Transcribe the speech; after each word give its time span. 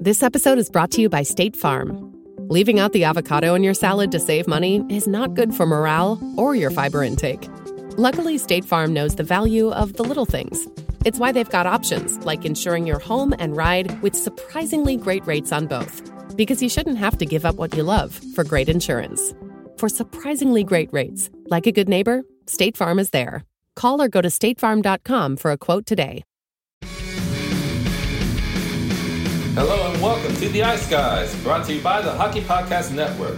This 0.00 0.22
episode 0.22 0.58
is 0.58 0.70
brought 0.70 0.90
to 0.92 1.00
you 1.00 1.08
by 1.08 1.22
State 1.22 1.54
Farm. 1.54 2.14
Leaving 2.48 2.80
out 2.80 2.92
the 2.92 3.04
avocado 3.04 3.54
in 3.54 3.62
your 3.62 3.74
salad 3.74 4.10
to 4.12 4.18
save 4.18 4.48
money 4.48 4.82
is 4.88 5.06
not 5.06 5.34
good 5.34 5.54
for 5.54 5.66
morale 5.66 6.18
or 6.36 6.54
your 6.54 6.70
fiber 6.70 7.04
intake. 7.04 7.48
Luckily, 7.98 8.38
State 8.38 8.64
Farm 8.64 8.92
knows 8.92 9.16
the 9.16 9.22
value 9.22 9.70
of 9.70 9.92
the 9.94 10.02
little 10.02 10.24
things 10.26 10.66
it's 11.06 11.18
why 11.18 11.32
they've 11.32 11.48
got 11.48 11.66
options 11.66 12.18
like 12.26 12.44
insuring 12.44 12.86
your 12.86 12.98
home 12.98 13.34
and 13.38 13.56
ride 13.56 14.00
with 14.02 14.14
surprisingly 14.14 14.96
great 14.96 15.26
rates 15.26 15.50
on 15.50 15.66
both. 15.66 16.02
Because 16.36 16.62
you 16.62 16.68
shouldn't 16.68 16.98
have 16.98 17.16
to 17.18 17.26
give 17.26 17.44
up 17.44 17.56
what 17.56 17.74
you 17.74 17.82
love 17.82 18.12
for 18.34 18.44
great 18.44 18.68
insurance. 18.68 19.34
For 19.78 19.88
surprisingly 19.88 20.62
great 20.62 20.92
rates, 20.92 21.30
like 21.46 21.66
a 21.66 21.72
good 21.72 21.88
neighbor, 21.88 22.22
State 22.46 22.76
Farm 22.76 22.98
is 22.98 23.10
there. 23.10 23.44
Call 23.76 24.02
or 24.02 24.08
go 24.08 24.20
to 24.20 24.28
statefarm.com 24.28 25.36
for 25.38 25.50
a 25.52 25.56
quote 25.56 25.86
today. 25.86 26.22
Welcome 30.30 30.46
to 30.46 30.52
The 30.52 30.62
Ice 30.62 30.88
Guys, 30.88 31.42
brought 31.42 31.66
to 31.66 31.74
you 31.74 31.82
by 31.82 32.00
the 32.00 32.12
Hockey 32.12 32.40
Podcast 32.40 32.92
Network. 32.92 33.36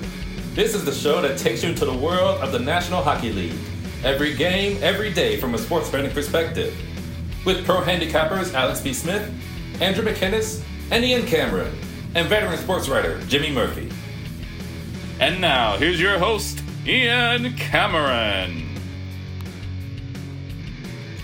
This 0.52 0.74
is 0.74 0.84
the 0.84 0.92
show 0.92 1.22
that 1.22 1.38
takes 1.38 1.62
you 1.62 1.70
into 1.70 1.86
the 1.86 1.96
world 1.96 2.38
of 2.42 2.52
the 2.52 2.58
National 2.58 3.02
Hockey 3.02 3.32
League. 3.32 3.58
Every 4.04 4.34
game, 4.34 4.76
every 4.82 5.10
day 5.10 5.40
from 5.40 5.54
a 5.54 5.58
sports 5.58 5.88
betting 5.88 6.10
perspective 6.10 6.76
with 7.46 7.64
pro 7.64 7.80
handicappers 7.80 8.52
Alex 8.52 8.82
B. 8.82 8.92
Smith, 8.92 9.26
Andrew 9.80 10.04
McKinnis, 10.04 10.62
and 10.90 11.02
Ian 11.02 11.24
Cameron, 11.24 11.74
and 12.14 12.28
veteran 12.28 12.58
sports 12.58 12.90
writer 12.90 13.18
Jimmy 13.22 13.50
Murphy. 13.50 13.88
And 15.18 15.40
now, 15.40 15.78
here's 15.78 15.98
your 15.98 16.18
host, 16.18 16.62
Ian 16.86 17.54
Cameron. 17.54 18.68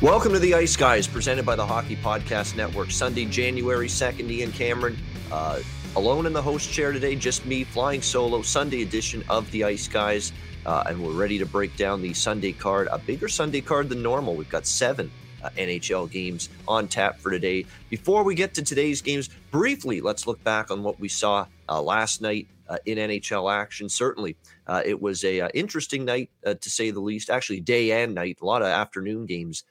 Welcome 0.01 0.33
to 0.33 0.39
the 0.39 0.55
Ice 0.55 0.77
Guys, 0.77 1.07
presented 1.07 1.45
by 1.45 1.57
the 1.57 1.67
Hockey 1.67 1.97
Podcast 1.97 2.57
Network. 2.57 2.91
Sunday, 2.91 3.27
January 3.27 3.89
2nd, 3.89 4.31
Ian 4.31 4.53
Cameron. 4.53 4.97
Uh, 5.31 5.61
alone 5.97 6.27
in 6.27 6.33
the 6.33 6.43
host 6.43 6.73
chair 6.73 6.93
today, 6.93 7.15
just 7.15 7.45
me 7.45 7.65
flying 7.65 8.03
solo, 8.03 8.43
Sunday 8.43 8.83
edition 8.83 9.23
of 9.29 9.51
the 9.51 9.65
Ice 9.65 9.89
Guys. 9.89 10.33
Uh, 10.65 10.85
and 10.87 11.03
we're 11.03 11.13
ready 11.13 11.39
to 11.39 11.47
break 11.47 11.77
down 11.77 12.03
the 12.03 12.13
Sunday 12.13 12.53
card, 12.53 12.89
a 12.91 12.99
bigger 12.99 13.29
Sunday 13.29 13.61
card 13.61 13.89
than 13.89 14.03
normal. 14.03 14.35
We've 14.35 14.49
got 14.49 14.67
seven 14.67 15.11
uh, 15.43 15.51
NHL 15.51 16.11
games 16.11 16.49
on 16.67 16.89
tap 16.89 17.19
for 17.19 17.31
today. 17.31 17.67
Before 17.91 18.23
we 18.23 18.35
get 18.35 18.55
to 18.55 18.63
today's 18.63 19.01
games, 19.01 19.29
briefly, 19.51 20.01
let's 20.01 20.27
look 20.27 20.43
back 20.45 20.71
on 20.71 20.83
what 20.83 20.99
we 20.99 21.09
saw 21.09 21.47
uh, 21.69 21.81
last 21.81 22.21
night 22.21 22.49
uh, 22.69 22.79
in 22.87 22.99
NHL 22.99 23.53
action. 23.53 23.89
Certainly, 23.89 24.37
uh, 24.67 24.83
it 24.85 25.01
was 25.01 25.25
a 25.25 25.43
uh, 25.43 25.49
interesting 25.55 26.05
night 26.05 26.31
uh, 26.45 26.55
to 26.55 26.71
say 26.71 26.91
the 26.91 27.01
least. 27.01 27.31
Actually, 27.31 27.61
day 27.61 28.03
and 28.03 28.15
night, 28.15 28.39
a 28.43 28.47
lot 28.47 28.63
of 28.63 28.69
afternoon 28.69 29.27
games 29.27 29.65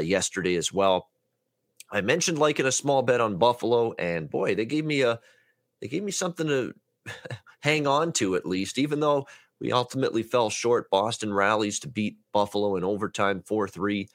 yesterday 0.00 0.54
as 0.54 0.72
well. 0.72 1.08
I 1.90 2.00
mentioned 2.00 2.38
liking 2.38 2.66
a 2.66 2.72
small 2.72 3.02
bet 3.02 3.20
on 3.20 3.36
Buffalo, 3.36 3.92
and 3.98 4.30
boy, 4.30 4.54
they 4.54 4.64
gave 4.64 4.84
me 4.84 5.02
a 5.02 5.20
they 5.80 5.88
gave 5.88 6.02
me 6.02 6.12
something 6.12 6.46
to 6.46 6.74
hang 7.60 7.86
on 7.86 8.12
to 8.14 8.36
at 8.36 8.46
least, 8.46 8.78
even 8.78 9.00
though 9.00 9.26
we 9.60 9.72
ultimately 9.72 10.22
fell 10.22 10.50
short. 10.50 10.90
Boston 10.90 11.32
rallies 11.32 11.80
to 11.80 11.88
beat 11.88 12.16
Buffalo 12.32 12.76
in 12.76 12.84
overtime 12.84 13.42
4 13.42 13.68
3. 13.68 14.08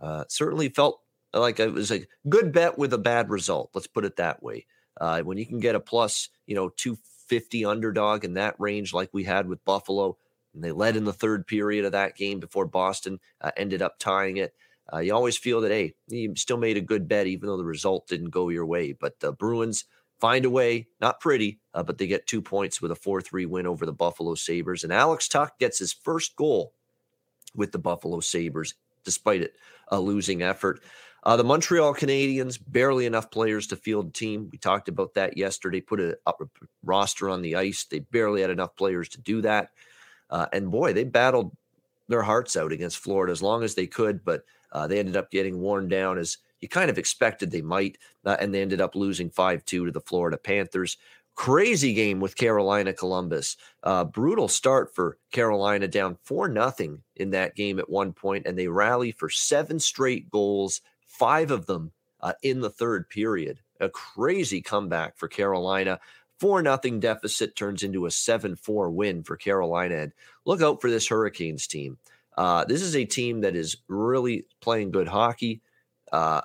Uh, 0.00 0.24
certainly 0.28 0.68
felt 0.68 1.00
like 1.32 1.60
it 1.60 1.72
was 1.72 1.90
a 1.90 2.06
good 2.28 2.52
bet 2.52 2.78
with 2.78 2.92
a 2.92 2.98
bad 2.98 3.30
result. 3.30 3.70
Let's 3.74 3.86
put 3.86 4.04
it 4.04 4.16
that 4.16 4.42
way. 4.42 4.66
Uh, 5.00 5.20
when 5.22 5.38
you 5.38 5.46
can 5.46 5.58
get 5.58 5.74
a 5.74 5.80
plus, 5.80 6.28
you 6.46 6.54
know, 6.54 6.68
250 6.68 7.64
underdog 7.64 8.24
in 8.24 8.34
that 8.34 8.56
range, 8.58 8.92
like 8.92 9.10
we 9.12 9.24
had 9.24 9.48
with 9.48 9.64
Buffalo, 9.64 10.18
and 10.54 10.62
they 10.62 10.72
led 10.72 10.96
in 10.96 11.04
the 11.04 11.12
third 11.12 11.46
period 11.46 11.84
of 11.84 11.92
that 11.92 12.16
game 12.16 12.40
before 12.40 12.66
Boston 12.66 13.18
uh, 13.40 13.52
ended 13.56 13.80
up 13.80 13.98
tying 13.98 14.36
it. 14.36 14.54
Uh, 14.92 14.98
you 14.98 15.14
always 15.14 15.36
feel 15.36 15.60
that, 15.60 15.70
hey, 15.70 15.94
you 16.08 16.34
still 16.36 16.56
made 16.56 16.76
a 16.76 16.82
good 16.82 17.08
bet, 17.08 17.26
even 17.26 17.46
though 17.46 17.56
the 17.56 17.64
result 17.64 18.08
didn't 18.08 18.30
go 18.30 18.48
your 18.48 18.66
way. 18.66 18.92
But 18.92 19.20
the 19.20 19.32
Bruins 19.32 19.84
find 20.20 20.44
a 20.44 20.50
way, 20.50 20.88
not 21.00 21.20
pretty, 21.20 21.58
uh, 21.74 21.82
but 21.82 21.98
they 21.98 22.06
get 22.06 22.26
two 22.26 22.40
points 22.40 22.80
with 22.80 22.90
a 22.90 22.96
4 22.96 23.20
3 23.20 23.46
win 23.46 23.66
over 23.66 23.84
the 23.86 23.92
Buffalo 23.92 24.34
Sabres. 24.34 24.84
And 24.84 24.92
Alex 24.92 25.28
Tuch 25.28 25.50
gets 25.58 25.78
his 25.78 25.92
first 25.92 26.36
goal 26.36 26.74
with 27.54 27.72
the 27.72 27.78
Buffalo 27.78 28.20
Sabres 28.20 28.74
despite 29.04 29.42
it 29.42 29.54
a 29.88 30.00
losing 30.00 30.42
effort. 30.42 30.80
Uh, 31.24 31.36
the 31.36 31.44
Montreal 31.44 31.94
Canadiens, 31.94 32.58
barely 32.66 33.06
enough 33.06 33.30
players 33.30 33.68
to 33.68 33.76
field 33.76 34.08
a 34.08 34.12
team. 34.12 34.48
We 34.50 34.58
talked 34.58 34.88
about 34.88 35.14
that 35.14 35.36
yesterday, 35.36 35.80
put 35.80 36.00
a, 36.00 36.18
a 36.26 36.32
roster 36.82 37.28
on 37.28 37.42
the 37.42 37.56
ice. 37.56 37.84
They 37.84 38.00
barely 38.00 38.40
had 38.40 38.50
enough 38.50 38.74
players 38.74 39.08
to 39.10 39.20
do 39.20 39.40
that. 39.42 39.70
Uh, 40.30 40.46
and 40.52 40.70
boy, 40.70 40.92
they 40.92 41.04
battled 41.04 41.56
their 42.08 42.22
hearts 42.22 42.56
out 42.56 42.72
against 42.72 42.98
Florida 42.98 43.30
as 43.30 43.42
long 43.42 43.62
as 43.62 43.74
they 43.74 43.86
could, 43.86 44.24
but 44.24 44.42
uh, 44.72 44.86
they 44.86 44.98
ended 44.98 45.16
up 45.16 45.30
getting 45.30 45.60
worn 45.60 45.88
down 45.88 46.18
as 46.18 46.38
you 46.62 46.68
kind 46.68 46.90
of 46.90 46.96
expected 46.96 47.50
they 47.50 47.60
might. 47.60 47.98
Uh, 48.24 48.36
and 48.40 48.54
they 48.54 48.62
ended 48.62 48.80
up 48.80 48.94
losing 48.94 49.28
5 49.28 49.64
2 49.64 49.86
to 49.86 49.92
the 49.92 50.00
Florida 50.00 50.38
Panthers. 50.38 50.96
Crazy 51.34 51.94
game 51.94 52.20
with 52.20 52.36
Carolina 52.36 52.92
Columbus. 52.92 53.56
Uh, 53.82 54.04
brutal 54.04 54.48
start 54.48 54.94
for 54.94 55.18
Carolina, 55.30 55.88
down 55.88 56.18
four 56.24 56.46
nothing 56.48 57.02
in 57.16 57.30
that 57.30 57.56
game 57.56 57.78
at 57.78 57.88
one 57.88 58.12
point, 58.12 58.46
and 58.46 58.58
they 58.58 58.68
rally 58.68 59.12
for 59.12 59.30
seven 59.30 59.80
straight 59.80 60.30
goals, 60.30 60.82
five 61.06 61.50
of 61.50 61.64
them 61.66 61.90
uh, 62.20 62.34
in 62.42 62.60
the 62.60 62.70
third 62.70 63.08
period. 63.08 63.60
A 63.80 63.88
crazy 63.88 64.60
comeback 64.60 65.16
for 65.16 65.26
Carolina. 65.26 65.98
Four 66.38 66.60
nothing 66.60 67.00
deficit 67.00 67.56
turns 67.56 67.82
into 67.82 68.04
a 68.04 68.10
seven 68.10 68.54
four 68.54 68.90
win 68.90 69.22
for 69.22 69.36
Carolina. 69.36 69.96
And 69.96 70.12
look 70.44 70.60
out 70.60 70.82
for 70.82 70.90
this 70.90 71.08
Hurricanes 71.08 71.66
team. 71.66 71.98
Uh, 72.36 72.64
this 72.64 72.82
is 72.82 72.96
a 72.96 73.04
team 73.04 73.40
that 73.42 73.54
is 73.54 73.76
really 73.88 74.46
playing 74.60 74.90
good 74.90 75.08
hockey. 75.08 75.60
Uh, 76.12 76.40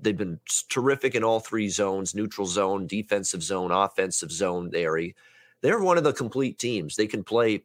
they've 0.00 0.16
been 0.16 0.40
terrific 0.68 1.14
in 1.14 1.24
all 1.24 1.40
three 1.40 1.68
zones 1.68 2.14
neutral 2.14 2.46
zone, 2.46 2.86
defensive 2.86 3.42
zone, 3.42 3.70
offensive 3.70 4.32
zone 4.32 4.70
area. 4.74 5.12
They're 5.60 5.80
one 5.80 5.98
of 5.98 6.04
the 6.04 6.12
complete 6.12 6.58
teams. 6.58 6.96
They 6.96 7.06
can 7.06 7.24
play 7.24 7.64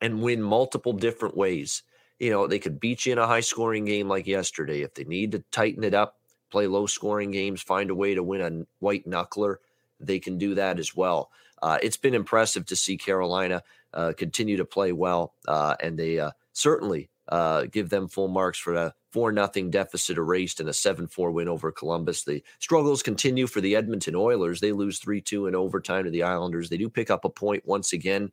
and 0.00 0.22
win 0.22 0.42
multiple 0.42 0.92
different 0.92 1.36
ways. 1.36 1.82
You 2.18 2.30
know, 2.30 2.46
they 2.46 2.58
could 2.58 2.80
beat 2.80 3.06
you 3.06 3.12
in 3.12 3.18
a 3.18 3.26
high 3.26 3.40
scoring 3.40 3.84
game 3.84 4.08
like 4.08 4.26
yesterday. 4.26 4.82
If 4.82 4.94
they 4.94 5.04
need 5.04 5.32
to 5.32 5.44
tighten 5.50 5.84
it 5.84 5.94
up, 5.94 6.18
play 6.50 6.66
low 6.66 6.86
scoring 6.86 7.30
games, 7.30 7.62
find 7.62 7.90
a 7.90 7.94
way 7.94 8.14
to 8.14 8.22
win 8.22 8.40
a 8.40 8.66
white 8.78 9.08
knuckler, 9.08 9.56
they 9.98 10.18
can 10.18 10.38
do 10.38 10.54
that 10.54 10.78
as 10.78 10.94
well. 10.94 11.30
Uh, 11.62 11.78
it's 11.82 11.96
been 11.96 12.14
impressive 12.14 12.66
to 12.66 12.76
see 12.76 12.96
Carolina 12.96 13.62
uh, 13.94 14.12
continue 14.16 14.56
to 14.56 14.64
play 14.64 14.92
well, 14.92 15.34
uh, 15.48 15.76
and 15.80 15.98
they 15.98 16.18
uh, 16.18 16.30
certainly 16.52 17.10
uh, 17.28 17.64
give 17.70 17.88
them 17.88 18.08
full 18.08 18.28
marks 18.28 18.58
for 18.58 18.74
a 18.74 18.94
four 19.10 19.30
nothing 19.30 19.70
deficit 19.70 20.16
erased 20.16 20.60
and 20.60 20.68
a 20.68 20.72
seven 20.72 21.06
four 21.06 21.30
win 21.30 21.48
over 21.48 21.70
Columbus. 21.70 22.24
The 22.24 22.42
struggles 22.58 23.02
continue 23.02 23.46
for 23.46 23.60
the 23.60 23.76
Edmonton 23.76 24.14
Oilers. 24.14 24.60
They 24.60 24.72
lose 24.72 24.98
three 24.98 25.20
two 25.20 25.46
in 25.46 25.54
overtime 25.54 26.04
to 26.04 26.10
the 26.10 26.24
Islanders. 26.24 26.68
They 26.68 26.78
do 26.78 26.88
pick 26.88 27.10
up 27.10 27.24
a 27.24 27.30
point 27.30 27.64
once 27.66 27.92
again, 27.92 28.32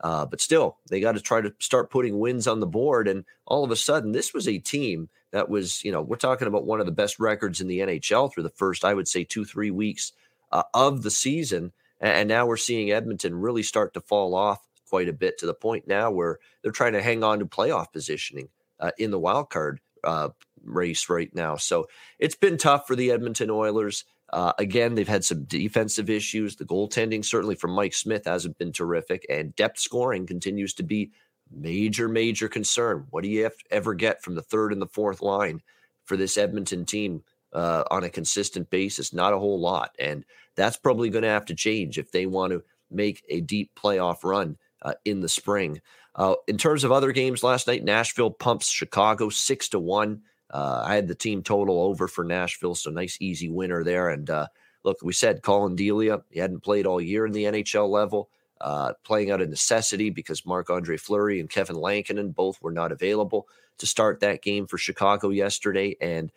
uh, 0.00 0.26
but 0.26 0.40
still 0.40 0.78
they 0.90 1.00
got 1.00 1.12
to 1.12 1.20
try 1.20 1.40
to 1.40 1.54
start 1.58 1.90
putting 1.90 2.18
wins 2.18 2.46
on 2.46 2.60
the 2.60 2.66
board. 2.66 3.06
And 3.06 3.24
all 3.46 3.64
of 3.64 3.70
a 3.70 3.76
sudden, 3.76 4.12
this 4.12 4.34
was 4.34 4.48
a 4.48 4.58
team 4.58 5.08
that 5.30 5.48
was 5.48 5.84
you 5.84 5.92
know 5.92 6.02
we're 6.02 6.16
talking 6.16 6.48
about 6.48 6.66
one 6.66 6.80
of 6.80 6.86
the 6.86 6.92
best 6.92 7.20
records 7.20 7.60
in 7.60 7.68
the 7.68 7.80
NHL 7.80 8.32
through 8.32 8.42
the 8.44 8.50
first 8.50 8.84
I 8.84 8.94
would 8.94 9.08
say 9.08 9.24
two 9.24 9.44
three 9.44 9.70
weeks 9.70 10.12
uh, 10.50 10.64
of 10.74 11.02
the 11.02 11.10
season. 11.10 11.72
And 12.00 12.28
now 12.28 12.44
we're 12.44 12.58
seeing 12.58 12.90
Edmonton 12.90 13.34
really 13.34 13.62
start 13.62 13.94
to 13.94 14.00
fall 14.00 14.34
off 14.34 14.60
quite 14.94 15.08
a 15.08 15.12
bit 15.12 15.36
to 15.36 15.44
the 15.44 15.52
point 15.52 15.88
now 15.88 16.08
where 16.08 16.38
they're 16.62 16.70
trying 16.70 16.92
to 16.92 17.02
hang 17.02 17.24
on 17.24 17.40
to 17.40 17.44
playoff 17.44 17.92
positioning 17.92 18.48
uh, 18.78 18.92
in 18.96 19.10
the 19.10 19.18
wild 19.18 19.50
card 19.50 19.80
uh, 20.04 20.28
race 20.62 21.08
right 21.08 21.34
now. 21.34 21.56
So 21.56 21.88
it's 22.20 22.36
been 22.36 22.56
tough 22.56 22.86
for 22.86 22.94
the 22.94 23.10
Edmonton 23.10 23.50
Oilers. 23.50 24.04
Uh, 24.32 24.52
again, 24.56 24.94
they've 24.94 25.08
had 25.08 25.24
some 25.24 25.46
defensive 25.46 26.08
issues. 26.08 26.54
The 26.54 26.64
goaltending, 26.64 27.24
certainly 27.24 27.56
from 27.56 27.72
Mike 27.72 27.92
Smith, 27.92 28.26
hasn't 28.26 28.56
been 28.56 28.70
terrific, 28.70 29.26
and 29.28 29.56
depth 29.56 29.80
scoring 29.80 30.28
continues 30.28 30.74
to 30.74 30.84
be 30.84 31.10
major, 31.50 32.08
major 32.08 32.48
concern. 32.48 33.08
What 33.10 33.24
do 33.24 33.28
you 33.28 33.50
ever 33.72 33.94
get 33.94 34.22
from 34.22 34.36
the 34.36 34.42
third 34.42 34.72
and 34.72 34.80
the 34.80 34.86
fourth 34.86 35.22
line 35.22 35.60
for 36.04 36.16
this 36.16 36.38
Edmonton 36.38 36.84
team 36.84 37.24
uh, 37.52 37.82
on 37.90 38.04
a 38.04 38.10
consistent 38.10 38.70
basis? 38.70 39.12
Not 39.12 39.32
a 39.32 39.40
whole 39.40 39.58
lot, 39.58 39.90
and 39.98 40.24
that's 40.54 40.76
probably 40.76 41.10
going 41.10 41.24
to 41.24 41.28
have 41.30 41.46
to 41.46 41.54
change 41.56 41.98
if 41.98 42.12
they 42.12 42.26
want 42.26 42.52
to 42.52 42.62
make 42.92 43.24
a 43.28 43.40
deep 43.40 43.72
playoff 43.76 44.22
run 44.22 44.56
uh, 44.84 44.94
in 45.04 45.20
the 45.20 45.28
spring. 45.28 45.80
Uh, 46.14 46.34
in 46.46 46.58
terms 46.58 46.84
of 46.84 46.92
other 46.92 47.10
games 47.10 47.42
last 47.42 47.66
night, 47.66 47.82
Nashville 47.82 48.30
pumps 48.30 48.68
Chicago 48.68 49.30
six 49.30 49.68
to 49.70 49.80
one. 49.80 50.22
Uh, 50.50 50.82
I 50.86 50.94
had 50.94 51.08
the 51.08 51.14
team 51.14 51.42
total 51.42 51.80
over 51.80 52.06
for 52.06 52.22
Nashville, 52.22 52.74
so 52.74 52.90
nice 52.90 53.16
easy 53.20 53.48
winner 53.48 53.82
there. 53.82 54.10
And 54.10 54.28
uh, 54.30 54.46
look, 54.84 54.98
we 55.02 55.12
said 55.12 55.42
Collin 55.42 55.74
Delia, 55.74 56.22
he 56.30 56.38
hadn't 56.38 56.62
played 56.62 56.86
all 56.86 57.00
year 57.00 57.26
in 57.26 57.32
the 57.32 57.44
NHL 57.44 57.88
level, 57.88 58.28
uh, 58.60 58.92
playing 59.04 59.32
out 59.32 59.40
of 59.40 59.48
necessity 59.48 60.10
because 60.10 60.46
Marc 60.46 60.70
Andre 60.70 60.96
Fleury 60.96 61.40
and 61.40 61.50
Kevin 61.50 61.76
Lankinen 61.76 62.30
both 62.30 62.62
were 62.62 62.70
not 62.70 62.92
available 62.92 63.48
to 63.78 63.86
start 63.86 64.20
that 64.20 64.42
game 64.42 64.66
for 64.68 64.78
Chicago 64.78 65.30
yesterday. 65.30 65.96
And 66.00 66.30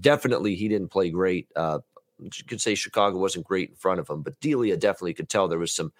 definitely 0.00 0.54
he 0.56 0.68
didn't 0.68 0.90
play 0.90 1.08
great. 1.08 1.48
You 1.56 2.44
could 2.46 2.60
say 2.60 2.74
Chicago 2.74 3.16
wasn't 3.16 3.46
great 3.46 3.70
in 3.70 3.76
front 3.76 4.00
of 4.00 4.10
him, 4.10 4.20
but 4.22 4.38
Delia 4.40 4.76
definitely 4.76 5.14
could 5.14 5.30
tell 5.30 5.48
there 5.48 5.58
was 5.58 5.72
some 5.72 5.92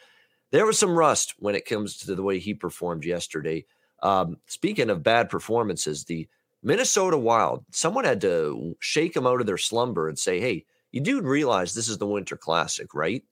there 0.53 0.67
was 0.67 0.79
some 0.79 0.97
rust 0.97 1.35
when 1.39 1.55
it 1.55 1.67
comes 1.67 1.97
to 1.97 2.15
the 2.15 2.23
way 2.23 2.39
he 2.39 2.55
performed 2.55 3.05
yesterday. 3.05 3.65
Um, 4.03 4.37
speaking 4.47 4.91
of 4.91 5.03
bad 5.03 5.31
performances, 5.31 6.05
the 6.05 6.29
Minnesota 6.63 7.19
Wild, 7.19 7.65
someone 7.73 8.05
had 8.05 8.21
to 8.21 8.77
shake 8.79 9.15
them 9.15 9.27
out 9.27 9.41
of 9.41 9.47
their 9.47 9.59
slumber 9.59 10.09
and 10.09 10.19
say, 10.19 10.41
hey, 10.41 10.67
you 10.93 11.01
do 11.01 11.23
realize 11.23 11.75
this 11.75 11.89
is 11.89 11.99
the 11.99 12.07
Winter 12.07 12.37
Classic, 12.37 12.95
right? 12.95 13.25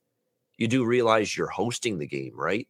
You 0.57 0.67
do 0.67 0.83
realize 0.83 1.37
you're 1.37 1.47
hosting 1.47 1.99
the 1.99 2.07
game, 2.07 2.33
right? 2.35 2.67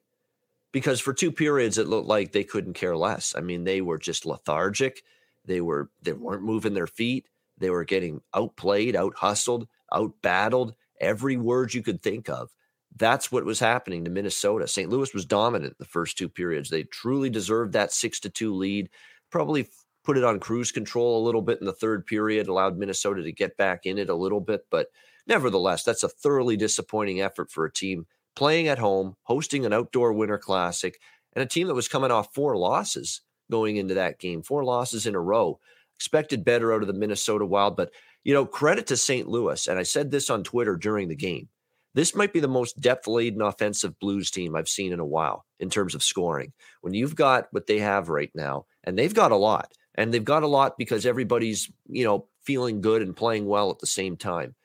Because 0.72 1.00
for 1.00 1.14
two 1.14 1.32
periods, 1.32 1.78
it 1.78 1.88
looked 1.88 2.08
like 2.08 2.32
they 2.32 2.44
couldn't 2.44 2.74
care 2.74 2.96
less. 2.96 3.34
I 3.36 3.42
mean, 3.42 3.64
they 3.64 3.82
were 3.82 3.98
just 3.98 4.26
lethargic. 4.26 5.02
They 5.46 5.62
were 5.62 5.90
they 6.02 6.14
weren't 6.14 6.44
moving 6.44 6.74
their 6.74 6.88
feet. 6.88 7.28
They 7.58 7.70
were 7.70 7.84
getting 7.84 8.22
outplayed, 8.34 8.96
out 8.96 9.16
hustled, 9.16 9.68
out 9.92 10.14
battled. 10.22 10.76
Every 11.00 11.38
word 11.38 11.74
you 11.74 11.82
could 11.82 12.02
think 12.02 12.30
of. 12.30 12.52
That's 12.98 13.32
what 13.32 13.46
was 13.46 13.60
happening 13.60 14.04
to 14.06 14.12
Minnesota. 14.12 14.68
St. 14.68 14.90
Louis 14.90 15.14
was 15.14 15.26
dominant 15.26 15.78
the 15.78 15.86
first 15.86 16.18
two 16.18 16.30
periods. 16.30 16.70
They 16.70 16.84
truly 16.84 17.30
deserved 17.30 17.74
that 17.74 17.92
six 17.92 18.20
to 18.22 18.30
two 18.30 18.54
lead. 18.54 18.90
Probably 19.30 19.70
put 20.04 20.18
it 20.18 20.24
on 20.24 20.40
cruise 20.40 20.72
control 20.72 21.22
a 21.22 21.26
little 21.26 21.42
bit 21.42 21.60
in 21.60 21.66
the 21.66 21.74
third 21.74 22.06
period, 22.06 22.48
allowed 22.48 22.78
Minnesota 22.78 23.24
to 23.24 23.32
get 23.32 23.58
back 23.58 23.86
in 23.86 23.98
it 23.98 24.10
a 24.10 24.16
little 24.16 24.42
bit. 24.42 24.66
But 24.70 24.88
nevertheless, 25.28 25.84
that's 25.84 26.04
a 26.04 26.10
thoroughly 26.10 26.58
disappointing 26.58 27.22
effort 27.22 27.52
for 27.52 27.66
a 27.66 27.72
team 27.72 28.08
playing 28.36 28.68
at 28.68 28.80
home, 28.80 29.16
hosting 29.24 29.66
an 29.66 29.74
outdoor 29.74 30.14
winter 30.14 30.38
classic, 30.38 31.00
and 31.34 31.44
a 31.44 31.48
team 31.48 31.68
that 31.68 31.76
was 31.76 31.88
coming 31.88 32.12
off 32.12 32.34
four 32.34 32.58
losses 32.58 33.22
going 33.50 33.78
into 33.78 33.94
that 33.94 34.20
game, 34.20 34.42
four 34.42 34.64
losses 34.64 35.06
in 35.06 35.16
a 35.16 35.20
row. 35.20 35.60
Expected 35.98 36.44
better 36.44 36.74
out 36.74 36.82
of 36.82 36.88
the 36.88 36.94
Minnesota 36.94 37.46
Wild. 37.46 37.78
But, 37.78 37.92
you 38.24 38.34
know, 38.34 38.46
credit 38.46 38.88
to 38.88 38.98
St. 38.98 39.28
Louis. 39.28 39.68
And 39.68 39.78
I 39.78 39.84
said 39.84 40.10
this 40.10 40.32
on 40.32 40.44
Twitter 40.44 40.76
during 40.76 41.10
the 41.10 41.16
game. 41.16 41.48
This 41.94 42.16
might 42.16 42.34
be 42.34 42.40
the 42.40 42.48
most 42.48 42.80
depth 42.80 43.08
laden 43.08 43.42
offensive 43.42 44.00
Blues 44.00 44.32
team 44.32 44.56
I've 44.56 44.70
seen 44.70 44.94
in 44.94 45.00
a 45.00 45.06
while 45.06 45.46
in 45.60 45.70
terms 45.70 45.94
of 45.94 46.04
scoring. 46.04 46.54
When 46.82 46.94
you've 46.94 47.16
got 47.16 47.48
what 47.52 47.68
they 47.68 47.80
have 47.80 48.10
right 48.10 48.32
now, 48.34 48.66
and 48.84 48.98
they've 48.98 49.14
got 49.14 49.32
a 49.32 49.38
lot, 49.38 49.72
and 49.96 50.14
they've 50.14 50.24
got 50.24 50.44
a 50.44 50.48
lot 50.48 50.78
because 50.78 51.06
everybody's, 51.06 51.70
you 51.88 52.06
know, 52.06 52.28
feeling 52.44 52.82
good 52.82 53.02
and 53.02 53.16
playing 53.16 53.46
well 53.46 53.70
at 53.72 53.80
the 53.80 53.88
same 53.88 54.16
time. 54.16 54.56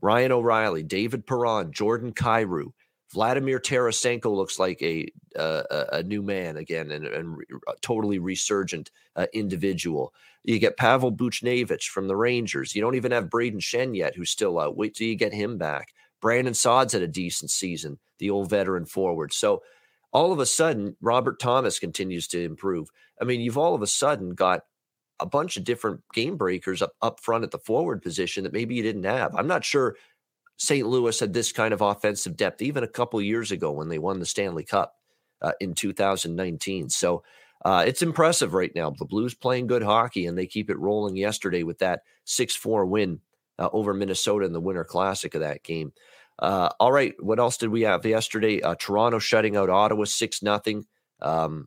Ryan 0.00 0.32
O'Reilly, 0.32 0.82
David 0.82 1.26
Perron, 1.26 1.72
Jordan 1.72 2.12
Kyrou, 2.12 2.72
Vladimir 3.12 3.58
Tarasenko 3.58 4.34
looks 4.34 4.58
like 4.58 4.82
a 4.82 5.08
uh, 5.36 5.62
a 5.92 6.02
new 6.02 6.22
man 6.22 6.56
again 6.56 6.90
and, 6.90 7.06
and 7.06 7.38
a 7.68 7.72
totally 7.80 8.18
resurgent 8.18 8.90
uh, 9.16 9.26
individual. 9.32 10.12
You 10.44 10.58
get 10.58 10.76
Pavel 10.76 11.12
Buchnevich 11.12 11.84
from 11.84 12.08
the 12.08 12.16
Rangers. 12.16 12.74
You 12.74 12.82
don't 12.82 12.96
even 12.96 13.12
have 13.12 13.30
Braden 13.30 13.60
Schenn 13.60 13.96
yet, 13.96 14.14
who's 14.14 14.30
still 14.30 14.58
out. 14.58 14.76
Wait 14.76 14.94
till 14.94 15.06
you 15.06 15.14
get 15.14 15.32
him 15.32 15.56
back. 15.56 15.94
Brandon 16.20 16.54
Saad's 16.54 16.92
had 16.92 17.02
a 17.02 17.08
decent 17.08 17.50
season, 17.50 17.98
the 18.18 18.30
old 18.30 18.50
veteran 18.50 18.84
forward. 18.86 19.32
So 19.32 19.62
all 20.12 20.32
of 20.32 20.38
a 20.38 20.46
sudden, 20.46 20.96
Robert 21.00 21.38
Thomas 21.38 21.78
continues 21.78 22.26
to 22.28 22.42
improve. 22.42 22.88
I 23.20 23.24
mean, 23.24 23.40
you've 23.40 23.58
all 23.58 23.74
of 23.74 23.82
a 23.82 23.86
sudden 23.86 24.30
got 24.30 24.62
a 25.20 25.26
bunch 25.26 25.56
of 25.56 25.64
different 25.64 26.00
game 26.14 26.36
breakers 26.36 26.82
up, 26.82 26.92
up 27.02 27.20
front 27.20 27.44
at 27.44 27.50
the 27.50 27.58
forward 27.58 28.02
position 28.02 28.44
that 28.44 28.52
maybe 28.52 28.74
you 28.74 28.82
didn't 28.82 29.04
have. 29.04 29.34
I'm 29.34 29.48
not 29.48 29.64
sure 29.64 29.96
St. 30.56 30.86
Louis 30.86 31.18
had 31.18 31.32
this 31.32 31.52
kind 31.52 31.74
of 31.74 31.80
offensive 31.80 32.36
depth 32.36 32.62
even 32.62 32.84
a 32.84 32.88
couple 32.88 33.20
years 33.20 33.52
ago 33.52 33.70
when 33.72 33.88
they 33.88 33.98
won 33.98 34.18
the 34.18 34.26
Stanley 34.26 34.64
Cup 34.64 34.94
uh, 35.42 35.52
in 35.60 35.74
2019. 35.74 36.88
So 36.90 37.22
uh, 37.64 37.84
it's 37.86 38.02
impressive 38.02 38.54
right 38.54 38.74
now. 38.74 38.90
The 38.90 39.04
Blues 39.04 39.34
playing 39.34 39.66
good 39.66 39.82
hockey 39.82 40.26
and 40.26 40.38
they 40.38 40.46
keep 40.46 40.70
it 40.70 40.78
rolling 40.78 41.16
yesterday 41.16 41.62
with 41.62 41.78
that 41.78 42.02
6 42.24 42.54
4 42.56 42.86
win 42.86 43.20
uh, 43.58 43.68
over 43.72 43.94
Minnesota 43.94 44.46
in 44.46 44.52
the 44.52 44.60
Winter 44.60 44.84
Classic 44.84 45.34
of 45.34 45.40
that 45.40 45.62
game. 45.62 45.92
Uh, 46.38 46.68
all 46.78 46.92
right, 46.92 47.14
what 47.20 47.38
else 47.38 47.56
did 47.56 47.70
we 47.70 47.82
have 47.82 48.06
yesterday? 48.06 48.62
Uh, 48.62 48.76
Toronto 48.78 49.18
shutting 49.18 49.56
out 49.56 49.70
Ottawa 49.70 50.04
six 50.04 50.42
nothing. 50.42 50.84
Um, 51.20 51.66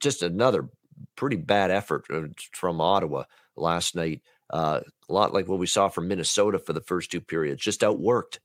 just 0.00 0.22
another 0.22 0.68
pretty 1.16 1.36
bad 1.36 1.70
effort 1.70 2.04
uh, 2.12 2.22
from 2.52 2.80
Ottawa 2.80 3.24
last 3.56 3.96
night. 3.96 4.22
Uh, 4.48 4.80
a 5.08 5.12
lot 5.12 5.32
like 5.32 5.48
what 5.48 5.58
we 5.58 5.66
saw 5.66 5.88
from 5.88 6.08
Minnesota 6.08 6.58
for 6.58 6.72
the 6.72 6.80
first 6.80 7.10
two 7.10 7.20
periods, 7.20 7.62
just 7.62 7.80
outworked. 7.80 8.38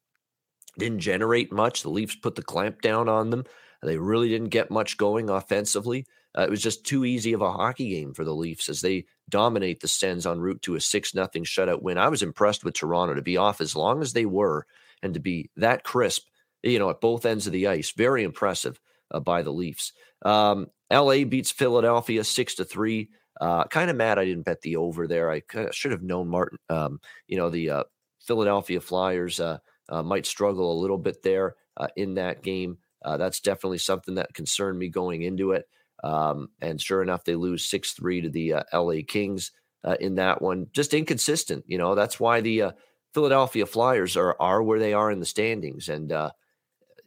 Didn't 0.77 0.99
generate 0.99 1.51
much. 1.51 1.83
The 1.83 1.89
Leafs 1.89 2.15
put 2.15 2.35
the 2.35 2.41
clamp 2.41 2.81
down 2.81 3.07
on 3.07 3.29
them. 3.29 3.45
They 3.81 3.97
really 3.97 4.29
didn't 4.29 4.49
get 4.49 4.71
much 4.71 4.97
going 4.97 5.29
offensively. 5.29 6.05
Uh, 6.37 6.41
it 6.41 6.49
was 6.49 6.61
just 6.61 6.85
too 6.85 7.05
easy 7.05 7.33
of 7.33 7.41
a 7.41 7.51
hockey 7.51 7.89
game 7.89 8.13
for 8.13 8.25
the 8.25 8.35
Leafs 8.35 8.67
as 8.67 8.81
they 8.81 9.05
dominate 9.29 9.79
the 9.79 9.87
Sens 9.87 10.25
en 10.25 10.39
route 10.39 10.61
to 10.63 10.75
a 10.75 10.81
six 10.81 11.13
nothing 11.13 11.43
shutout 11.43 11.81
win. 11.81 11.97
I 11.97 12.09
was 12.09 12.23
impressed 12.23 12.63
with 12.63 12.75
Toronto 12.75 13.13
to 13.15 13.21
be 13.21 13.37
off 13.37 13.61
as 13.61 13.75
long 13.75 14.01
as 14.01 14.13
they 14.13 14.25
were 14.25 14.65
and 15.01 15.13
to 15.13 15.19
be 15.19 15.49
that 15.57 15.83
crisp, 15.83 16.27
you 16.63 16.79
know, 16.79 16.89
at 16.89 17.01
both 17.01 17.25
ends 17.25 17.47
of 17.47 17.53
the 17.53 17.67
ice. 17.67 17.91
Very 17.91 18.23
impressive 18.23 18.79
uh, 19.11 19.19
by 19.19 19.41
the 19.41 19.51
Leafs. 19.51 19.93
Um, 20.23 20.67
LA 20.91 21.23
beats 21.23 21.51
Philadelphia 21.51 22.23
six 22.23 22.55
to 22.55 22.65
three. 22.65 23.09
Uh, 23.39 23.65
kind 23.65 23.89
of 23.89 23.97
mad 23.97 24.17
I 24.17 24.25
didn't 24.25 24.45
bet 24.45 24.61
the 24.61 24.77
over 24.77 25.07
there. 25.07 25.31
I 25.31 25.41
should 25.71 25.91
have 25.91 26.03
known 26.03 26.27
Martin. 26.27 26.57
Um, 26.69 26.99
you 27.27 27.37
know 27.37 27.49
the 27.49 27.69
uh, 27.69 27.83
Philadelphia 28.21 28.79
Flyers 28.79 29.39
uh, 29.39 29.57
uh, 29.89 30.03
might 30.03 30.25
struggle 30.25 30.71
a 30.71 30.81
little 30.81 30.97
bit 30.97 31.21
there 31.21 31.55
uh, 31.77 31.87
in 31.95 32.15
that 32.15 32.43
game. 32.43 32.77
that's 33.03 33.39
definitely 33.39 33.77
something 33.77 34.15
that 34.15 34.33
concerned 34.33 34.79
me 34.79 34.89
going 34.89 35.21
into 35.23 35.51
it. 35.51 35.67
Um, 36.03 36.49
and 36.61 36.79
sure 36.79 37.01
enough, 37.01 37.23
they 37.23 37.35
lose 37.35 37.65
six 37.65 37.93
three 37.93 38.21
to 38.21 38.29
the 38.29 38.55
LA 38.73 39.01
Kings 39.07 39.51
in 39.99 40.15
that 40.15 40.41
one. 40.41 40.67
Just 40.71 40.93
inconsistent. 40.93 41.63
You 41.67 41.77
know 41.77 41.95
that's 41.95 42.19
why 42.19 42.41
the 42.41 42.73
Philadelphia 43.15 43.65
Flyers 43.65 44.17
are 44.17 44.35
are 44.41 44.61
where 44.61 44.77
they 44.77 44.93
are 44.93 45.09
in 45.09 45.21
the 45.21 45.25
standings, 45.25 45.87
and 45.87 46.11
uh, 46.11 46.31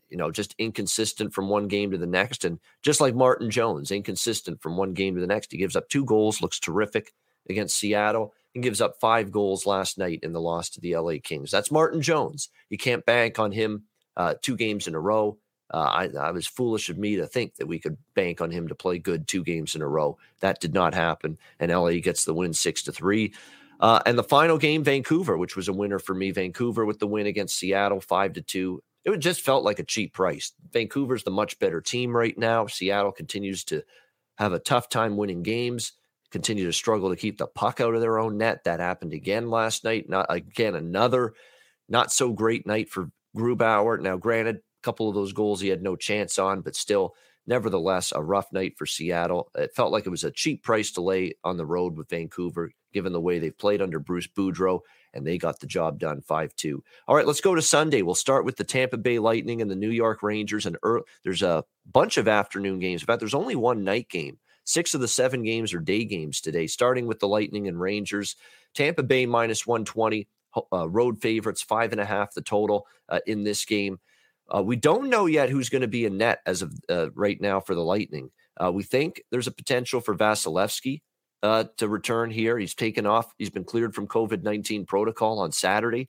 you 0.09 0.17
know 0.17 0.31
just 0.31 0.55
inconsistent 0.59 1.35
from 1.35 1.51
one 1.51 1.69
game 1.69 1.91
to 1.91 1.99
the 1.99 2.07
next, 2.07 2.47
and 2.47 2.59
just 2.83 3.01
like 3.01 3.15
Martin 3.15 3.51
Jones, 3.51 3.91
inconsistent 3.91 4.63
from 4.63 4.77
one 4.77 4.95
game 4.95 5.15
to 5.15 5.21
the 5.21 5.27
next. 5.27 5.53
He 5.53 5.59
gives 5.59 5.77
up 5.77 5.89
two 5.91 6.07
goals, 6.07 6.41
looks 6.41 6.59
terrific 6.59 7.13
against 7.51 7.77
Seattle, 7.77 8.33
and 8.55 8.65
gives 8.65 8.81
up 8.81 8.95
five 9.01 9.31
goals 9.31 9.67
last 9.67 9.99
night 9.99 10.21
in 10.23 10.33
the 10.33 10.41
loss 10.41 10.71
to 10.71 10.81
the 10.81 10.97
LA 10.97 11.17
Kings. 11.23 11.51
That's 11.51 11.71
Martin 11.71 12.01
Jones. 12.01 12.49
You 12.71 12.79
can't 12.79 13.05
bank 13.05 13.39
on 13.39 13.53
him 13.53 13.85
uh, 14.17 14.35
two 14.41 14.57
games 14.57 14.89
in 14.89 14.95
a 14.95 15.01
row. 15.01 15.39
Uh, 15.73 15.79
I, 15.79 16.09
I, 16.19 16.31
was 16.31 16.47
foolish 16.47 16.89
of 16.89 16.97
me 16.97 17.17
to 17.17 17.27
think 17.27 17.57
that 17.57 17.67
we 17.67 17.79
could 17.79 17.99
bank 18.15 18.41
on 18.41 18.51
him 18.51 18.69
to 18.69 18.75
play 18.75 18.99
good 18.99 19.29
two 19.29 19.45
games 19.45 19.75
in 19.75 19.83
a 19.83 19.89
row. 19.89 20.17
That 20.41 20.61
did 20.61 20.73
not 20.73 20.95
happen, 20.95 21.37
and 21.61 21.71
LA 21.71 21.99
gets 21.99 22.25
the 22.25 22.33
win 22.33 22.55
six 22.55 22.83
to 22.85 22.93
three. 22.93 23.35
Uh, 23.81 24.01
and 24.07 24.19
the 24.19 24.25
final 24.25 24.59
game, 24.59 24.83
Vancouver, 24.83 25.37
which 25.37 25.57
was 25.57 25.69
a 25.69 25.73
winner 25.73 25.99
for 25.99 26.15
me. 26.15 26.31
Vancouver 26.31 26.85
with 26.85 26.99
the 26.99 27.07
win 27.07 27.27
against 27.27 27.59
Seattle, 27.59 28.01
five 28.01 28.33
to 28.33 28.43
two. 28.43 28.83
It 29.05 29.19
just 29.19 29.43
felt 29.43 29.63
like 29.63 29.79
a 29.79 29.85
cheap 29.85 30.15
price. 30.15 30.53
Vancouver's 30.73 31.23
the 31.23 31.31
much 31.31 31.59
better 31.59 31.81
team 31.81 32.17
right 32.17 32.37
now. 32.37 32.67
Seattle 32.67 33.13
continues 33.13 33.65
to 33.65 33.83
have 34.37 34.53
a 34.53 34.59
tough 34.59 34.89
time 34.89 35.17
winning 35.17 35.43
games, 35.43 35.93
continue 36.31 36.67
to 36.67 36.73
struggle 36.73 37.11
to 37.11 37.17
keep 37.17 37.39
the 37.39 37.47
puck 37.47 37.81
out 37.81 37.95
of 37.95 38.01
their 38.01 38.19
own 38.19 38.39
net. 38.39 38.65
That 38.65 38.81
happened 38.81 39.13
again 39.13 39.51
last 39.51 39.85
night. 39.85 40.09
Not 40.09 40.27
again, 40.29 40.75
another 40.75 41.35
not 41.89 42.13
so 42.13 42.33
great 42.33 42.67
night 42.67 42.91
for 42.91 43.11
Grubauer. 43.37 44.01
Now, 44.01 44.17
granted, 44.17 44.61
couple 44.83 45.09
of 45.09 45.15
those 45.15 45.33
goals 45.33 45.61
he 45.61 45.69
had 45.69 45.83
no 45.83 45.97
chance 45.97 46.39
on, 46.39 46.61
but 46.61 46.77
still, 46.77 47.15
nevertheless, 47.47 48.13
a 48.15 48.23
rough 48.23 48.53
night 48.53 48.77
for 48.77 48.87
Seattle. 48.87 49.51
It 49.55 49.75
felt 49.75 49.93
like 49.93 50.07
it 50.07 50.11
was 50.11 50.25
a 50.25 50.31
cheap 50.31 50.63
price 50.63 50.91
to 50.93 51.01
lay 51.01 51.35
on 51.45 51.57
the 51.57 51.67
road 51.67 51.97
with 51.97 52.11
Vancouver 52.11 52.71
given 52.93 53.13
the 53.13 53.21
way 53.21 53.39
they've 53.39 53.57
played 53.57 53.83
under 53.83 53.99
Bruce 53.99 54.27
Boudreau, 54.27 54.81
and 55.13 55.27
they 55.27 55.39
got 55.39 55.61
the 55.61 55.67
job 55.67 55.99
done 55.99 56.21
5 56.23 56.55
2. 56.55 56.83
All 57.07 57.15
right, 57.17 57.27
let's 57.27 57.41
go 57.41 57.55
to 57.55 57.63
Sunday. 57.63 58.03
We'll 58.03 58.15
start 58.15 58.45
with 58.45 58.57
the 58.57 58.65
Tampa 58.65 58.97
Bay 58.97 59.19
Lightning 59.19 59.61
and 59.63 59.71
the 59.71 59.77
New 59.77 59.91
York 59.91 60.23
Rangers. 60.23 60.67
And 60.67 60.77
there's 61.25 61.43
a 61.43 61.65
bunch 61.91 62.17
of 62.17 62.29
afternoon 62.29 62.79
games. 62.79 63.03
In 63.03 63.07
fact, 63.07 63.21
there's 63.21 63.35
only 63.35 63.57
one 63.57 63.85
night 63.85 64.09
game. 64.09 64.39
Six 64.65 64.93
of 64.95 65.01
the 65.01 65.09
seven 65.09 65.43
games 65.43 65.73
are 65.73 65.81
day 65.81 66.05
games 66.05 66.41
today, 66.43 66.67
starting 66.67 67.07
with 67.07 67.21
the 67.21 67.29
Lightning 67.29 67.69
and 67.69 67.81
Rangers. 67.81 68.37
Tampa 68.75 69.03
Bay 69.03 69.25
minus 69.25 69.67
120, 69.67 70.29
uh, 70.73 70.89
road 70.89 71.21
favorites, 71.21 71.63
five 71.63 71.93
and 71.93 72.01
a 72.01 72.05
half 72.05 72.35
the 72.35 72.43
total 72.43 72.87
uh, 73.09 73.21
in 73.27 73.45
this 73.45 73.65
game. 73.65 73.99
Uh, 74.55 74.63
we 74.63 74.77
don't 74.77 75.11
know 75.11 75.27
yet 75.27 75.51
who's 75.51 75.69
going 75.69 75.83
to 75.83 75.89
be 75.89 76.05
in 76.05 76.19
net 76.19 76.41
as 76.47 76.63
of 76.63 76.73
uh, 76.89 77.11
right 77.13 77.41
now 77.41 77.61
for 77.61 77.75
the 77.75 77.85
Lightning. 77.85 78.31
Uh, 78.63 78.73
we 78.73 78.83
think 78.83 79.23
there's 79.31 79.47
a 79.47 79.53
potential 79.53 80.01
for 80.01 80.15
Vasilevskiy 80.15 81.03
uh, 81.43 81.65
to 81.77 81.89
return 81.89 82.31
here. 82.31 82.59
He's 82.59 82.75
taken 82.75 83.07
off. 83.07 83.33
He's 83.39 83.51
been 83.51 83.65
cleared 83.65 83.95
from 83.95 84.09
COVID 84.09 84.43
19 84.43 84.87
protocol 84.87 85.39
on 85.39 85.53
Saturday. 85.53 86.09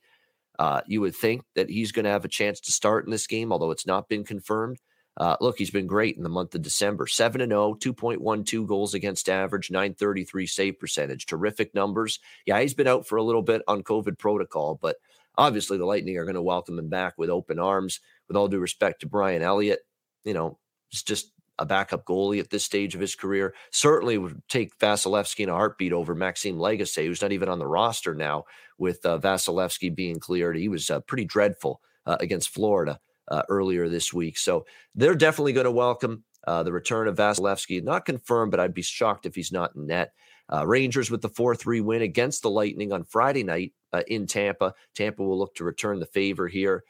Uh, 0.58 0.82
you 0.86 1.00
would 1.00 1.14
think 1.14 1.42
that 1.54 1.70
he's 1.70 1.92
going 1.92 2.04
to 2.04 2.10
have 2.10 2.24
a 2.24 2.28
chance 2.28 2.60
to 2.60 2.72
start 2.72 3.04
in 3.04 3.10
this 3.10 3.26
game, 3.26 3.52
although 3.52 3.70
it's 3.70 3.86
not 3.86 4.08
been 4.08 4.24
confirmed. 4.24 4.78
Uh, 5.16 5.36
look, 5.40 5.58
he's 5.58 5.70
been 5.70 5.86
great 5.86 6.16
in 6.16 6.22
the 6.22 6.28
month 6.28 6.54
of 6.54 6.62
December 6.62 7.06
7 7.06 7.40
and 7.40 7.50
0, 7.50 7.74
2.12 7.74 8.66
goals 8.66 8.94
against 8.94 9.28
average, 9.28 9.70
933 9.70 10.46
save 10.46 10.78
percentage. 10.78 11.26
Terrific 11.26 11.74
numbers. 11.74 12.20
Yeah, 12.46 12.60
he's 12.60 12.74
been 12.74 12.86
out 12.86 13.06
for 13.06 13.16
a 13.16 13.22
little 13.22 13.42
bit 13.42 13.62
on 13.68 13.82
COVID 13.82 14.18
protocol, 14.18 14.78
but 14.80 14.96
obviously 15.36 15.78
the 15.78 15.84
Lightning 15.84 16.16
are 16.16 16.24
going 16.24 16.34
to 16.34 16.42
welcome 16.42 16.78
him 16.78 16.88
back 16.88 17.14
with 17.18 17.30
open 17.30 17.58
arms. 17.58 18.00
With 18.30 18.36
all 18.36 18.46
due 18.46 18.60
respect 18.60 19.00
to 19.00 19.08
Brian 19.08 19.42
Elliott, 19.42 19.80
you 20.22 20.34
know, 20.34 20.60
it's 20.92 21.02
just 21.02 21.32
a 21.58 21.66
backup 21.66 22.04
goalie 22.04 22.38
at 22.38 22.50
this 22.50 22.64
stage 22.64 22.94
of 22.94 23.00
his 23.00 23.16
career. 23.16 23.54
Certainly 23.72 24.18
would 24.18 24.40
take 24.48 24.78
Vasilevskiy 24.78 25.40
in 25.40 25.48
a 25.48 25.54
heartbeat 25.54 25.92
over 25.92 26.14
Maxime 26.14 26.56
Lagacé, 26.56 27.06
who's 27.06 27.22
not 27.22 27.32
even 27.32 27.48
on 27.48 27.58
the 27.58 27.66
roster 27.66 28.14
now. 28.14 28.44
With 28.78 29.04
uh, 29.04 29.18
Vasilevskiy 29.18 29.92
being 29.96 30.20
cleared, 30.20 30.56
he 30.56 30.68
was 30.68 30.90
uh, 30.90 31.00
pretty 31.00 31.24
dreadful 31.24 31.80
uh, 32.06 32.18
against 32.20 32.50
Florida 32.50 33.00
uh, 33.26 33.42
earlier 33.48 33.88
this 33.88 34.12
week. 34.12 34.38
So 34.38 34.64
they're 34.94 35.16
definitely 35.16 35.54
going 35.54 35.64
to 35.64 35.72
welcome 35.72 36.22
uh, 36.46 36.62
the 36.62 36.72
return 36.72 37.08
of 37.08 37.16
Vasilevskiy. 37.16 37.82
Not 37.82 38.06
confirmed, 38.06 38.52
but 38.52 38.60
I'd 38.60 38.72
be 38.72 38.82
shocked 38.82 39.26
if 39.26 39.34
he's 39.34 39.50
not 39.50 39.74
in 39.74 39.88
net. 39.88 40.12
Uh, 40.48 40.64
Rangers 40.64 41.10
with 41.10 41.20
the 41.20 41.28
4 41.28 41.56
3 41.56 41.80
win 41.80 42.02
against 42.02 42.42
the 42.42 42.50
Lightning 42.50 42.92
on 42.92 43.02
Friday 43.02 43.42
night 43.42 43.72
in 44.06 44.28
Tampa. 44.28 44.74
Tampa 44.94 45.24
will 45.24 45.38
look 45.38 45.56
to 45.56 45.64
return 45.64 45.98
the 45.98 46.06
favor 46.06 46.46
here. 46.46 46.84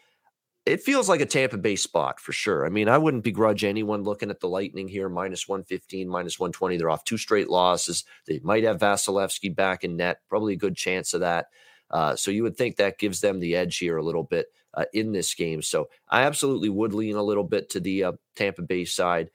It 0.71 0.85
feels 0.85 1.09
like 1.09 1.21
a 1.21 1.27
Tampa 1.27 1.59
Bay 1.59 1.75
spot 1.75 2.21
for 2.21 2.31
sure. 2.31 2.65
I 2.65 2.69
mean, 2.69 2.89
I 2.89 2.97
wouldn't 2.97 3.25
begrudge 3.25 3.65
anyone 3.65 4.05
looking 4.05 4.31
at 4.31 4.39
the 4.39 4.49
Lightning 4.49 4.87
here, 4.87 5.09
minus 5.09 5.49
115, 5.49 6.09
minus 6.09 6.39
120. 6.39 6.77
They're 6.77 6.89
off 6.89 7.03
two 7.03 7.19
straight 7.19 7.51
losses. 7.51 8.05
They 8.29 8.39
might 8.45 8.63
have 8.63 8.79
Vasilevskiy 8.79 9.57
back 9.57 9.83
in 9.83 9.97
net, 9.97 10.21
probably 10.29 10.53
a 10.53 10.57
good 10.59 10.77
chance 10.77 11.13
of 11.13 11.23
that. 11.23 11.47
Uh, 11.91 12.15
so 12.15 12.31
you 12.31 12.45
would 12.45 12.57
think 12.57 12.77
that 12.77 13.01
gives 13.01 13.21
them 13.21 13.41
the 13.41 13.57
edge 13.57 13.79
here 13.79 13.97
a 13.97 14.03
little 14.05 14.23
bit 14.23 14.47
uh, 14.73 14.85
in 14.93 15.11
this 15.11 15.35
game. 15.35 15.61
So 15.61 15.89
I 16.09 16.23
absolutely 16.23 16.69
would 16.69 16.95
lean 16.95 17.17
a 17.17 17.23
little 17.23 17.43
bit 17.43 17.71
to 17.71 17.81
the 17.81 18.05
uh, 18.05 18.13
Tampa 18.37 18.63
Bay 18.63 18.85
side. 18.85 19.31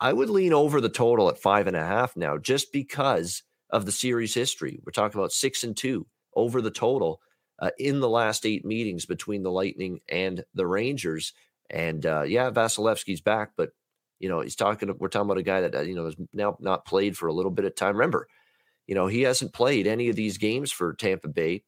I 0.00 0.12
would 0.12 0.30
lean 0.30 0.52
over 0.52 0.80
the 0.80 0.88
total 0.88 1.28
at 1.28 1.40
five 1.40 1.66
and 1.66 1.76
a 1.76 1.84
half 1.84 2.16
now, 2.16 2.38
just 2.38 2.72
because 2.72 3.42
of 3.70 3.84
the 3.84 3.90
series 3.90 4.32
history. 4.32 4.78
We're 4.84 4.92
talking 4.92 5.18
about 5.18 5.32
six 5.32 5.64
and 5.64 5.76
two 5.76 6.06
over 6.36 6.62
the 6.62 6.70
total 6.70 7.20
uh, 7.62 7.70
in 7.78 8.00
the 8.00 8.08
last 8.08 8.44
eight 8.44 8.64
meetings 8.64 9.06
between 9.06 9.42
the 9.42 9.50
Lightning 9.50 10.00
and 10.08 10.44
the 10.52 10.66
Rangers. 10.66 11.32
And 11.70 12.04
uh, 12.04 12.22
yeah, 12.22 12.50
Vasilevskiy's 12.50 13.22
back, 13.22 13.52
but 13.56 13.70
you 14.18 14.28
know 14.28 14.40
he's 14.40 14.56
talking. 14.56 14.94
We're 14.98 15.08
talking 15.08 15.30
about 15.30 15.38
a 15.38 15.42
guy 15.42 15.62
that 15.62 15.74
uh, 15.74 15.80
you 15.80 15.94
know 15.94 16.04
has 16.04 16.16
now 16.34 16.56
not 16.60 16.84
played 16.84 17.16
for 17.16 17.28
a 17.28 17.32
little 17.32 17.50
bit 17.50 17.64
of 17.64 17.74
time. 17.74 17.96
Remember, 17.96 18.28
you 18.86 18.94
know 18.94 19.06
he 19.06 19.22
hasn't 19.22 19.54
played 19.54 19.86
any 19.86 20.10
of 20.10 20.16
these 20.16 20.36
games 20.36 20.70
for 20.70 20.92
Tampa 20.92 21.28
Bay 21.28 21.62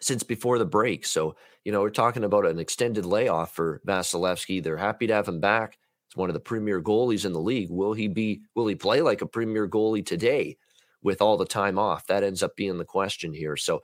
since 0.00 0.22
before 0.22 0.58
the 0.58 0.64
break. 0.64 1.06
So, 1.06 1.36
you 1.64 1.72
know, 1.72 1.80
we're 1.80 1.90
talking 1.90 2.24
about 2.24 2.46
an 2.46 2.58
extended 2.58 3.06
layoff 3.06 3.54
for 3.54 3.80
Vasilevskiy. 3.86 4.62
They're 4.62 4.76
happy 4.76 5.06
to 5.06 5.14
have 5.14 5.28
him 5.28 5.40
back. 5.40 5.78
It's 6.06 6.16
one 6.16 6.28
of 6.28 6.34
the 6.34 6.40
premier 6.40 6.82
goalies 6.82 7.24
in 7.24 7.32
the 7.32 7.40
league. 7.40 7.70
Will 7.70 7.94
he 7.94 8.08
be, 8.08 8.42
will 8.54 8.66
he 8.66 8.74
play 8.74 9.00
like 9.00 9.22
a 9.22 9.26
premier 9.26 9.68
goalie 9.68 10.04
today 10.04 10.58
with 11.02 11.22
all 11.22 11.36
the 11.36 11.46
time 11.46 11.78
off? 11.78 12.06
That 12.06 12.24
ends 12.24 12.42
up 12.42 12.56
being 12.56 12.76
the 12.76 12.84
question 12.84 13.32
here. 13.32 13.56
So 13.56 13.82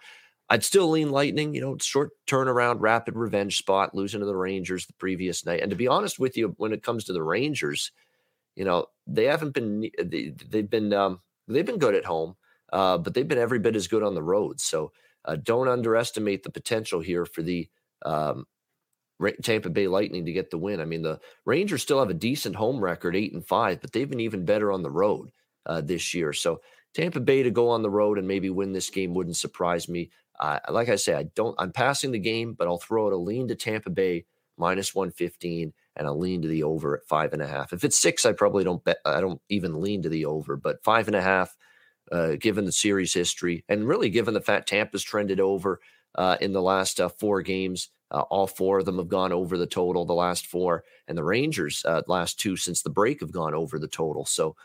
I'd 0.50 0.64
still 0.64 0.90
lean 0.90 1.10
Lightning, 1.10 1.54
you 1.54 1.60
know, 1.60 1.76
short 1.80 2.10
turnaround, 2.26 2.80
rapid 2.80 3.14
revenge 3.14 3.56
spot, 3.56 3.94
losing 3.94 4.20
to 4.20 4.26
the 4.26 4.36
Rangers 4.36 4.86
the 4.86 4.92
previous 4.94 5.46
night. 5.46 5.60
And 5.60 5.70
to 5.70 5.76
be 5.76 5.86
honest 5.86 6.18
with 6.18 6.36
you, 6.36 6.54
when 6.58 6.72
it 6.72 6.82
comes 6.82 7.04
to 7.04 7.12
the 7.12 7.22
Rangers, 7.22 7.92
you 8.56 8.64
know, 8.64 8.86
they 9.06 9.24
haven't 9.24 9.54
been, 9.54 9.88
they, 10.02 10.34
have 10.52 10.70
been, 10.70 10.92
um, 10.92 11.20
they've 11.46 11.64
been 11.64 11.78
good 11.78 11.94
at 11.94 12.04
home, 12.04 12.34
uh, 12.72 12.98
but 12.98 13.14
they've 13.14 13.28
been 13.28 13.38
every 13.38 13.60
bit 13.60 13.76
as 13.76 13.86
good 13.86 14.02
on 14.02 14.14
the 14.14 14.22
road. 14.22 14.60
So, 14.60 14.92
uh, 15.24 15.36
don't 15.36 15.68
underestimate 15.68 16.42
the 16.42 16.50
potential 16.50 17.00
here 17.00 17.26
for 17.26 17.42
the 17.42 17.68
um, 18.04 18.46
Tampa 19.42 19.68
Bay 19.68 19.86
Lightning 19.86 20.24
to 20.24 20.32
get 20.32 20.50
the 20.50 20.58
win. 20.58 20.80
I 20.80 20.84
mean, 20.84 21.02
the 21.02 21.20
Rangers 21.44 21.82
still 21.82 21.98
have 21.98 22.10
a 22.10 22.14
decent 22.14 22.56
home 22.56 22.80
record, 22.80 23.14
eight 23.14 23.34
and 23.34 23.46
five, 23.46 23.80
but 23.80 23.92
they've 23.92 24.08
been 24.08 24.20
even 24.20 24.44
better 24.44 24.72
on 24.72 24.82
the 24.82 24.90
road 24.90 25.30
uh, 25.66 25.80
this 25.80 26.14
year. 26.14 26.32
So 26.32 26.60
Tampa 26.94 27.20
Bay 27.20 27.42
to 27.42 27.50
go 27.50 27.68
on 27.68 27.82
the 27.82 27.90
road 27.90 28.18
and 28.18 28.26
maybe 28.26 28.50
win 28.50 28.72
this 28.72 28.90
game 28.90 29.14
wouldn't 29.14 29.36
surprise 29.36 29.88
me. 29.88 30.10
Uh, 30.40 30.58
like 30.70 30.88
I 30.88 30.96
say, 30.96 31.14
I 31.14 31.24
don't. 31.34 31.54
I'm 31.58 31.70
passing 31.70 32.12
the 32.12 32.18
game, 32.18 32.54
but 32.54 32.66
I'll 32.66 32.78
throw 32.78 33.06
out 33.06 33.12
a 33.12 33.16
lean 33.16 33.46
to 33.48 33.54
Tampa 33.54 33.90
Bay 33.90 34.24
minus 34.56 34.94
one 34.94 35.10
fifteen 35.10 35.74
and 35.96 36.08
a 36.08 36.12
lean 36.12 36.40
to 36.40 36.48
the 36.48 36.62
over 36.62 36.96
at 36.96 37.06
five 37.06 37.34
and 37.34 37.42
a 37.42 37.46
half. 37.46 37.74
If 37.74 37.84
it's 37.84 37.98
six, 37.98 38.24
I 38.24 38.32
probably 38.32 38.64
don't 38.64 38.82
bet. 38.82 38.98
I 39.04 39.20
don't 39.20 39.40
even 39.50 39.82
lean 39.82 40.02
to 40.02 40.08
the 40.08 40.24
over, 40.24 40.56
but 40.56 40.82
five 40.82 41.08
and 41.08 41.16
a 41.16 41.20
half 41.20 41.54
uh, 42.10 42.36
given 42.40 42.64
the 42.64 42.72
series 42.72 43.12
history 43.12 43.64
and 43.68 43.86
really 43.86 44.08
given 44.08 44.32
the 44.32 44.40
fact 44.40 44.70
Tampa's 44.70 45.02
trended 45.02 45.40
over 45.40 45.80
uh, 46.14 46.38
in 46.40 46.52
the 46.52 46.62
last 46.62 47.00
uh, 47.00 47.10
four 47.10 47.42
games. 47.42 47.90
Uh, 48.10 48.22
all 48.22 48.46
four 48.46 48.78
of 48.78 48.86
them 48.86 48.98
have 48.98 49.08
gone 49.08 49.32
over 49.32 49.58
the 49.58 49.66
total, 49.66 50.06
the 50.06 50.14
last 50.14 50.46
four, 50.46 50.84
and 51.06 51.18
the 51.18 51.22
Rangers 51.22 51.84
uh, 51.84 52.02
last 52.08 52.40
two 52.40 52.56
since 52.56 52.82
the 52.82 52.90
break 52.90 53.20
have 53.20 53.30
gone 53.30 53.54
over 53.54 53.78
the 53.78 53.86
total. 53.86 54.24
So 54.24 54.56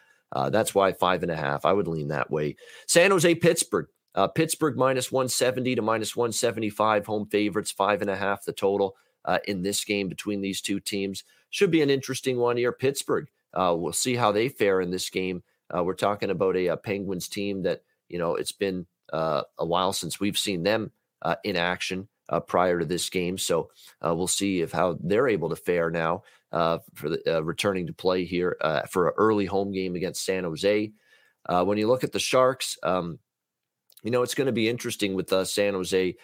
that's 0.52 0.74
why 0.74 0.94
five 0.94 1.22
and 1.22 1.32
a 1.32 1.36
half. 1.36 1.66
I 1.66 1.74
would 1.74 1.88
lean 1.88 2.08
that 2.08 2.32
way. 2.32 2.56
San 2.88 3.12
Jose, 3.12 3.36
Pittsburgh. 3.36 3.88
Pittsburgh 4.34 4.78
minus 4.78 5.12
170 5.12 5.76
to 5.76 5.82
minus 5.82 6.16
175 6.16 7.06
home 7.06 7.26
favorites, 7.26 7.72
five 7.72 8.02
and 8.02 8.10
a 8.10 8.16
half 8.16 8.46
the 8.46 8.54
total 8.54 8.96
in 9.46 9.62
this 9.62 9.84
game 9.84 10.08
between 10.08 10.42
these 10.42 10.62
two 10.62 10.80
teams. 10.80 11.24
Should 11.50 11.72
be 11.72 11.82
an 11.82 11.90
interesting 11.90 12.38
one 12.38 12.58
here. 12.58 12.72
Pittsburgh, 12.72 13.28
we'll 13.54 13.94
see 13.94 14.16
how 14.16 14.32
they 14.32 14.50
fare 14.50 14.82
in 14.82 14.92
this 14.92 15.10
game. 15.10 15.44
Uh, 15.74 15.84
we're 15.84 15.94
talking 15.94 16.30
about 16.30 16.56
a, 16.56 16.68
a, 16.68 16.78
Penguins 16.78 17.28
team 17.28 17.64
that 17.64 17.82
you 18.10 18.20
know 18.20 18.36
it's 18.36 18.52
been 18.52 18.86
uh, 19.12 19.42
a 19.58 19.66
while 19.66 19.94
since 19.94 20.20
we've 20.20 20.38
seen 20.38 20.64
them 20.64 20.92
uh, 21.22 21.36
in 21.44 21.56
action 21.56 22.08
uh, 22.30 22.40
prior 22.40 22.80
to 22.80 22.86
this 22.86 23.10
game, 23.10 23.38
so 23.38 23.70
uh, 24.06 24.14
we'll 24.14 24.28
see 24.28 24.62
if 24.62 24.72
how 24.72 24.98
they're 25.02 25.28
able 25.28 25.50
to 25.50 25.56
fare 25.56 25.90
now 25.90 26.24
uh, 26.52 26.80
for 26.94 27.10
the 27.10 27.44
returning 27.44 27.88
to 27.88 27.94
play 27.94 28.26
here 28.26 28.58
for 28.90 29.08
an 29.08 29.14
early 29.18 29.46
home 29.46 29.72
game 29.72 29.96
against 29.96 30.26
San 30.26 30.44
Jose. 30.44 30.92
when 31.50 31.78
you 31.78 31.88
look 31.88 32.04
at 32.04 32.12
the 32.12 32.20
Sharks, 32.20 32.78
um, 32.84 33.20
you 34.06 34.12
know 34.12 34.22
it's 34.22 34.36
going 34.36 34.46
to 34.46 34.54
be 34.54 34.70
interesting 34.70 35.16
with 35.16 35.34
San 35.48 35.74
Jose. 35.74 36.16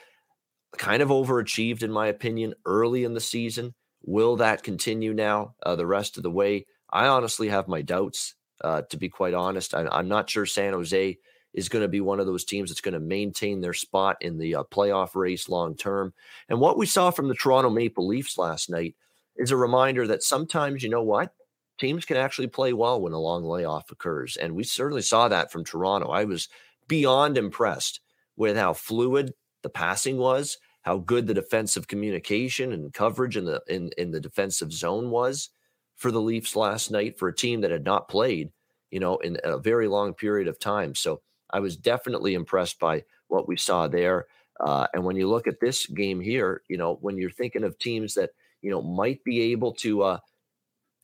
Kind 0.77 1.01
of 1.01 1.09
overachieved, 1.09 1.83
in 1.83 1.91
my 1.91 2.07
opinion, 2.07 2.53
early 2.65 3.03
in 3.03 3.13
the 3.13 3.19
season. 3.19 3.73
Will 4.03 4.37
that 4.37 4.63
continue 4.63 5.13
now 5.13 5.55
the 5.65 5.85
rest 5.85 6.15
of 6.15 6.23
the 6.23 6.31
way? 6.31 6.67
I 6.91 7.07
honestly 7.07 7.49
have 7.49 7.67
my 7.67 7.81
doubts. 7.81 8.35
Uh, 8.63 8.83
to 8.91 8.97
be 8.97 9.09
quite 9.09 9.33
honest, 9.33 9.73
I, 9.73 9.87
am 9.99 10.07
not 10.07 10.29
sure 10.29 10.45
San 10.45 10.73
Jose 10.73 11.17
is 11.53 11.69
going 11.69 11.81
to 11.81 11.87
be 11.87 12.01
one 12.01 12.19
of 12.19 12.27
those 12.27 12.45
teams 12.45 12.69
that's 12.69 12.81
going 12.81 12.93
to 12.93 12.99
maintain 12.99 13.59
their 13.59 13.73
spot 13.73 14.17
in 14.21 14.37
the 14.37 14.55
uh, 14.55 14.63
playoff 14.71 15.15
race 15.15 15.49
long 15.49 15.75
term. 15.75 16.13
And 16.47 16.59
what 16.59 16.77
we 16.77 16.85
saw 16.85 17.09
from 17.09 17.27
the 17.27 17.33
Toronto 17.33 17.71
Maple 17.71 18.05
Leafs 18.05 18.37
last 18.37 18.69
night 18.69 18.95
is 19.35 19.49
a 19.49 19.57
reminder 19.57 20.05
that 20.07 20.21
sometimes, 20.21 20.83
you 20.83 20.89
know 20.89 21.01
what? 21.01 21.33
Teams 21.79 22.05
can 22.05 22.17
actually 22.17 22.47
play 22.47 22.73
well 22.73 23.01
when 23.01 23.13
a 23.13 23.19
long 23.19 23.43
layoff 23.43 23.89
occurs. 23.89 24.37
And 24.37 24.53
we 24.53 24.63
certainly 24.63 25.01
saw 25.01 25.27
that 25.27 25.51
from 25.51 25.63
Toronto. 25.63 26.09
I 26.09 26.25
was 26.25 26.47
beyond 26.91 27.37
impressed 27.37 28.01
with 28.35 28.57
how 28.57 28.73
fluid 28.73 29.33
the 29.63 29.69
passing 29.69 30.17
was, 30.17 30.57
how 30.81 30.97
good 30.97 31.25
the 31.25 31.33
defensive 31.33 31.87
communication 31.87 32.73
and 32.73 32.93
coverage 32.93 33.37
in 33.37 33.45
the 33.45 33.61
in, 33.69 33.91
in 33.97 34.11
the 34.11 34.19
defensive 34.19 34.73
zone 34.73 35.09
was 35.09 35.51
for 35.95 36.11
the 36.11 36.19
Leafs 36.19 36.53
last 36.53 36.91
night 36.91 37.17
for 37.17 37.29
a 37.29 37.35
team 37.35 37.61
that 37.61 37.71
had 37.71 37.85
not 37.85 38.09
played, 38.09 38.51
you 38.89 38.99
know, 38.99 39.15
in 39.19 39.37
a 39.45 39.57
very 39.57 39.87
long 39.87 40.13
period 40.13 40.49
of 40.49 40.59
time. 40.59 40.93
So 40.93 41.21
I 41.49 41.61
was 41.61 41.77
definitely 41.77 42.33
impressed 42.33 42.77
by 42.77 43.05
what 43.29 43.47
we 43.47 43.55
saw 43.55 43.87
there. 43.87 44.25
Uh, 44.59 44.87
and 44.93 45.05
when 45.05 45.15
you 45.15 45.29
look 45.29 45.47
at 45.47 45.61
this 45.61 45.85
game 45.85 46.19
here, 46.19 46.61
you 46.67 46.75
know, 46.75 46.97
when 46.99 47.17
you're 47.17 47.31
thinking 47.31 47.63
of 47.63 47.79
teams 47.79 48.15
that, 48.15 48.31
you 48.61 48.69
know, 48.69 48.81
might 48.81 49.23
be 49.23 49.53
able 49.53 49.71
to 49.75 50.01
uh, 50.01 50.17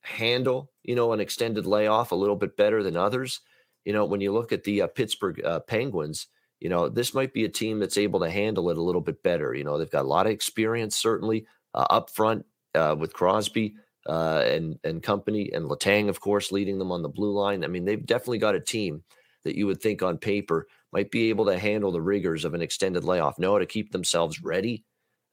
handle, 0.01 0.69
you 0.83 0.95
know, 0.95 1.13
an 1.13 1.21
extended 1.21 1.65
layoff 1.65 2.11
a 2.11 2.15
little 2.15 2.35
bit 2.35 2.57
better 2.57 2.83
than 2.83 2.97
others, 2.97 3.39
you 3.87 3.93
know, 3.93 4.03
when 4.03 4.19
you 4.19 4.33
look 4.33 4.51
at 4.51 4.65
the 4.65 4.81
uh, 4.81 4.87
Pittsburgh 4.87 5.41
uh, 5.45 5.61
Penguins, 5.61 6.27
you 6.59 6.67
know, 6.67 6.89
this 6.89 7.13
might 7.13 7.31
be 7.31 7.45
a 7.45 7.49
team 7.49 7.79
that's 7.79 7.97
able 7.97 8.19
to 8.19 8.29
handle 8.29 8.69
it 8.69 8.77
a 8.77 8.83
little 8.83 8.99
bit 8.99 9.23
better. 9.23 9.55
You 9.55 9.63
know, 9.63 9.77
they've 9.77 9.89
got 9.89 10.03
a 10.03 10.09
lot 10.09 10.25
of 10.25 10.33
experience, 10.33 10.97
certainly 10.97 11.45
uh, 11.73 11.87
up 11.89 12.09
front 12.09 12.45
uh, 12.75 12.97
with 12.99 13.13
Crosby 13.13 13.75
uh, 14.05 14.43
and 14.45 14.77
and 14.83 15.01
company 15.01 15.53
and 15.53 15.69
Letang, 15.69 16.09
of 16.09 16.19
course, 16.19 16.51
leading 16.51 16.79
them 16.79 16.91
on 16.91 17.01
the 17.01 17.07
blue 17.07 17.31
line. 17.31 17.63
I 17.63 17.67
mean, 17.67 17.85
they've 17.85 18.05
definitely 18.05 18.39
got 18.39 18.55
a 18.55 18.59
team 18.59 19.05
that 19.45 19.55
you 19.55 19.67
would 19.67 19.81
think 19.81 20.03
on 20.03 20.17
paper 20.17 20.67
might 20.91 21.09
be 21.09 21.29
able 21.29 21.45
to 21.45 21.57
handle 21.57 21.93
the 21.93 22.01
rigors 22.01 22.43
of 22.43 22.53
an 22.53 22.61
extended 22.61 23.05
layoff, 23.05 23.39
know 23.39 23.53
how 23.53 23.59
to 23.59 23.65
keep 23.65 23.93
themselves 23.93 24.43
ready, 24.43 24.83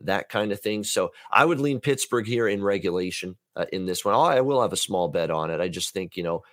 that 0.03 0.29
kind 0.29 0.53
of 0.53 0.61
thing. 0.61 0.85
So 0.85 1.11
I 1.29 1.45
would 1.45 1.59
lean 1.59 1.81
Pittsburgh 1.81 2.29
here 2.29 2.47
in 2.47 2.63
regulation 2.63 3.35
uh, 3.57 3.67
in 3.73 3.85
this 3.85 4.05
one. 4.05 4.15
I 4.15 4.43
will 4.43 4.63
have 4.63 4.73
a 4.73 4.77
small 4.77 5.09
bet 5.09 5.33
on 5.33 5.51
it. 5.51 5.61
I 5.61 5.67
just 5.67 5.93
think 5.93 6.17
you 6.17 6.23
know. 6.23 6.45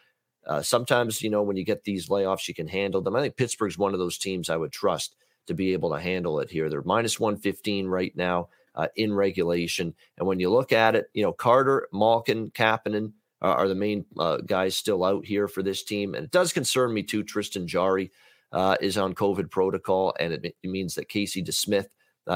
Uh, 0.46 0.62
sometimes, 0.62 1.22
you 1.22 1.30
know, 1.30 1.44
when 1.44 1.58
you 1.58 1.64
get 1.64 1.84
these 1.84 2.10
layoffs, 2.10 2.48
you 2.48 2.54
can 2.54 2.68
handle 2.68 3.02
them. 3.02 3.16
I 3.16 3.22
think 3.22 3.38
Pittsburgh's 3.38 3.78
one 3.78 3.94
of 3.94 4.00
those 4.00 4.18
teams 4.18 4.50
I 4.50 4.58
would 4.58 4.72
trust 4.72 5.16
to 5.48 5.54
be 5.54 5.74
able 5.74 5.92
to 5.92 6.00
handle 6.00 6.40
it 6.40 6.50
here. 6.50 6.70
They're 6.70 6.82
minus 6.84 7.20
115 7.20 7.88
right 7.88 8.16
now 8.16 8.50
uh, 8.76 8.88
in 8.96 9.14
regulation. 9.14 9.94
And 10.18 10.28
when 10.28 10.40
you 10.40 10.50
look 10.50 10.72
at 10.72 10.96
it, 10.96 11.10
you 11.14 11.24
know, 11.24 11.34
Carter, 11.34 11.88
Malkin, 11.92 12.52
Kapanen 12.52 13.14
uh, 13.42 13.48
are 13.48 13.68
the 13.68 13.76
main 13.76 14.06
uh, 14.18 14.38
guys 14.38 14.76
still 14.76 15.04
out 15.04 15.26
here 15.26 15.48
for 15.48 15.64
this 15.64 15.84
team. 15.84 16.16
And 16.16 16.26
it 16.26 16.32
does 16.32 16.54
concern 16.54 16.94
me 16.94 17.04
too. 17.04 17.24
Tristan 17.24 17.68
Jarry 17.68 18.12
uh, 18.52 18.76
is 18.82 18.98
on 18.98 19.14
COVID 19.14 19.50
protocol, 19.50 20.14
and 20.20 20.34
it, 20.34 20.56
it 20.62 20.70
means 20.70 20.96
that 20.96 21.10
Casey 21.10 21.44
DeSmith 21.44 21.88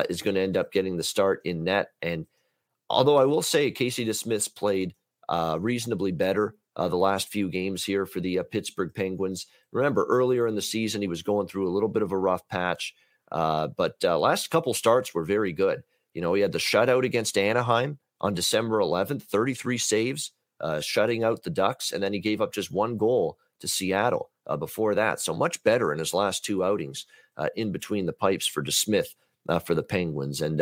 is 0.10 0.22
going 0.22 0.36
to 0.36 0.42
end 0.42 0.58
up 0.58 0.72
getting 0.72 0.98
the 0.98 1.04
start 1.04 1.42
in 1.46 1.64
net. 1.64 1.92
And 2.02 2.26
although 2.90 3.18
I 3.18 3.26
will 3.26 3.42
say 3.42 3.72
Casey 3.72 4.06
DeSmith's 4.06 4.48
played 4.48 4.94
reasonably 5.60 6.12
better 6.12 6.56
uh, 6.76 6.88
the 6.88 6.98
last 6.98 7.30
few 7.30 7.50
games 7.50 7.84
here 7.84 8.06
for 8.06 8.20
the 8.20 8.40
uh, 8.40 8.44
Pittsburgh 8.44 8.94
Penguins. 8.94 9.48
Remember, 9.72 10.06
earlier 10.10 10.48
in 10.48 10.56
the 10.56 10.62
season, 10.62 11.02
he 11.02 11.08
was 11.08 11.22
going 11.22 11.48
through 11.48 11.68
a 11.68 11.74
little 11.74 11.90
bit 11.90 12.04
of 12.04 12.12
a 12.12 12.18
rough 12.18 12.48
patch 12.48 12.94
Uh, 13.32 13.68
but 13.68 13.96
uh, 14.04 14.18
last 14.20 14.52
couple 14.52 14.74
starts 14.74 15.14
were 15.14 15.26
very 15.26 15.52
good. 15.54 15.84
You 16.14 16.22
know, 16.22 16.34
he 16.34 16.42
had 16.42 16.52
the 16.52 16.60
shutout 16.60 17.04
against 17.04 17.38
Anaheim 17.38 17.98
on 18.22 18.34
December 18.34 18.80
11th, 18.80 19.24
33 19.24 19.78
saves, 19.78 20.32
uh, 20.62 20.80
shutting 20.80 21.24
out 21.24 21.44
the 21.44 21.50
Ducks, 21.50 21.92
and 21.92 22.02
then 22.04 22.14
he 22.14 22.20
gave 22.20 22.42
up 22.42 22.54
just 22.54 22.72
one 22.72 22.98
goal 22.98 23.38
to 23.60 23.68
Seattle 23.68 24.32
uh, 24.48 24.58
before 24.58 24.96
that. 24.96 25.20
So 25.20 25.34
much 25.34 25.64
better 25.64 25.92
in 25.92 26.00
his 26.00 26.14
last 26.14 26.46
two 26.46 26.64
outings 26.64 27.06
in 27.56 27.72
between 27.72 28.06
the 28.06 28.14
pipes 28.14 28.48
for 28.48 28.64
DeSmith 28.64 29.16
for 29.66 29.76
the 29.76 29.84
Penguins. 29.84 30.42
And 30.42 30.62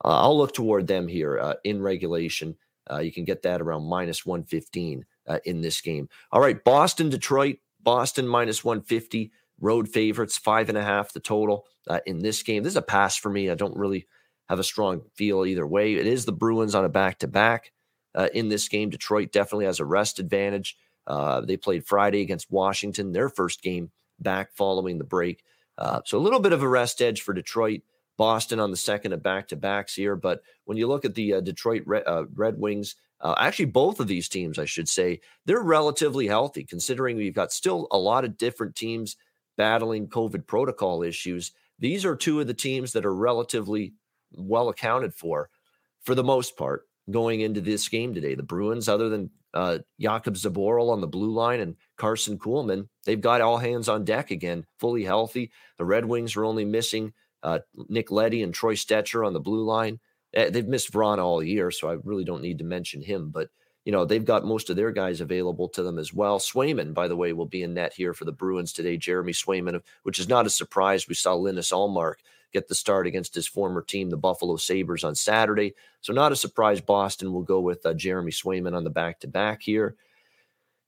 I'll 0.00 0.38
look 0.38 0.54
toward 0.54 0.86
them 0.86 1.08
here 1.08 1.54
in 1.64 1.82
regulation. 1.82 2.56
You 3.02 3.12
can 3.12 3.24
get 3.24 3.42
that 3.42 3.60
around 3.60 3.88
minus 3.88 4.24
115 4.24 5.04
in 5.44 5.60
this 5.60 5.80
game. 5.80 6.08
All 6.30 6.40
right, 6.40 6.62
Boston, 6.62 7.10
Detroit, 7.10 7.56
Boston 7.82 8.26
minus 8.26 8.64
150, 8.64 9.32
road 9.60 9.88
favorites, 9.88 10.36
five 10.36 10.68
and 10.68 10.78
a 10.78 10.82
half 10.82 11.12
the 11.12 11.20
total 11.20 11.66
in 12.06 12.20
this 12.20 12.42
game. 12.42 12.62
This 12.62 12.72
is 12.72 12.78
a 12.78 12.82
pass 12.82 13.16
for 13.16 13.30
me. 13.30 13.50
I 13.50 13.54
don't 13.54 13.76
really 13.76 14.06
have 14.48 14.58
a 14.58 14.64
strong 14.64 15.02
feel 15.14 15.44
either 15.44 15.66
way. 15.66 15.94
It 15.94 16.06
is 16.06 16.24
the 16.24 16.32
Bruins 16.32 16.74
on 16.74 16.84
a 16.84 16.88
back 16.88 17.18
to 17.20 17.28
back 17.28 17.72
in 18.32 18.48
this 18.48 18.68
game. 18.68 18.90
Detroit 18.90 19.32
definitely 19.32 19.66
has 19.66 19.80
a 19.80 19.84
rest 19.84 20.18
advantage. 20.18 20.76
Uh, 21.06 21.40
they 21.40 21.56
played 21.56 21.86
Friday 21.86 22.20
against 22.20 22.50
Washington, 22.50 23.12
their 23.12 23.28
first 23.28 23.62
game 23.62 23.90
back 24.18 24.52
following 24.54 24.98
the 24.98 25.04
break. 25.04 25.42
Uh, 25.76 26.00
so 26.04 26.18
a 26.18 26.20
little 26.20 26.40
bit 26.40 26.52
of 26.52 26.62
a 26.62 26.68
rest 26.68 27.02
edge 27.02 27.22
for 27.22 27.34
Detroit. 27.34 27.80
Boston 28.16 28.60
on 28.60 28.70
the 28.70 28.76
second 28.76 29.12
of 29.12 29.22
back 29.22 29.48
to 29.48 29.56
backs 29.56 29.94
here. 29.94 30.14
But 30.14 30.40
when 30.64 30.78
you 30.78 30.86
look 30.86 31.04
at 31.04 31.14
the 31.14 31.34
uh, 31.34 31.40
Detroit 31.40 31.82
uh, 32.06 32.24
Red 32.34 32.58
Wings, 32.58 32.94
uh, 33.24 33.34
actually, 33.38 33.64
both 33.64 34.00
of 34.00 34.06
these 34.06 34.28
teams, 34.28 34.58
I 34.58 34.66
should 34.66 34.88
say, 34.88 35.20
they're 35.46 35.62
relatively 35.62 36.26
healthy 36.26 36.62
considering 36.62 37.16
we've 37.16 37.34
got 37.34 37.52
still 37.52 37.88
a 37.90 37.98
lot 37.98 38.24
of 38.24 38.36
different 38.36 38.76
teams 38.76 39.16
battling 39.56 40.08
COVID 40.08 40.46
protocol 40.46 41.02
issues. 41.02 41.52
These 41.78 42.04
are 42.04 42.14
two 42.14 42.40
of 42.40 42.46
the 42.46 42.54
teams 42.54 42.92
that 42.92 43.06
are 43.06 43.14
relatively 43.14 43.94
well 44.32 44.68
accounted 44.68 45.14
for, 45.14 45.48
for 46.02 46.14
the 46.14 46.22
most 46.22 46.58
part, 46.58 46.82
going 47.10 47.40
into 47.40 47.62
this 47.62 47.88
game 47.88 48.14
today. 48.14 48.34
The 48.34 48.42
Bruins, 48.42 48.90
other 48.90 49.08
than 49.08 49.30
uh, 49.54 49.78
Jakub 49.98 50.36
Zboril 50.36 50.90
on 50.90 51.00
the 51.00 51.06
blue 51.06 51.30
line 51.30 51.60
and 51.60 51.76
Karson 51.98 52.36
Kuhlman, 52.36 52.88
they've 53.06 53.20
got 53.20 53.40
all 53.40 53.56
hands 53.56 53.88
on 53.88 54.04
deck 54.04 54.32
again, 54.32 54.66
fully 54.80 55.02
healthy. 55.02 55.50
The 55.78 55.86
Red 55.86 56.04
Wings 56.04 56.36
are 56.36 56.44
only 56.44 56.66
missing 56.66 57.14
uh, 57.42 57.60
Nick 57.88 58.10
Leddy 58.10 58.42
and 58.42 58.52
Troy 58.52 58.74
Stecher 58.74 59.26
on 59.26 59.32
the 59.32 59.40
blue 59.40 59.64
line. 59.64 59.98
Eh, 60.34 60.50
they've 60.50 60.66
missed 60.66 60.92
Vrana 60.92 61.18
all 61.18 61.42
year, 61.42 61.70
so 61.70 61.88
I 61.88 61.96
really 62.04 62.24
don't 62.24 62.42
need 62.42 62.58
to 62.58 62.64
mention 62.64 63.00
him. 63.00 63.30
But 63.30 63.48
you 63.84 63.92
know 63.92 64.04
they've 64.04 64.24
got 64.24 64.44
most 64.44 64.70
of 64.70 64.76
their 64.76 64.90
guys 64.90 65.20
available 65.20 65.68
to 65.70 65.82
them 65.82 65.98
as 65.98 66.12
well. 66.12 66.38
Swayman, 66.38 66.92
by 66.94 67.08
the 67.08 67.16
way, 67.16 67.32
will 67.32 67.46
be 67.46 67.62
in 67.62 67.74
net 67.74 67.92
here 67.92 68.14
for 68.14 68.24
the 68.24 68.32
Bruins 68.32 68.72
today. 68.72 68.96
Jeremy 68.96 69.32
Swayman, 69.32 69.80
which 70.02 70.18
is 70.18 70.28
not 70.28 70.46
a 70.46 70.50
surprise. 70.50 71.08
We 71.08 71.14
saw 71.14 71.34
Linus 71.34 71.70
Ullmark 71.70 72.16
get 72.54 72.68
the 72.68 72.74
start 72.74 73.06
against 73.06 73.34
his 73.34 73.46
former 73.46 73.82
team, 73.82 74.08
the 74.08 74.16
Buffalo 74.16 74.56
Sabres, 74.56 75.04
on 75.04 75.14
Saturday. 75.14 75.74
So, 76.00 76.14
not 76.14 76.32
a 76.32 76.36
surprise. 76.36 76.80
Boston 76.80 77.32
will 77.32 77.42
go 77.42 77.60
with 77.60 77.84
uh, 77.84 77.92
Jeremy 77.92 78.30
Swayman 78.30 78.74
on 78.74 78.84
the 78.84 78.90
back 78.90 79.20
to 79.20 79.28
back 79.28 79.60
here. 79.62 79.96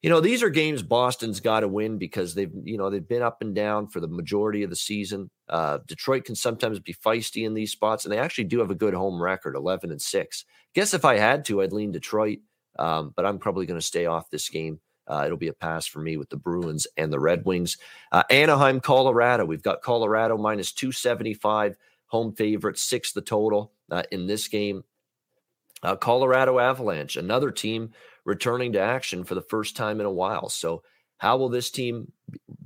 You 0.01 0.09
know, 0.09 0.21
these 0.21 0.43
are 0.43 0.51
games 0.51 0.83
Boston's 0.83 1.41
got 1.41 1.61
to 1.61 1.69
win 1.69 1.99
because 1.99 2.35
they've, 2.35 2.53
you 2.63 2.79
know, 2.79 2.89
they've 2.89 3.07
been 3.07 3.23
up 3.23 3.43
and 3.43 3.55
down 3.55 3.89
for 3.89 4.01
the 4.01 4.07
majority 4.07 4.63
of 4.63 4.71
the 4.71 4.77
season. 4.77 5.31
Uh, 5.49 5.79
Detroit 5.87 6.25
can 6.25 6.35
sometimes 6.35 6.81
be 6.81 6.95
feisty 6.95 7.47
in 7.47 7.55
these 7.55 7.73
spots, 7.73 8.05
and 8.05 8.13
they 8.13 8.19
actually 8.19 8.45
do 8.45 8.59
have 8.59 8.71
a 8.71 8.75
good 8.75 8.95
home 8.95 9.23
record, 9.23 9.55
11 9.55 9.91
and 9.91 10.03
6. 10.03 10.45
Guess 10.75 10.95
if 10.95 11.05
I 11.05 11.19
had 11.19 11.45
to, 11.47 11.63
I'd 11.63 11.73
lean 11.73 11.93
Detroit, 11.93 12.39
um, 12.79 13.13
but 13.15 13.25
I'm 13.25 13.39
probably 13.39 13.67
going 13.67 13.81
to 13.81 13.87
stay 13.87 14.07
off 14.07 14.31
this 14.31 14.49
game. 14.49 14.81
Uh, 15.09 15.23
it'll 15.25 15.37
be 15.37 15.49
a 15.49 15.53
pass 15.53 15.87
for 15.87 16.01
me 16.01 16.17
with 16.17 16.29
the 16.31 16.37
Bruins 16.37 16.87
and 16.97 17.13
the 17.13 17.21
Red 17.21 17.45
Wings. 17.45 17.77
Uh, 18.11 18.25
Anaheim, 18.29 18.81
Colorado. 18.81 19.45
We've 19.45 19.63
got 19.63 19.83
Colorado 19.83 20.37
minus 20.37 20.73
275, 20.73 21.77
home 22.07 22.35
favorite, 22.35 22.79
six 22.79 23.13
the 23.13 23.21
total 23.21 23.73
uh, 23.91 24.03
in 24.11 24.27
this 24.27 24.49
game. 24.49 24.83
Uh, 25.83 25.95
Colorado 25.95 26.59
Avalanche, 26.59 27.17
another 27.17 27.53
team 27.53 27.91
returning 28.25 28.73
to 28.73 28.81
action 28.81 29.23
for 29.23 29.37
the 29.37 29.43
first 29.43 29.77
time 29.77 30.01
in 30.01 30.07
a 30.07 30.11
while. 30.11 30.49
So, 30.49 30.83
how 31.19 31.37
will 31.37 31.49
this 31.49 31.71
team 31.71 32.13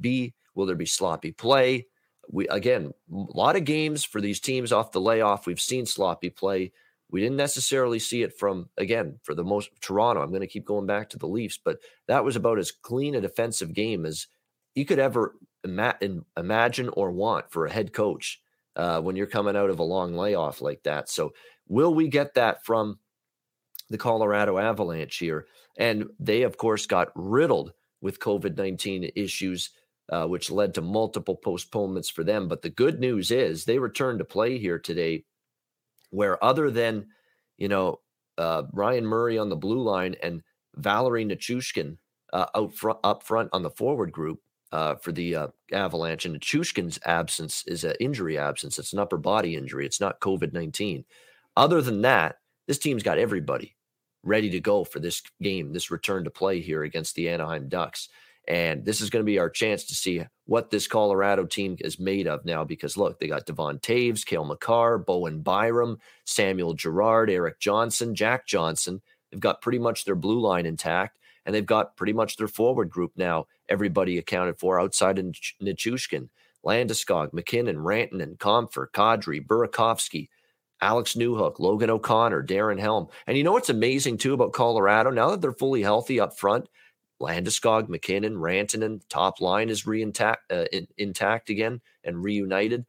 be? 0.01 0.35
Will 0.55 0.67
there 0.67 0.77
be 0.77 0.87
sloppy 0.87 1.33
play? 1.33 1.87
We 2.31 2.49
again, 2.49 2.93
a 3.13 3.17
lot 3.35 3.57
of 3.57 3.65
games 3.65 4.05
for 4.05 4.21
these 4.21 4.41
teams 4.41 4.73
off 4.73 4.93
the 4.93 5.01
layoff. 5.01 5.47
We've 5.47 5.61
seen 5.61 5.87
sloppy 5.87 6.31
play. 6.31 6.73
We 7.11 7.21
didn't 7.21 7.37
necessarily 7.37 7.99
see 7.99 8.23
it 8.23 8.39
from, 8.39 8.69
again, 8.79 9.19
for 9.25 9.35
the 9.35 9.45
most 9.45 9.71
Toronto. 9.81 10.23
I'm 10.23 10.31
going 10.31 10.43
to 10.43 10.47
keep 10.47 10.65
going 10.65 10.87
back 10.87 11.11
to 11.11 11.19
the 11.19 11.27
Leafs, 11.27 11.59
but 11.63 11.79
that 12.07 12.25
was 12.25 12.37
about 12.37 12.59
as 12.59 12.71
clean 12.71 13.17
a 13.17 13.21
defensive 13.21 13.75
game 13.75 14.07
as 14.07 14.29
you 14.75 14.85
could 14.85 15.01
ever 15.01 15.35
ima- 15.65 15.99
imagine 16.37 16.89
or 16.91 17.11
want 17.11 17.51
for 17.51 17.67
a 17.67 17.73
head 17.73 17.93
coach 17.93 18.41
uh, 18.77 19.01
when 19.01 19.17
you're 19.17 19.27
coming 19.27 19.57
out 19.57 19.71
of 19.71 19.81
a 19.81 19.85
long 19.85 20.15
layoff 20.15 20.61
like 20.61 20.83
that. 20.85 21.09
So, 21.09 21.33
will 21.69 21.93
we 21.93 22.09
get 22.09 22.35
that 22.35 22.65
from 22.65 22.99
the 23.91 23.99
Colorado 23.99 24.59
Avalanche 24.59 25.17
here? 25.19 25.47
And 25.77 26.11
they, 26.19 26.43
of 26.43 26.57
course, 26.57 26.87
got 26.87 27.09
riddled 27.15 27.73
with 28.01 28.21
COVID 28.21 28.57
19 28.57 29.11
issues. 29.17 29.71
Uh, 30.11 30.27
which 30.27 30.51
led 30.51 30.75
to 30.75 30.83
multiple 30.83 31.37
postponements 31.37 32.11
for 32.11 32.25
them. 32.25 32.49
But 32.49 32.63
the 32.63 32.69
good 32.69 32.99
news 32.99 33.31
is 33.31 33.65
they 33.65 33.79
returned 33.79 34.19
to 34.19 34.25
play 34.25 34.59
here 34.59 34.81
today 34.81 35.25
where 36.11 36.43
other 36.43 36.69
than, 36.69 37.07
you 37.59 37.69
know, 37.69 38.01
uh, 38.37 38.65
Ryan 38.73 39.07
Murray 39.07 39.39
on 39.39 39.51
the 39.51 39.57
blue 39.57 39.81
line 39.81 40.17
and 40.21 40.43
Valeri 40.75 41.25
Nichushkin 41.25 41.97
uh, 42.33 42.47
out 42.57 42.75
front, 42.75 42.99
up 43.05 43.23
front 43.23 43.51
on 43.53 43.63
the 43.63 43.71
forward 43.71 44.11
group 44.11 44.41
uh, 44.73 44.97
for 44.97 45.13
the 45.13 45.37
uh, 45.37 45.47
Avalanche, 45.71 46.27
and 46.27 46.35
Nichushkin's 46.35 46.99
absence 47.05 47.63
is 47.69 47.85
an 47.85 47.95
injury 48.01 48.37
absence. 48.37 48.81
It's 48.81 48.93
an 48.93 48.99
upper 48.99 49.19
body 49.19 49.55
injury. 49.55 49.87
It's 49.87 50.01
not 50.01 50.21
COVID 50.21 50.53
nineteen. 50.53 51.05
Other 51.55 51.81
than 51.83 52.03
that, 52.03 52.39
this 52.67 52.79
team's 52.79 53.05
got 53.05 53.19
everybody 53.19 53.77
ready 54.25 54.51
to 54.51 54.61
go 54.61 54.83
for 54.83 54.99
this 54.99 55.23
game, 55.41 55.73
this 55.73 55.91
return 55.93 56.25
to 56.25 56.31
play 56.31 56.61
here 56.61 56.83
against 56.83 57.15
the 57.15 57.29
Anaheim 57.29 57.69
Ducks. 57.69 58.09
And 58.49 58.85
this 58.85 59.01
is 59.01 59.11
going 59.11 59.25
to 59.25 59.31
be 59.31 59.39
our 59.39 59.51
chance 59.51 59.85
to 59.85 59.95
see 59.95 60.25
what 60.47 60.71
this 60.71 60.89
Colorado 60.89 61.47
team 61.47 61.77
is 61.81 62.01
made 62.01 62.27
of 62.27 62.45
now 62.45 62.65
because 62.65 62.97
look, 62.97 63.21
they 63.21 63.29
got 63.29 63.47
Devon 63.47 63.79
Toews, 63.79 64.25
Cale 64.25 64.45
Makar, 64.45 64.99
Bowen 64.99 65.43
Byram, 65.43 65.99
Samuel 66.25 66.75
Girard, 66.75 67.31
Erik 67.31 67.61
Johnson, 67.61 68.15
Jack 68.15 68.47
Johnson. 68.47 69.01
They've 69.31 69.41
got 69.41 69.63
pretty 69.63 69.79
much 69.79 70.05
their 70.05 70.17
blue 70.17 70.41
line 70.41 70.67
intact, 70.67 71.19
and 71.47 71.55
they've 71.55 71.65
got 71.65 71.97
pretty 71.97 72.13
much 72.13 72.37
their 72.37 72.49
forward 72.49 72.91
group 72.91 73.13
now, 73.17 73.47
everybody 73.69 74.19
accounted 74.19 74.59
for 74.59 74.81
outside 74.81 75.19
of 75.19 75.27
Nichushkin, 75.63 76.29
Landeskog, 76.65 77.33
MacKinnon, 77.33 77.77
Rantanen, 77.77 78.37
Compher, 78.39 78.89
Kadri, 78.93 79.45
Burakovsky, 79.47 80.29
Alex 80.83 81.15
Newhook, 81.15 81.59
Logan 81.59 81.91
O'Connor, 81.91 82.43
Darren 82.45 82.81
Helm. 82.81 83.09
And 83.27 83.37
you 83.37 83.45
know 83.45 83.53
what's 83.53 83.69
amazing 83.69 84.19
too 84.19 84.35
about 84.35 84.53
Colorado? 84.53 85.11
Now 85.11 85.31
that 85.31 85.41
they're 85.41 85.53
fully 85.53 85.83
healthy 85.83 86.19
up 86.19 86.39
front, 86.39 86.69
Landeskog, 87.21 87.89
MacKinnon, 87.89 88.37
Rantanen, 88.37 89.03
top 89.09 89.41
line 89.41 89.69
is 89.69 89.85
reintact 89.85 90.37
uh, 90.51 90.65
in, 90.73 90.89
intact 90.97 91.51
again 91.51 91.81
and 92.03 92.23
reunited. 92.23 92.87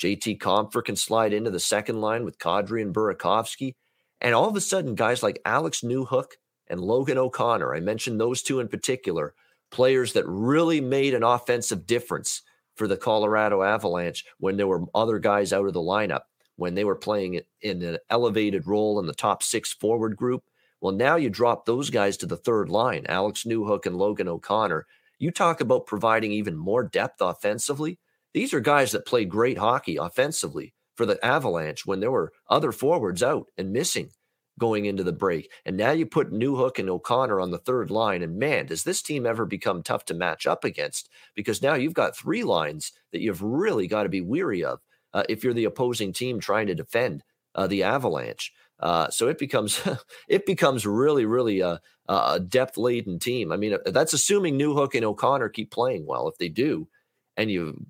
JT 0.00 0.38
Compher 0.38 0.84
can 0.84 0.96
slide 0.96 1.32
into 1.32 1.50
the 1.50 1.60
second 1.60 2.00
line 2.00 2.24
with 2.24 2.38
Kadri 2.38 2.82
and 2.82 2.94
Burakovsky. 2.94 3.74
And 4.20 4.34
all 4.34 4.48
of 4.48 4.56
a 4.56 4.60
sudden, 4.60 4.94
guys 4.94 5.22
like 5.22 5.40
Alex 5.44 5.82
Newhook 5.82 6.32
and 6.66 6.80
Logan 6.80 7.18
O'Connor, 7.18 7.74
I 7.74 7.80
mentioned 7.80 8.20
those 8.20 8.42
two 8.42 8.60
in 8.60 8.68
particular, 8.68 9.34
players 9.70 10.14
that 10.14 10.26
really 10.26 10.80
made 10.80 11.14
an 11.14 11.22
offensive 11.22 11.86
difference 11.86 12.42
for 12.74 12.88
the 12.88 12.96
Colorado 12.96 13.62
Avalanche 13.62 14.24
when 14.38 14.56
there 14.56 14.66
were 14.66 14.84
other 14.94 15.18
guys 15.18 15.52
out 15.52 15.66
of 15.66 15.74
the 15.74 15.80
lineup, 15.80 16.22
when 16.56 16.74
they 16.74 16.84
were 16.84 16.96
playing 16.96 17.40
in 17.60 17.82
an 17.82 17.98
elevated 18.10 18.66
role 18.66 18.98
in 18.98 19.06
the 19.06 19.14
top 19.14 19.42
six 19.42 19.72
forward 19.72 20.16
group 20.16 20.42
well, 20.84 20.94
now 20.94 21.16
you 21.16 21.30
drop 21.30 21.64
those 21.64 21.88
guys 21.88 22.18
to 22.18 22.26
the 22.26 22.36
third 22.36 22.68
line, 22.68 23.06
Alex 23.08 23.44
Newhook 23.44 23.86
and 23.86 23.96
Logan 23.96 24.28
O'Connor. 24.28 24.86
You 25.18 25.30
talk 25.30 25.62
about 25.62 25.86
providing 25.86 26.30
even 26.30 26.58
more 26.58 26.84
depth 26.84 27.22
offensively. 27.22 27.98
These 28.34 28.52
are 28.52 28.60
guys 28.60 28.92
that 28.92 29.06
played 29.06 29.30
great 29.30 29.56
hockey 29.56 29.96
offensively 29.96 30.74
for 30.94 31.06
the 31.06 31.18
Avalanche 31.24 31.86
when 31.86 32.00
there 32.00 32.10
were 32.10 32.34
other 32.50 32.70
forwards 32.70 33.22
out 33.22 33.46
and 33.56 33.72
missing 33.72 34.10
going 34.58 34.84
into 34.84 35.02
the 35.02 35.14
break. 35.14 35.50
And 35.64 35.78
now 35.78 35.92
you 35.92 36.04
put 36.04 36.34
Newhook 36.34 36.78
and 36.78 36.90
O'Connor 36.90 37.40
on 37.40 37.50
the 37.50 37.56
third 37.56 37.90
line. 37.90 38.22
And 38.22 38.36
man, 38.36 38.66
does 38.66 38.84
this 38.84 39.00
team 39.00 39.24
ever 39.24 39.46
become 39.46 39.82
tough 39.82 40.04
to 40.04 40.14
match 40.14 40.46
up 40.46 40.64
against? 40.64 41.08
Because 41.34 41.62
now 41.62 41.76
you've 41.76 41.94
got 41.94 42.14
three 42.14 42.44
lines 42.44 42.92
that 43.10 43.22
you've 43.22 43.42
really 43.42 43.86
got 43.86 44.02
to 44.02 44.10
be 44.10 44.20
weary 44.20 44.62
of 44.62 44.80
uh, 45.14 45.22
if 45.30 45.44
you're 45.44 45.54
the 45.54 45.64
opposing 45.64 46.12
team 46.12 46.40
trying 46.40 46.66
to 46.66 46.74
defend 46.74 47.24
uh, 47.54 47.66
the 47.66 47.82
Avalanche. 47.82 48.52
Uh, 48.80 49.08
so 49.10 49.28
it 49.28 49.38
becomes 49.38 49.80
it 50.28 50.46
becomes 50.46 50.86
really 50.86 51.24
really 51.24 51.60
a, 51.60 51.80
a 52.08 52.40
depth 52.40 52.76
laden 52.76 53.18
team. 53.18 53.52
I 53.52 53.56
mean, 53.56 53.74
uh, 53.74 53.90
that's 53.90 54.12
assuming 54.12 54.58
Newhook 54.58 54.94
and 54.94 55.04
O'Connor 55.04 55.50
keep 55.50 55.70
playing 55.70 56.06
well. 56.06 56.28
If 56.28 56.38
they 56.38 56.48
do, 56.48 56.88
and 57.36 57.50
you 57.50 57.86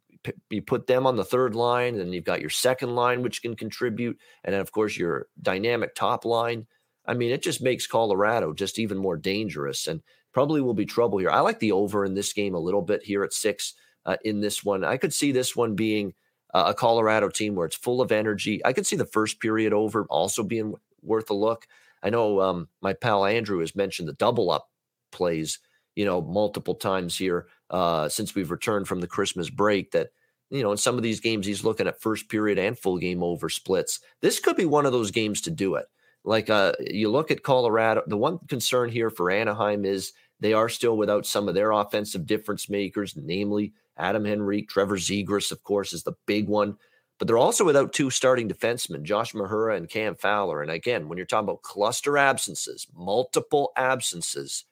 you 0.51 0.63
put 0.63 0.87
them 0.87 1.07
on 1.07 1.17
the 1.17 1.25
third 1.25 1.55
line, 1.55 2.01
and 2.01 2.15
you've 2.15 2.25
got 2.25 2.41
your 2.41 2.51
second 2.51 2.95
line 2.95 3.23
which 3.23 3.43
can 3.43 3.57
contribute, 3.57 4.19
and 4.45 4.55
then 4.55 4.61
of 4.61 4.73
course 4.73 4.97
your 4.97 5.27
dynamic 5.41 5.95
top 5.95 6.25
line. 6.25 6.67
I 7.07 7.13
mean, 7.13 7.33
it 7.33 7.43
just 7.43 7.63
makes 7.63 7.87
Colorado 7.87 8.55
just 8.55 8.79
even 8.79 8.97
more 8.99 9.17
dangerous, 9.17 9.87
and 9.87 10.03
probably 10.33 10.61
will 10.61 10.75
be 10.75 10.87
trouble 10.87 11.19
here. 11.19 11.31
I 11.31 11.41
like 11.41 11.61
the 11.61 11.73
over 11.73 12.05
in 12.05 12.15
this 12.15 12.33
game 12.33 12.55
a 12.55 12.59
little 12.59 12.83
bit 12.83 13.03
here 13.03 13.25
at 13.25 13.33
six. 13.33 13.75
Uh, 14.07 14.17
in 14.23 14.41
this 14.41 14.63
one, 14.63 14.85
I 14.85 14.99
could 14.99 15.15
see 15.15 15.33
this 15.33 15.57
one 15.57 15.75
being 15.75 16.13
uh, 16.55 16.65
a 16.69 16.75
Colorado 16.75 17.29
team 17.29 17.55
where 17.55 17.67
it's 17.67 17.77
full 17.77 18.01
of 18.01 18.13
energy. 18.13 18.65
I 18.65 18.73
could 18.73 18.87
see 18.87 18.97
the 18.97 19.05
first 19.05 19.41
period 19.41 19.73
over 19.73 20.07
also 20.09 20.43
being 20.43 20.75
worth 21.03 21.29
a 21.29 21.35
look. 21.35 21.67
I 22.03 22.11
know 22.11 22.41
um, 22.41 22.69
my 22.81 22.93
pal 22.93 23.25
Andrew 23.25 23.59
has 23.59 23.75
mentioned 23.75 24.09
the 24.09 24.15
double 24.15 24.51
up 24.51 24.71
plays, 25.11 25.59
you 25.97 26.05
know, 26.05 26.23
multiple 26.23 26.75
times 26.75 27.19
here 27.19 27.49
uh, 27.71 28.09
since 28.09 28.35
we've 28.35 28.51
returned 28.51 28.87
from 28.87 29.01
the 29.01 29.07
Christmas 29.07 29.51
break. 29.51 29.91
That 29.91 30.09
you 30.51 30.63
know, 30.63 30.71
in 30.71 30.79
some 30.79 30.97
of 30.97 31.03
these 31.03 31.21
games, 31.21 31.47
he's 31.47 31.65
looking 31.65 31.89
at 31.89 32.01
first 32.01 32.29
period 32.29 32.59
and 32.59 32.79
full 32.79 32.99
game 32.99 33.23
over 33.23 33.49
splits. 33.49 34.01
This 34.21 34.39
could 34.39 34.57
be 34.57 34.67
one 34.67 34.87
of 34.87 34.93
those 34.93 35.11
games 35.11 35.41
to 35.43 35.51
do 35.51 35.75
it. 35.75 35.87
Like 36.25 36.49
uh, 36.49 36.73
you 36.81 37.11
look 37.11 37.31
at 37.31 37.43
Colorado. 37.43 38.03
The 38.07 38.17
one 38.17 38.39
concern 38.49 38.91
here 38.91 39.11
for 39.11 39.31
Anaheim 39.31 39.85
is 39.85 40.13
they 40.41 40.53
are 40.53 40.69
still 40.69 40.97
without 40.97 41.27
some 41.27 41.49
of 41.49 41.55
their 41.55 41.73
offensive 41.73 42.27
difference 42.27 42.69
makers, 42.69 43.15
namely 43.17 43.73
Adam 43.97 44.27
Henrique, 44.27 44.69
Trevor 44.69 44.97
Zegras, 44.97 45.53
of 45.53 45.63
course, 45.63 45.93
is 45.93 46.03
the 46.03 46.15
big 46.27 46.49
one. 46.49 46.77
But 47.19 47.29
they're 47.29 47.39
also 47.39 47.65
without 47.65 47.93
two 47.93 48.11
starting 48.11 48.49
defensemen, 48.49 49.05
Josh 49.05 49.33
Mahura 49.35 49.77
and 49.77 49.89
Cam 49.89 50.17
Fowler. 50.17 50.63
And 50.63 50.71
again, 50.71 51.09
when 51.09 51.17
you're 51.17 51.27
talking 51.27 51.49
about 51.49 51.63
cluster 51.63 52.19
absences, 52.19 52.89
multiple 52.93 53.73
absences 53.77 54.65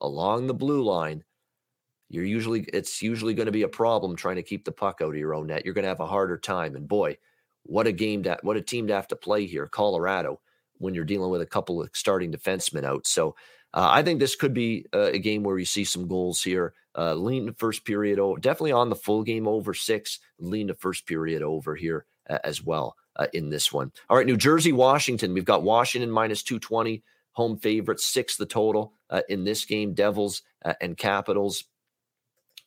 along 0.00 0.46
the 0.46 0.54
blue 0.54 0.82
line, 0.82 1.22
you're 2.08 2.24
usually 2.24 2.66
it's 2.72 3.00
usually 3.00 3.34
going 3.34 3.46
to 3.46 3.52
be 3.52 3.62
a 3.62 3.68
problem 3.68 4.16
trying 4.16 4.36
to 4.36 4.42
keep 4.42 4.64
the 4.64 4.72
puck 4.72 5.00
out 5.02 5.10
of 5.10 5.16
your 5.16 5.34
own 5.34 5.46
net. 5.46 5.64
You're 5.64 5.74
going 5.74 5.84
to 5.84 5.88
have 5.88 6.00
a 6.00 6.06
harder 6.06 6.36
time. 6.36 6.74
And 6.74 6.86
boy, 6.88 7.16
what 7.62 7.86
a 7.86 7.92
game 7.92 8.22
to 8.24 8.38
what 8.42 8.56
a 8.56 8.62
team 8.62 8.88
to 8.88 8.94
have 8.94 9.08
to 9.08 9.16
play 9.16 9.46
here, 9.46 9.66
Colorado, 9.66 10.40
when 10.78 10.94
you're 10.94 11.04
dealing 11.04 11.30
with 11.30 11.42
a 11.42 11.46
couple 11.46 11.80
of 11.80 11.90
starting 11.94 12.32
defensemen 12.32 12.84
out. 12.84 13.06
So 13.06 13.36
uh, 13.74 13.88
I 13.90 14.02
think 14.04 14.20
this 14.20 14.36
could 14.36 14.54
be 14.54 14.86
a, 14.92 15.16
a, 15.16 15.18
game 15.18 15.42
where 15.42 15.58
you 15.58 15.64
see 15.64 15.84
some 15.84 16.06
goals 16.06 16.40
here. 16.40 16.74
Uh, 16.96 17.12
lean 17.14 17.46
the 17.46 17.52
first 17.54 17.84
period 17.84 18.20
over, 18.20 18.38
definitely 18.38 18.70
on 18.70 18.88
the 18.88 18.94
full 18.94 19.24
game 19.24 19.48
over 19.48 19.74
six. 19.74 20.20
Lean 20.38 20.68
the 20.68 20.74
first 20.74 21.08
period 21.08 21.42
over 21.42 21.74
here 21.74 22.06
uh, 22.30 22.38
as 22.44 22.62
well 22.62 22.94
uh, 23.16 23.26
in 23.32 23.50
this 23.50 23.72
one. 23.72 23.90
All 24.08 24.16
right, 24.16 24.26
New 24.26 24.36
Jersey, 24.36 24.70
Washington. 24.70 25.34
We've 25.34 25.44
got 25.44 25.64
Washington 25.64 26.08
minus 26.08 26.44
220, 26.44 27.02
home 27.32 27.56
favorite, 27.58 27.98
six 27.98 28.36
the 28.36 28.46
total 28.46 28.92
uh, 29.10 29.22
in 29.28 29.42
this 29.42 29.64
game. 29.64 29.92
Devils 29.92 30.42
uh, 30.64 30.74
and 30.80 30.96
Capitals. 30.96 31.64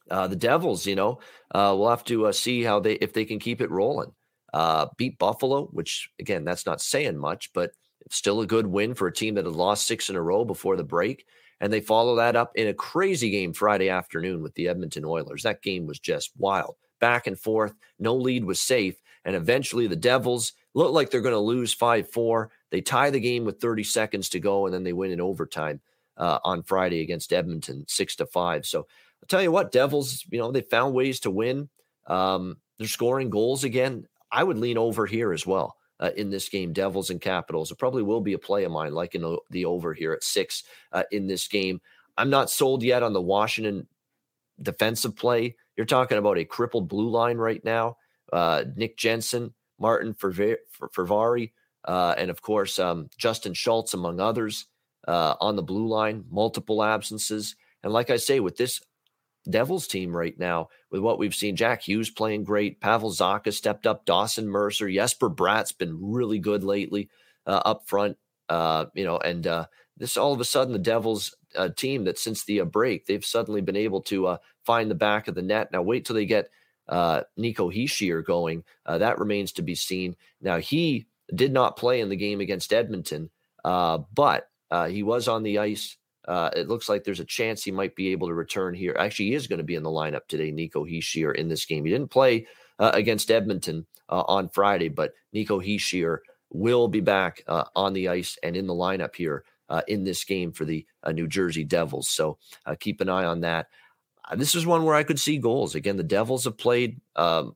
the 0.10 0.36
Devils, 0.36 0.86
you 0.86 0.96
know, 0.96 1.20
we'll 1.56 1.90
have 1.90 2.04
to 2.06 2.34
see 2.34 2.64
how 2.64 2.82
they 2.82 2.96
if 2.96 3.14
they 3.14 3.24
can 3.24 3.40
keep 3.40 3.62
it 3.62 3.72
rolling. 3.72 4.12
beat 4.98 5.18
Buffalo, 5.18 5.68
which 5.68 6.10
again, 6.20 6.44
that's 6.44 6.66
not 6.66 6.82
saying 6.82 7.18
much, 7.18 7.54
but 7.54 7.72
Still 8.10 8.42
a 8.42 8.48
good 8.48 8.68
win 8.68 8.94
for 8.94 9.08
a 9.08 9.14
team 9.14 9.36
that 9.36 9.46
had 9.46 9.56
lost 9.56 9.88
six 9.88 10.10
in 10.10 10.16
a 10.16 10.22
row 10.22 10.46
before 10.46 10.78
the 10.78 10.84
break. 10.84 11.26
And 11.60 11.74
they 11.74 11.82
follow 11.82 12.16
that 12.16 12.36
up 12.36 12.52
in 12.56 12.68
a 12.68 12.74
crazy 12.74 13.30
game 13.30 13.54
Friday 13.54 13.90
afternoon 13.90 14.44
with 14.44 14.54
the 14.54 14.68
Edmonton 14.68 15.04
Oilers. 15.06 15.44
That 15.44 15.64
game 15.64 15.88
was 15.88 16.00
just 16.00 16.32
wild. 16.38 16.76
Back 17.00 17.28
and 17.28 17.38
forth. 17.38 17.74
No 18.00 18.16
lead 18.16 18.46
was 18.46 18.62
safe. 18.62 18.96
And 19.26 19.36
eventually 19.36 19.88
the 19.88 19.96
Devils 19.96 20.54
look 20.74 20.94
like 20.94 21.10
they're 21.10 21.22
going 21.22 21.34
to 21.34 21.40
lose 21.40 21.74
5 21.74 22.10
4. 22.10 22.52
They 22.70 22.82
tie 22.82 23.10
the 23.10 23.20
game 23.20 23.44
with 23.44 23.60
30 23.60 23.84
seconds 23.84 24.30
to 24.30 24.40
go, 24.40 24.66
and 24.66 24.74
then 24.74 24.84
they 24.84 24.94
win 24.94 25.12
in 25.12 25.22
overtime 25.22 25.82
uh, 26.18 26.40
on 26.44 26.64
Friday 26.64 27.02
against 27.02 27.34
Edmonton, 27.34 27.86
6 27.88 28.16
to 28.18 28.26
5. 28.26 28.66
So 28.66 28.80
I'll 28.80 29.28
tell 29.28 29.42
you 29.42 29.52
what, 29.52 29.72
Devils, 29.72 30.26
you 30.30 30.38
know, 30.38 30.52
they 30.52 30.62
found 30.62 30.94
ways 30.94 31.20
to 31.22 31.32
win. 31.32 31.70
Um, 32.06 32.58
they're 32.78 32.88
scoring 32.88 33.30
goals 33.30 33.64
again. 33.64 34.08
I 34.32 34.44
would 34.44 34.58
lean 34.58 34.78
over 34.78 35.06
here 35.06 35.34
as 35.34 35.46
well 35.46 35.78
uh, 36.00 36.12
in 36.16 36.30
this 36.30 36.50
game, 36.50 36.74
Devils 36.74 37.10
and 37.10 37.22
Capitals. 37.22 37.72
It 37.72 37.78
probably 37.78 38.04
will 38.04 38.22
be 38.22 38.34
a 38.34 38.40
play 38.40 38.64
of 38.64 38.72
mine, 38.72 38.94
like 38.94 39.16
in 39.16 39.38
the 39.50 39.66
over 39.66 39.94
here 39.94 40.14
at 40.14 40.24
six 40.24 40.64
uh, 40.92 41.04
in 41.12 41.28
this 41.28 41.48
game. 41.48 41.82
I'm 42.18 42.30
not 42.30 42.50
sold 42.50 42.84
yet 42.84 43.04
on 43.04 43.14
the 43.14 43.22
Washington 43.22 43.88
defensive 44.62 45.16
play. 45.16 45.56
You're 45.76 45.86
talking 45.86 46.18
about 46.18 46.38
a 46.38 46.46
crippled 46.46 46.88
blue 46.88 47.10
line 47.10 47.38
right 47.38 47.64
now. 47.64 47.98
Uh, 48.34 48.64
Nick 48.76 48.98
Jensen, 48.98 49.54
Martin 49.80 50.14
Fehervary, 50.14 51.52
uh, 51.86 52.16
and 52.18 52.30
of 52.30 52.42
course 52.42 52.80
um, 52.80 53.10
Justin 53.18 53.54
Schultz, 53.54 53.94
among 53.94 54.20
others, 54.20 54.66
uh, 55.08 55.36
on 55.40 55.56
the 55.56 55.64
blue 55.64 55.88
line. 55.88 56.26
Multiple 56.30 56.84
absences, 56.84 57.56
and 57.84 57.94
like 57.94 58.10
I 58.10 58.18
say, 58.18 58.40
with 58.40 58.58
this 58.58 58.82
Devils 59.50 59.88
team 59.88 60.16
right 60.16 60.38
now 60.38 60.70
with 60.92 61.02
what 61.02 61.20
we've 61.20 61.36
seen. 61.36 61.56
Jack 61.56 61.84
Hughes 61.84 62.10
playing 62.10 62.44
great. 62.44 62.82
Pavel 62.82 63.12
Zacha 63.12 63.54
stepped 63.54 63.88
up. 63.88 64.06
Dawson 64.06 64.48
Mercer. 64.48 64.90
Jesper 64.90 65.30
Bratt's 65.30 65.72
been 65.72 65.98
really 66.00 66.40
good 66.40 66.64
lately 66.64 67.10
uh, 67.46 67.62
up 67.66 67.88
front. 67.88 68.18
Uh, 68.50 68.86
you 68.94 69.06
know, 69.06 69.18
and 69.18 69.48
uh, 69.48 69.66
this 69.98 70.18
all 70.18 70.34
of 70.34 70.40
a 70.40 70.46
sudden 70.46 70.74
the 70.74 70.80
Devils 70.80 71.36
uh, 71.56 71.70
team 71.70 72.06
that 72.06 72.20
since 72.20 72.44
the 72.44 72.62
uh, 72.62 72.66
break 72.66 73.06
they've 73.06 73.26
suddenly 73.26 73.62
been 73.62 73.76
able 73.76 74.02
to 74.04 74.28
uh, 74.28 74.38
find 74.66 74.92
the 74.92 74.96
back 74.96 75.28
of 75.28 75.36
the 75.36 75.42
net. 75.42 75.72
Now 75.72 75.82
wait 75.82 76.06
till 76.06 76.16
they 76.16 76.26
get 76.26 76.50
Nico 76.90 77.70
Hischier 77.70 78.24
going. 78.24 78.64
that 78.86 79.20
remains 79.20 79.52
to 79.54 79.62
be 79.62 79.76
seen. 79.76 80.16
Now 80.42 80.60
he 80.60 81.08
did 81.34 81.52
not 81.52 81.78
play 81.78 82.00
in 82.00 82.10
the 82.10 82.16
game 82.16 82.40
against 82.40 82.72
Edmonton, 82.72 83.30
but 83.64 84.50
he 84.88 85.04
was 85.04 85.28
on 85.28 85.44
the 85.44 85.60
ice 85.60 85.98
uh, 86.28 86.50
it 86.56 86.68
looks 86.68 86.90
like 86.90 87.04
there's 87.04 87.22
a 87.22 87.26
chance 87.26 87.64
he 87.64 87.72
might 87.72 87.96
be 87.96 88.12
able 88.12 88.28
to 88.28 88.34
return 88.34 88.74
here. 88.74 88.96
Actually, 89.00 89.28
he 89.28 89.34
is 89.34 89.48
going 89.48 89.60
to 89.60 89.64
be 89.64 89.76
in 89.76 89.84
the 89.84 89.90
lineup 89.90 90.28
today, 90.28 90.52
Nico 90.52 90.86
Hischier, 90.86 91.34
in 91.34 91.48
this 91.48 91.66
game. 91.66 91.86
He 91.86 91.92
didn't 91.92 92.12
play 92.12 92.48
uh, 92.80 92.92
against 92.94 93.32
Edmonton 93.32 93.86
uh, 94.10 94.24
on 94.28 94.50
Friday, 94.50 94.90
but 94.90 95.14
Nico 95.32 95.62
Hischier 95.62 96.20
will 96.52 96.88
be 96.90 97.00
back 97.00 97.44
uh, 97.48 97.64
on 97.76 97.94
the 97.94 98.10
ice 98.10 98.38
and 98.44 98.58
in 98.58 98.68
the 98.68 98.74
lineup 98.74 99.16
here 99.16 99.46
uh, 99.70 99.82
in 99.88 100.04
this 100.04 100.24
game 100.26 100.52
for 100.52 100.66
the 100.66 100.86
uh, 101.04 101.12
New 101.12 101.28
Jersey 101.28 101.64
Devils. 101.64 102.10
So 102.10 102.38
keep 102.80 103.00
an 103.00 103.10
eye 103.10 103.26
on 103.26 103.42
that. 103.42 103.68
this 104.36 104.54
is 104.54 104.66
one 104.66 104.84
where 104.84 104.96
I 104.96 105.04
could 105.04 105.20
see 105.20 105.38
goals. 105.38 105.76
Again, 105.76 105.96
the 105.96 106.04
Devils 106.04 106.44
have 106.44 106.58
played 106.58 107.00
um, 107.16 107.54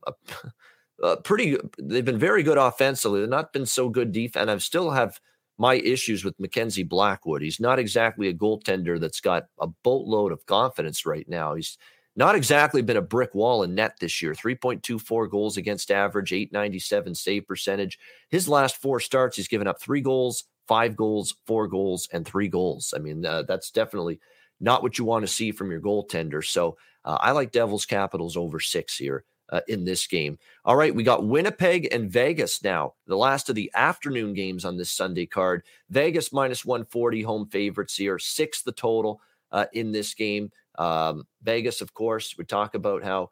a, 1.02 1.16
pretty. 1.24 1.58
They've 1.78 2.04
been 2.04 2.18
very 2.18 2.42
good 2.42 2.58
offensively. 2.58 3.20
They've 3.20 3.28
not 3.28 3.52
been 3.52 3.66
so 3.66 3.90
good 3.90 4.12
defense. 4.12 4.42
And 4.42 4.50
I've 4.50 4.62
still 4.62 4.90
have 4.90 5.20
my 5.58 5.74
issues 5.74 6.24
with 6.24 6.38
Mackenzie 6.40 6.82
Blackwood. 6.82 7.42
He's 7.42 7.60
not 7.60 7.78
exactly 7.78 8.28
a 8.28 8.34
goaltender 8.34 8.98
that's 8.98 9.20
got 9.20 9.44
a 9.60 9.68
boatload 9.84 10.32
of 10.32 10.46
confidence 10.46 11.06
right 11.06 11.28
now. 11.28 11.54
He's 11.54 11.78
not 12.16 12.34
exactly 12.34 12.82
been 12.82 12.96
a 12.96 13.02
brick 13.02 13.34
wall 13.34 13.62
in 13.62 13.74
net 13.74 13.96
this 14.00 14.20
year 14.20 14.32
3.24 14.32 15.30
goals 15.30 15.56
against 15.56 15.90
average, 15.90 16.32
897 16.32 17.14
save 17.14 17.46
percentage. 17.46 17.98
His 18.30 18.48
last 18.48 18.76
four 18.76 19.00
starts, 19.00 19.36
he's 19.36 19.48
given 19.48 19.66
up 19.66 19.80
three 19.80 20.00
goals, 20.00 20.44
five 20.68 20.96
goals, 20.96 21.34
four 21.46 21.68
goals, 21.68 22.08
and 22.12 22.26
three 22.26 22.48
goals. 22.48 22.92
I 22.94 22.98
mean, 22.98 23.24
uh, 23.24 23.42
that's 23.42 23.70
definitely 23.70 24.20
not 24.60 24.82
what 24.82 24.98
you 24.98 25.04
want 25.04 25.22
to 25.22 25.32
see 25.32 25.52
from 25.52 25.70
your 25.70 25.80
goaltender. 25.80 26.44
So 26.44 26.76
uh, 27.04 27.18
I 27.20 27.32
like 27.32 27.50
Devils 27.50 27.86
Capitals 27.86 28.36
over 28.36 28.60
six 28.60 28.96
here 28.96 29.24
uh, 29.52 29.60
in 29.68 29.84
this 29.84 30.06
game. 30.06 30.38
All 30.64 30.74
right, 30.74 30.94
we 30.94 31.04
got 31.04 31.26
Winnipeg 31.26 31.88
and 31.92 32.10
Vegas 32.10 32.64
now, 32.64 32.94
the 33.06 33.16
last 33.16 33.48
of 33.48 33.54
the 33.54 33.70
afternoon 33.74 34.34
games 34.34 34.64
on 34.64 34.76
this 34.76 34.90
Sunday 34.90 35.26
card. 35.26 35.62
Vegas 35.90 36.32
minus 36.32 36.64
140 36.64 37.22
home 37.22 37.46
favorites 37.46 37.94
here, 37.94 38.18
six 38.18 38.62
the 38.62 38.72
total 38.72 39.20
uh, 39.52 39.66
in 39.74 39.92
this 39.92 40.14
game. 40.14 40.50
Um, 40.78 41.26
Vegas, 41.42 41.82
of 41.82 41.92
course, 41.94 42.34
we 42.36 42.44
talk 42.44 42.74
about 42.74 43.04
how 43.04 43.30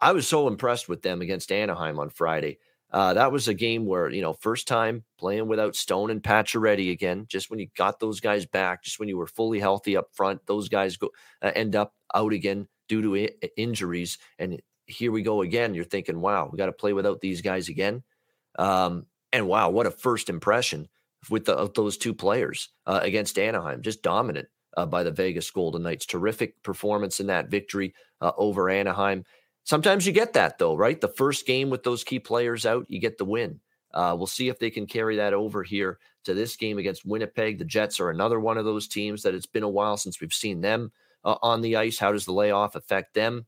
I 0.00 0.12
was 0.12 0.28
so 0.28 0.46
impressed 0.46 0.88
with 0.88 1.02
them 1.02 1.22
against 1.22 1.50
Anaheim 1.50 1.98
on 1.98 2.10
Friday. 2.10 2.58
Uh, 2.92 3.14
that 3.14 3.32
was 3.32 3.48
a 3.48 3.54
game 3.54 3.84
where, 3.84 4.10
you 4.10 4.22
know, 4.22 4.32
first 4.34 4.68
time 4.68 5.04
playing 5.18 5.48
without 5.48 5.74
Stone 5.74 6.10
and 6.10 6.22
Pacioretty 6.22 6.92
again, 6.92 7.26
just 7.28 7.50
when 7.50 7.58
you 7.58 7.66
got 7.76 7.98
those 7.98 8.20
guys 8.20 8.46
back, 8.46 8.84
just 8.84 9.00
when 9.00 9.08
you 9.08 9.16
were 9.16 9.26
fully 9.26 9.58
healthy 9.58 9.96
up 9.96 10.08
front, 10.12 10.40
those 10.46 10.68
guys 10.68 10.96
go 10.96 11.10
uh, 11.42 11.50
end 11.56 11.74
up 11.74 11.94
out 12.14 12.32
again 12.32 12.68
due 12.88 13.02
to 13.02 13.16
I- 13.16 13.48
injuries. 13.56 14.18
And 14.38 14.60
here 14.86 15.12
we 15.12 15.22
go 15.22 15.42
again. 15.42 15.74
You're 15.74 15.84
thinking, 15.84 16.20
wow, 16.20 16.48
we 16.50 16.58
got 16.58 16.66
to 16.66 16.72
play 16.72 16.92
without 16.92 17.20
these 17.20 17.40
guys 17.40 17.68
again. 17.68 18.02
Um, 18.58 19.06
and 19.32 19.46
wow, 19.46 19.70
what 19.70 19.86
a 19.86 19.90
first 19.90 20.28
impression 20.28 20.88
with 21.30 21.44
the, 21.44 21.70
those 21.74 21.96
two 21.96 22.14
players 22.14 22.70
uh, 22.86 23.00
against 23.02 23.38
Anaheim, 23.38 23.82
just 23.82 24.02
dominant 24.02 24.48
uh, 24.76 24.86
by 24.86 25.02
the 25.02 25.10
Vegas 25.10 25.50
Golden 25.50 25.82
Knights. 25.82 26.06
Terrific 26.06 26.62
performance 26.62 27.20
in 27.20 27.26
that 27.26 27.50
victory 27.50 27.94
uh, 28.20 28.32
over 28.36 28.70
Anaheim. 28.70 29.24
Sometimes 29.64 30.06
you 30.06 30.12
get 30.12 30.32
that 30.34 30.58
though, 30.58 30.76
right? 30.76 31.00
The 31.00 31.08
first 31.08 31.46
game 31.46 31.70
with 31.70 31.82
those 31.82 32.04
key 32.04 32.20
players 32.20 32.64
out, 32.64 32.86
you 32.88 33.00
get 33.00 33.18
the 33.18 33.24
win. 33.24 33.60
Uh, 33.92 34.14
we'll 34.16 34.26
see 34.26 34.48
if 34.48 34.58
they 34.58 34.70
can 34.70 34.86
carry 34.86 35.16
that 35.16 35.34
over 35.34 35.62
here 35.62 35.98
to 36.24 36.34
this 36.34 36.54
game 36.56 36.78
against 36.78 37.06
Winnipeg. 37.06 37.58
The 37.58 37.64
Jets 37.64 37.98
are 37.98 38.10
another 38.10 38.38
one 38.38 38.58
of 38.58 38.64
those 38.64 38.86
teams 38.86 39.22
that 39.22 39.34
it's 39.34 39.46
been 39.46 39.62
a 39.62 39.68
while 39.68 39.96
since 39.96 40.20
we've 40.20 40.34
seen 40.34 40.60
them 40.60 40.92
uh, 41.24 41.36
on 41.42 41.62
the 41.62 41.76
ice. 41.76 41.98
How 41.98 42.12
does 42.12 42.24
the 42.24 42.32
layoff 42.32 42.76
affect 42.76 43.14
them? 43.14 43.46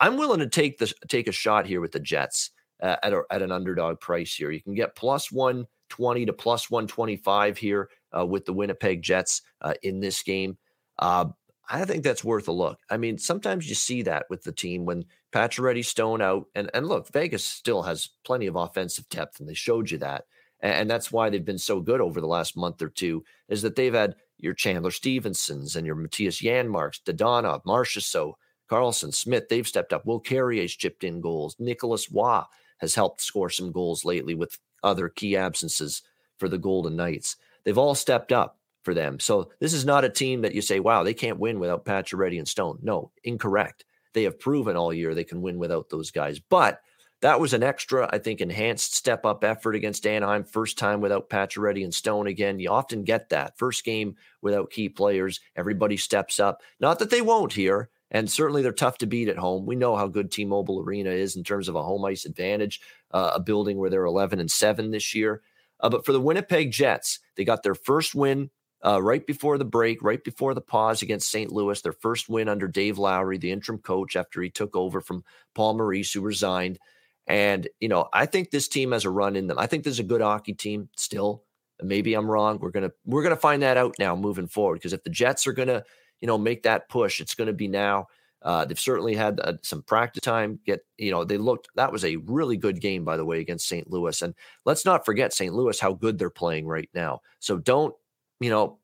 I'm 0.00 0.16
willing 0.16 0.40
to 0.40 0.48
take 0.48 0.78
this 0.78 0.94
take 1.08 1.28
a 1.28 1.32
shot 1.32 1.66
here 1.66 1.80
with 1.80 1.92
the 1.92 2.00
Jets 2.00 2.50
uh, 2.82 2.96
at 3.02 3.12
a, 3.12 3.22
at 3.30 3.42
an 3.42 3.52
underdog 3.52 4.00
price 4.00 4.34
here. 4.34 4.50
You 4.50 4.62
can 4.62 4.74
get 4.74 4.96
plus 4.96 5.32
120 5.32 6.26
to 6.26 6.32
plus 6.32 6.70
125 6.70 7.58
here 7.58 7.88
uh, 8.16 8.26
with 8.26 8.44
the 8.44 8.52
Winnipeg 8.52 9.02
Jets 9.02 9.42
uh, 9.62 9.74
in 9.82 10.00
this 10.00 10.22
game. 10.22 10.58
Uh, 10.98 11.26
I 11.68 11.84
think 11.84 12.04
that's 12.04 12.24
worth 12.24 12.48
a 12.48 12.52
look. 12.52 12.78
I 12.90 12.96
mean, 12.96 13.18
sometimes 13.18 13.68
you 13.68 13.74
see 13.74 14.02
that 14.02 14.26
with 14.30 14.44
the 14.44 14.52
team 14.52 14.84
when 14.84 15.04
Pacioretty 15.32 15.84
Stone 15.84 16.22
out, 16.22 16.46
and 16.54 16.70
and 16.74 16.86
look, 16.86 17.08
Vegas 17.12 17.44
still 17.44 17.82
has 17.82 18.10
plenty 18.24 18.46
of 18.46 18.56
offensive 18.56 19.08
depth, 19.08 19.40
and 19.40 19.48
they 19.48 19.54
showed 19.54 19.90
you 19.90 19.98
that, 19.98 20.24
and, 20.60 20.74
and 20.74 20.90
that's 20.90 21.10
why 21.10 21.28
they've 21.28 21.44
been 21.44 21.58
so 21.58 21.80
good 21.80 22.00
over 22.00 22.20
the 22.20 22.26
last 22.26 22.56
month 22.56 22.82
or 22.82 22.88
two. 22.88 23.24
Is 23.48 23.62
that 23.62 23.76
they've 23.76 23.92
had 23.92 24.14
your 24.38 24.54
Chandler 24.54 24.90
Stephensons 24.90 25.76
and 25.76 25.86
your 25.86 25.96
Mattias 25.96 26.42
Janmarks, 26.42 27.00
Dadonov, 27.02 27.64
Marchessault, 27.64 28.34
Karlsson, 28.70 29.14
Smith, 29.14 29.48
they've 29.48 29.66
stepped 29.66 29.92
up. 29.92 30.06
Will 30.06 30.20
Carrier's 30.20 30.74
chipped 30.74 31.04
in 31.04 31.20
goals. 31.20 31.56
Nicolas 31.58 32.10
Roy 32.10 32.42
has 32.78 32.94
helped 32.94 33.20
score 33.20 33.50
some 33.50 33.72
goals 33.72 34.04
lately 34.04 34.34
with 34.34 34.58
other 34.82 35.08
key 35.08 35.36
absences 35.36 36.02
for 36.38 36.48
the 36.48 36.58
Golden 36.58 36.96
Knights. 36.96 37.36
They've 37.64 37.78
all 37.78 37.94
stepped 37.94 38.32
up 38.32 38.58
for 38.82 38.94
them. 38.94 39.18
So 39.18 39.50
this 39.60 39.72
is 39.72 39.84
not 39.84 40.04
a 40.04 40.10
team 40.10 40.42
that 40.42 40.54
you 40.54 40.62
say, 40.62 40.80
wow, 40.80 41.02
they 41.02 41.14
can't 41.14 41.38
win 41.38 41.58
without 41.58 41.84
Pacioretty 41.84 42.38
and 42.38 42.46
Stone. 42.46 42.78
No, 42.82 43.10
incorrect. 43.24 43.84
They 44.14 44.22
have 44.22 44.38
proven 44.38 44.76
all 44.76 44.92
year 44.92 45.14
they 45.14 45.24
can 45.24 45.42
win 45.42 45.58
without 45.58 45.90
those 45.90 46.10
guys. 46.10 46.38
But 46.38 46.80
that 47.22 47.40
was 47.40 47.54
an 47.54 47.62
extra, 47.62 48.08
I 48.12 48.18
think, 48.18 48.40
enhanced 48.40 48.94
step 48.94 49.24
up 49.24 49.42
effort 49.42 49.74
against 49.74 50.06
Anaheim. 50.06 50.44
First 50.44 50.78
time 50.78 51.00
without 51.00 51.30
Pacioretty 51.30 51.82
and 51.82 51.92
Stone 51.92 52.26
again. 52.26 52.60
You 52.60 52.70
often 52.70 53.04
get 53.04 53.30
that. 53.30 53.58
First 53.58 53.84
game 53.84 54.16
without 54.42 54.70
key 54.70 54.88
players, 54.88 55.40
everybody 55.56 55.96
steps 55.96 56.38
up. 56.38 56.60
Not 56.78 56.98
that 56.98 57.10
they 57.10 57.22
won't 57.22 57.52
here, 57.52 57.88
and 58.16 58.30
certainly 58.30 58.62
they're 58.62 58.72
tough 58.72 58.96
to 58.98 59.06
beat 59.06 59.28
at 59.28 59.36
home. 59.36 59.66
We 59.66 59.76
know 59.76 59.94
how 59.94 60.06
good 60.06 60.32
T-Mobile 60.32 60.80
Arena 60.80 61.10
is 61.10 61.36
in 61.36 61.44
terms 61.44 61.68
of 61.68 61.74
a 61.74 61.82
home 61.82 62.02
ice 62.06 62.24
advantage, 62.24 62.80
uh, 63.10 63.32
a 63.34 63.40
building 63.40 63.76
where 63.76 63.90
they're 63.90 64.06
11 64.06 64.40
and 64.40 64.50
7 64.50 64.90
this 64.90 65.14
year. 65.14 65.42
Uh, 65.80 65.90
but 65.90 66.06
for 66.06 66.12
the 66.12 66.20
Winnipeg 66.20 66.72
Jets, 66.72 67.18
they 67.36 67.44
got 67.44 67.62
their 67.62 67.74
first 67.74 68.14
win 68.14 68.48
uh, 68.84 69.02
right 69.02 69.26
before 69.26 69.58
the 69.58 69.66
break, 69.66 70.02
right 70.02 70.24
before 70.24 70.54
the 70.54 70.62
pause 70.62 71.02
against 71.02 71.30
St. 71.30 71.52
Louis, 71.52 71.82
their 71.82 71.92
first 71.92 72.30
win 72.30 72.48
under 72.48 72.66
Dave 72.66 72.96
Lowry, 72.96 73.36
the 73.36 73.50
interim 73.50 73.78
coach, 73.78 74.16
after 74.16 74.40
he 74.40 74.48
took 74.48 74.74
over 74.74 75.02
from 75.02 75.22
Paul 75.54 75.74
Maurice, 75.74 76.12
who 76.12 76.22
resigned. 76.22 76.78
And, 77.26 77.68
you 77.80 77.88
know, 77.88 78.08
I 78.14 78.24
think 78.24 78.50
this 78.50 78.68
team 78.68 78.92
has 78.92 79.04
a 79.04 79.10
run 79.10 79.36
in 79.36 79.46
them. 79.46 79.58
I 79.58 79.66
think 79.66 79.84
there's 79.84 79.98
a 79.98 80.04
good 80.04 80.22
hockey 80.22 80.54
team 80.54 80.88
still. 80.96 81.42
Maybe 81.82 82.14
I'm 82.14 82.30
wrong. 82.30 82.58
We're 82.58 82.70
gonna 82.70 82.92
we're 83.04 83.22
gonna 83.22 83.36
find 83.36 83.62
that 83.62 83.76
out 83.76 83.96
now 83.98 84.16
moving 84.16 84.46
forward. 84.46 84.76
Because 84.76 84.94
if 84.94 85.04
the 85.04 85.10
Jets 85.10 85.46
are 85.46 85.52
gonna, 85.52 85.84
you 86.20 86.26
know, 86.26 86.38
make 86.38 86.62
that 86.64 86.88
push, 86.88 87.20
it's 87.20 87.34
gonna 87.34 87.52
be 87.52 87.68
now. 87.68 88.06
Uh, 88.42 88.64
they've 88.64 88.78
certainly 88.78 89.14
had 89.14 89.40
uh, 89.40 89.54
some 89.62 89.82
practice 89.82 90.20
time. 90.20 90.60
Get 90.64 90.84
you 90.98 91.10
know 91.10 91.24
they 91.24 91.38
looked 91.38 91.68
that 91.74 91.90
was 91.92 92.04
a 92.04 92.16
really 92.16 92.56
good 92.56 92.80
game 92.80 93.04
by 93.04 93.16
the 93.16 93.24
way 93.24 93.40
against 93.40 93.68
St. 93.68 93.90
Louis. 93.90 94.22
And 94.22 94.34
let's 94.64 94.84
not 94.84 95.04
forget 95.04 95.32
St. 95.32 95.52
Louis 95.54 95.80
how 95.80 95.94
good 95.94 96.18
they're 96.18 96.30
playing 96.30 96.66
right 96.66 96.88
now. 96.94 97.22
So 97.40 97.58
don't 97.58 97.94
you 98.40 98.50
know 98.50 98.78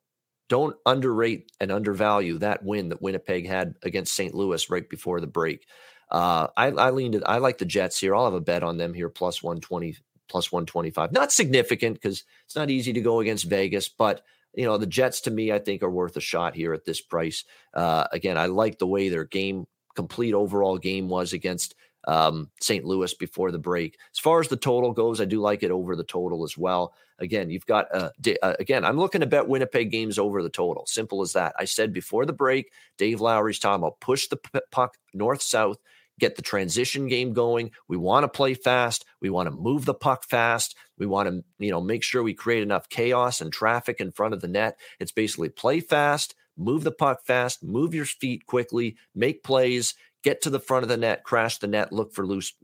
don't 0.48 0.76
underrate 0.84 1.52
and 1.60 1.70
undervalue 1.70 2.38
that 2.38 2.64
win 2.64 2.88
that 2.88 3.00
Winnipeg 3.00 3.46
had 3.46 3.74
against 3.82 4.14
St. 4.14 4.34
Louis 4.34 4.68
right 4.68 4.88
before 4.88 5.20
the 5.20 5.26
break. 5.26 5.66
Uh, 6.10 6.48
I, 6.56 6.66
I 6.66 6.90
leaned. 6.90 7.22
I 7.24 7.38
like 7.38 7.56
the 7.56 7.64
Jets 7.64 7.98
here. 7.98 8.14
I'll 8.14 8.26
have 8.26 8.34
a 8.34 8.40
bet 8.40 8.62
on 8.62 8.76
them 8.76 8.92
here 8.92 9.08
plus 9.08 9.42
one 9.42 9.60
twenty, 9.60 9.96
plus 10.28 10.52
one 10.52 10.66
twenty 10.66 10.90
five. 10.90 11.12
Not 11.12 11.32
significant 11.32 11.94
because 11.94 12.24
it's 12.44 12.56
not 12.56 12.68
easy 12.68 12.92
to 12.92 13.00
go 13.00 13.20
against 13.20 13.46
Vegas, 13.46 13.88
but 13.88 14.22
you 14.54 14.64
know 14.64 14.76
the 14.78 14.86
Jets 14.86 15.20
to 15.22 15.30
me 15.30 15.52
I 15.52 15.58
think 15.58 15.82
are 15.82 15.90
worth 15.90 16.16
a 16.16 16.20
shot 16.20 16.54
here 16.54 16.72
at 16.72 16.84
this 16.84 17.00
price. 17.00 17.44
Uh, 17.74 18.04
again, 18.12 18.38
I 18.38 18.46
like 18.46 18.78
the 18.78 18.86
way 18.86 19.08
their 19.08 19.24
game, 19.24 19.66
complete 19.94 20.34
overall 20.34 20.78
game 20.78 21.08
was 21.08 21.32
against 21.32 21.74
um, 22.08 22.50
St. 22.60 22.84
Louis 22.84 23.14
before 23.14 23.50
the 23.50 23.58
break. 23.58 23.96
As 24.12 24.18
far 24.18 24.40
as 24.40 24.48
the 24.48 24.56
total 24.56 24.92
goes, 24.92 25.20
I 25.20 25.24
do 25.24 25.40
like 25.40 25.62
it 25.62 25.70
over 25.70 25.94
the 25.96 26.04
total 26.04 26.44
as 26.44 26.58
well. 26.58 26.94
Again, 27.18 27.50
you've 27.50 27.66
got 27.66 27.94
uh, 27.94 28.10
uh, 28.42 28.54
again. 28.58 28.84
I'm 28.84 28.98
looking 28.98 29.20
to 29.20 29.26
bet 29.26 29.46
Winnipeg 29.46 29.90
games 29.90 30.18
over 30.18 30.42
the 30.42 30.50
total. 30.50 30.84
Simple 30.86 31.22
as 31.22 31.32
that. 31.34 31.54
I 31.58 31.64
said 31.64 31.92
before 31.92 32.26
the 32.26 32.32
break, 32.32 32.72
Dave 32.98 33.20
Lowry's 33.20 33.60
talking 33.60 33.82
about 33.82 34.00
push 34.00 34.26
the 34.26 34.38
puck 34.70 34.96
north 35.14 35.42
south 35.42 35.78
get 36.20 36.36
the 36.36 36.42
transition 36.42 37.08
game 37.08 37.32
going. 37.32 37.70
We 37.88 37.96
want 37.96 38.24
to 38.24 38.28
play 38.28 38.54
fast. 38.54 39.04
We 39.20 39.30
want 39.30 39.48
to 39.48 39.54
move 39.54 39.84
the 39.84 39.94
puck 39.94 40.24
fast. 40.24 40.76
We 40.98 41.06
want 41.06 41.28
to, 41.28 41.44
you 41.58 41.70
know, 41.70 41.80
make 41.80 42.02
sure 42.02 42.22
we 42.22 42.34
create 42.34 42.62
enough 42.62 42.88
chaos 42.88 43.40
and 43.40 43.52
traffic 43.52 44.00
in 44.00 44.12
front 44.12 44.34
of 44.34 44.40
the 44.40 44.48
net. 44.48 44.78
It's 45.00 45.12
basically 45.12 45.48
play 45.48 45.80
fast, 45.80 46.34
move 46.56 46.84
the 46.84 46.92
puck 46.92 47.24
fast, 47.24 47.62
move 47.62 47.94
your 47.94 48.04
feet 48.04 48.46
quickly, 48.46 48.96
make 49.14 49.42
plays, 49.42 49.94
get 50.22 50.42
to 50.42 50.50
the 50.50 50.60
front 50.60 50.84
of 50.84 50.88
the 50.88 50.96
net, 50.96 51.24
crash 51.24 51.58
the 51.58 51.66
net, 51.66 51.92
look 51.92 52.12
for 52.12 52.26
loose 52.26 52.54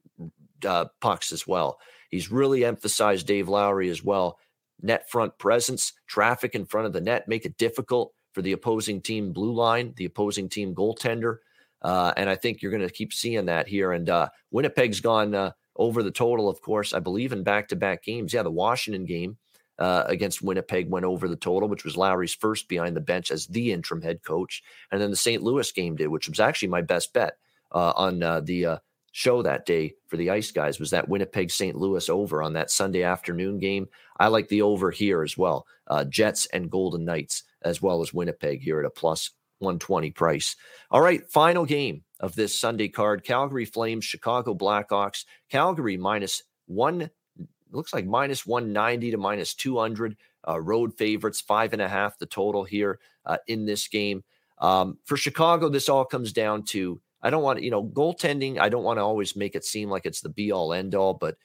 uh, 0.66 0.86
pucks 1.00 1.32
as 1.32 1.46
well. 1.46 1.78
He's 2.10 2.30
really 2.30 2.64
emphasized 2.64 3.26
Dave 3.26 3.48
Lowry 3.48 3.88
as 3.88 4.02
well. 4.02 4.38
Net 4.80 5.10
front 5.10 5.38
presence, 5.38 5.92
traffic 6.06 6.54
in 6.54 6.64
front 6.64 6.86
of 6.86 6.92
the 6.92 7.00
net, 7.00 7.28
make 7.28 7.44
it 7.44 7.58
difficult 7.58 8.12
for 8.32 8.42
the 8.42 8.52
opposing 8.52 9.00
team 9.00 9.32
blue 9.32 9.52
line, 9.52 9.94
the 9.96 10.04
opposing 10.04 10.48
team 10.48 10.74
goaltender. 10.74 11.38
Uh, 11.82 12.12
and 12.16 12.28
I 12.28 12.34
think 12.34 12.60
you're 12.60 12.72
going 12.72 12.86
to 12.86 12.92
keep 12.92 13.12
seeing 13.12 13.46
that 13.46 13.68
here. 13.68 13.92
And 13.92 14.08
uh, 14.08 14.28
Winnipeg's 14.50 15.00
gone 15.00 15.34
uh, 15.34 15.52
over 15.76 16.02
the 16.02 16.10
total, 16.10 16.48
of 16.48 16.60
course, 16.60 16.92
I 16.92 16.98
believe 16.98 17.32
in 17.32 17.42
back 17.42 17.68
to 17.68 17.76
back 17.76 18.02
games. 18.02 18.32
Yeah, 18.32 18.42
the 18.42 18.50
Washington 18.50 19.04
game 19.04 19.36
uh, 19.78 20.04
against 20.06 20.42
Winnipeg 20.42 20.90
went 20.90 21.06
over 21.06 21.28
the 21.28 21.36
total, 21.36 21.68
which 21.68 21.84
was 21.84 21.96
Lowry's 21.96 22.34
first 22.34 22.68
behind 22.68 22.96
the 22.96 23.00
bench 23.00 23.30
as 23.30 23.46
the 23.46 23.72
interim 23.72 24.02
head 24.02 24.22
coach. 24.22 24.62
And 24.90 25.00
then 25.00 25.10
the 25.10 25.16
St. 25.16 25.42
Louis 25.42 25.70
game 25.72 25.96
did, 25.96 26.08
which 26.08 26.28
was 26.28 26.40
actually 26.40 26.68
my 26.68 26.82
best 26.82 27.12
bet 27.12 27.34
uh, 27.72 27.92
on 27.94 28.22
uh, 28.22 28.40
the 28.40 28.80
show 29.12 29.42
that 29.42 29.66
day 29.66 29.94
for 30.08 30.16
the 30.16 30.30
Ice 30.30 30.50
Guys, 30.50 30.80
was 30.80 30.90
that 30.90 31.08
Winnipeg 31.08 31.50
St. 31.50 31.76
Louis 31.76 32.08
over 32.08 32.42
on 32.42 32.54
that 32.54 32.70
Sunday 32.70 33.04
afternoon 33.04 33.58
game. 33.58 33.88
I 34.18 34.28
like 34.28 34.48
the 34.48 34.62
over 34.62 34.90
here 34.90 35.22
as 35.22 35.38
well. 35.38 35.66
Jets 36.08 36.46
and 36.46 36.70
Golden 36.70 37.04
Knights, 37.04 37.44
as 37.62 37.80
well 37.80 38.02
as 38.02 38.12
Winnipeg 38.12 38.62
here 38.62 38.80
at 38.80 38.86
a 38.86 38.90
plus 38.90 39.30
120 39.58 40.10
price. 40.12 40.56
All 40.90 41.00
right, 41.00 41.28
final 41.30 41.64
game 41.64 42.02
of 42.20 42.34
this 42.34 42.58
Sunday 42.58 42.88
card 42.88 43.24
Calgary 43.24 43.64
Flames, 43.64 44.04
Chicago 44.04 44.54
Blackhawks. 44.54 45.24
Calgary 45.50 45.96
minus 45.96 46.42
one, 46.66 47.10
looks 47.70 47.92
like 47.92 48.06
minus 48.06 48.46
190 48.46 49.10
to 49.12 49.16
minus 49.16 49.54
200. 49.54 50.16
Uh, 50.46 50.60
road 50.60 50.94
favorites, 50.96 51.40
five 51.40 51.72
and 51.72 51.82
a 51.82 51.88
half 51.88 52.18
the 52.18 52.24
total 52.24 52.64
here 52.64 53.00
uh, 53.26 53.36
in 53.48 53.66
this 53.66 53.88
game. 53.88 54.24
Um, 54.58 54.98
for 55.04 55.16
Chicago, 55.16 55.68
this 55.68 55.88
all 55.88 56.04
comes 56.04 56.32
down 56.32 56.62
to 56.64 57.00
I 57.20 57.30
don't 57.30 57.42
want, 57.42 57.62
you 57.62 57.70
know, 57.70 57.84
goaltending. 57.84 58.58
I 58.58 58.68
don't 58.68 58.84
want 58.84 58.98
to 58.98 59.02
always 59.02 59.34
make 59.34 59.56
it 59.56 59.64
seem 59.64 59.90
like 59.90 60.06
it's 60.06 60.20
the 60.20 60.28
be 60.28 60.52
all 60.52 60.72
end 60.72 60.94
all, 60.94 61.14
but 61.14 61.36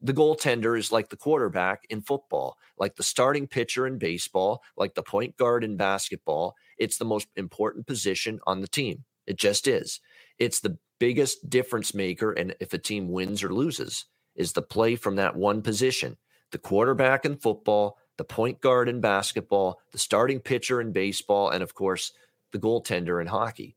the 0.00 0.14
goaltender 0.14 0.78
is 0.78 0.92
like 0.92 1.08
the 1.08 1.16
quarterback 1.16 1.84
in 1.90 2.00
football, 2.00 2.56
like 2.78 2.96
the 2.96 3.02
starting 3.02 3.46
pitcher 3.46 3.86
in 3.86 3.98
baseball, 3.98 4.62
like 4.76 4.94
the 4.94 5.02
point 5.02 5.36
guard 5.36 5.64
in 5.64 5.76
basketball. 5.76 6.54
It's 6.78 6.98
the 6.98 7.04
most 7.04 7.28
important 7.36 7.86
position 7.86 8.40
on 8.46 8.60
the 8.60 8.68
team. 8.68 9.04
It 9.26 9.36
just 9.36 9.66
is. 9.66 10.00
It's 10.38 10.60
the 10.60 10.78
biggest 10.98 11.50
difference 11.50 11.94
maker. 11.94 12.32
And 12.32 12.54
if 12.60 12.72
a 12.72 12.78
team 12.78 13.08
wins 13.08 13.42
or 13.42 13.52
loses, 13.52 14.06
is 14.34 14.52
the 14.52 14.62
play 14.62 14.96
from 14.96 15.16
that 15.16 15.36
one 15.36 15.62
position. 15.62 16.16
The 16.52 16.58
quarterback 16.58 17.24
in 17.24 17.36
football, 17.36 17.98
the 18.16 18.24
point 18.24 18.60
guard 18.60 18.88
in 18.88 19.00
basketball, 19.00 19.80
the 19.92 19.98
starting 19.98 20.40
pitcher 20.40 20.80
in 20.80 20.92
baseball, 20.92 21.50
and 21.50 21.62
of 21.62 21.74
course, 21.74 22.12
the 22.52 22.58
goaltender 22.58 23.20
in 23.20 23.26
hockey. 23.26 23.76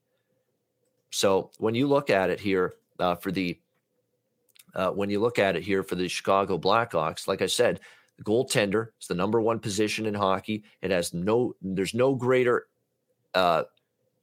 So 1.10 1.52
when 1.58 1.76
you 1.76 1.88
look 1.88 2.10
at 2.10 2.30
it 2.30 2.40
here 2.40 2.74
uh, 3.00 3.16
for 3.16 3.32
the 3.32 3.60
uh, 4.74 4.90
when 4.92 5.10
you 5.10 5.20
look 5.20 5.38
at 5.38 5.58
it 5.58 5.64
here 5.64 5.84
for 5.84 5.96
the 5.96 6.08
Chicago 6.08 6.58
Blackhawks, 6.58 7.28
like 7.28 7.42
I 7.42 7.48
said, 7.48 7.82
the 8.18 8.24
goaltender 8.24 8.90
is 9.02 9.08
the 9.08 9.16
number 9.16 9.42
one 9.42 9.60
position 9.60 10.06
in 10.06 10.14
hockey. 10.14 10.64
It 10.82 10.92
has 10.92 11.14
no, 11.14 11.56
there's 11.62 11.94
no 11.94 12.16
greater 12.16 12.68
uh, 13.34 13.64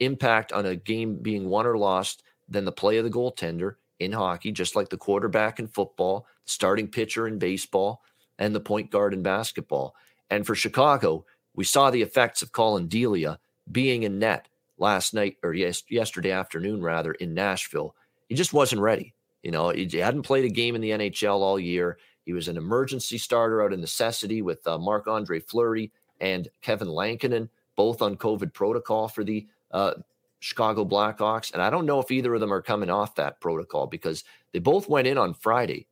impact 0.01 0.53
on 0.53 0.67
a 0.67 0.77
game 0.77 1.17
being 1.17 1.49
won 1.49 1.67
or 1.67 1.77
lost 1.77 2.23
than 2.49 2.65
the 2.65 2.73
play 2.73 2.99
of 2.99 3.05
the 3.05 3.11
goaltender 3.11 3.77
in 3.99 4.13
hockey, 4.13 4.53
just 4.53 4.77
like 4.77 4.89
the 4.89 4.97
quarterback 4.97 5.59
in 5.59 5.67
football, 5.67 6.27
the 6.45 6.51
starting 6.51 6.89
pitcher 6.89 7.27
in 7.27 7.39
baseball, 7.39 8.03
and 8.39 8.55
the 8.55 8.61
point 8.61 8.91
guard 8.91 9.13
in 9.13 9.23
basketball. 9.23 9.95
And 10.31 10.47
for 10.47 10.55
Chicago, 10.55 11.25
we 11.55 11.65
saw 11.65 11.91
the 11.91 12.03
effects 12.03 12.43
of 12.43 12.53
Collin 12.53 12.87
Delia 12.87 13.39
being 13.71 14.05
in 14.05 14.19
net 14.19 14.49
last 14.79 15.15
night 15.15 15.37
or 15.43 15.53
yes, 15.53 15.83
yesterday 15.91 16.31
afternoon, 16.31 16.81
rather, 16.81 17.13
in 17.13 17.35
Nashville. 17.35 17.95
He 18.29 18.35
just 18.35 18.53
wasn't 18.53 18.81
ready. 18.81 19.15
You 19.43 19.51
know, 19.51 19.71
he 19.71 19.89
hadn't 19.99 20.23
played 20.23 20.45
a 20.45 20.51
game 20.51 20.75
in 20.75 20.81
the 20.81 20.91
NHL 20.91 21.41
all 21.41 21.59
year. 21.59 21.99
He 22.25 22.33
was 22.33 22.49
an 22.49 22.57
emergency 22.57 23.19
starter 23.19 23.63
out 23.63 23.73
of 23.73 23.79
necessity 23.79 24.43
with 24.43 24.67
uh, 24.67 24.79
Marc 24.79 25.07
Andre 25.07 25.41
Fleury 25.41 25.91
and 26.21 26.49
Kevin 26.61 26.89
Lankinen, 26.89 27.49
both 27.79 28.03
on 28.03 28.17
COVID 28.17 28.53
protocol 28.53 29.07
for 29.07 29.23
the 29.23 29.47
uh, 29.71 29.95
Chicago 30.41 30.85
Blackhawks. 30.85 31.53
And 31.53 31.63
I 31.63 31.71
don't 31.71 31.87
know 31.87 32.01
if 32.01 32.11
either 32.11 32.35
of 32.35 32.41
them 32.41 32.53
are 32.53 32.61
coming 32.61 32.91
off 32.91 33.15
that 33.15 33.41
protocol 33.41 33.87
because 33.87 34.25
they 34.53 34.59
both 34.59 34.89
went 34.89 35.07
in 35.07 35.17
on 35.17 35.33
Friday. 35.33 35.87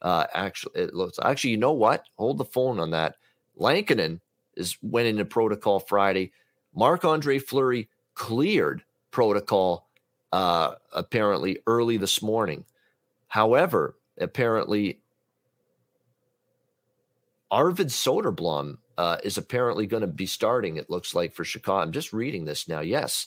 Uh, 0.00 0.24
actually, 0.32 0.80
it 0.80 0.94
looks 0.94 1.18
actually, 1.22 1.50
you 1.50 1.58
know 1.58 1.74
what? 1.74 2.04
Hold 2.16 2.38
the 2.38 2.46
phone 2.46 2.80
on 2.80 2.90
that. 2.92 3.16
Lankinen 3.54 4.22
is 4.56 4.78
went 4.80 5.08
into 5.08 5.26
protocol 5.26 5.78
Friday. 5.78 6.32
Marc 6.74 7.04
Andre 7.04 7.38
Fleury 7.38 7.90
cleared 8.14 8.82
protocol 9.10 9.90
uh, 10.32 10.76
apparently 10.94 11.58
early 11.66 11.98
this 11.98 12.22
morning. 12.22 12.64
However, 13.28 13.98
apparently, 14.18 15.00
Arvid 17.50 17.88
Soderblom 17.88 18.78
uh, 18.98 19.18
is 19.24 19.38
apparently 19.38 19.86
going 19.86 20.02
to 20.02 20.06
be 20.06 20.26
starting, 20.26 20.76
it 20.76 20.90
looks 20.90 21.14
like, 21.14 21.34
for 21.34 21.44
Chicago. 21.44 21.82
I'm 21.82 21.92
just 21.92 22.12
reading 22.12 22.44
this 22.44 22.68
now. 22.68 22.80
Yes, 22.80 23.26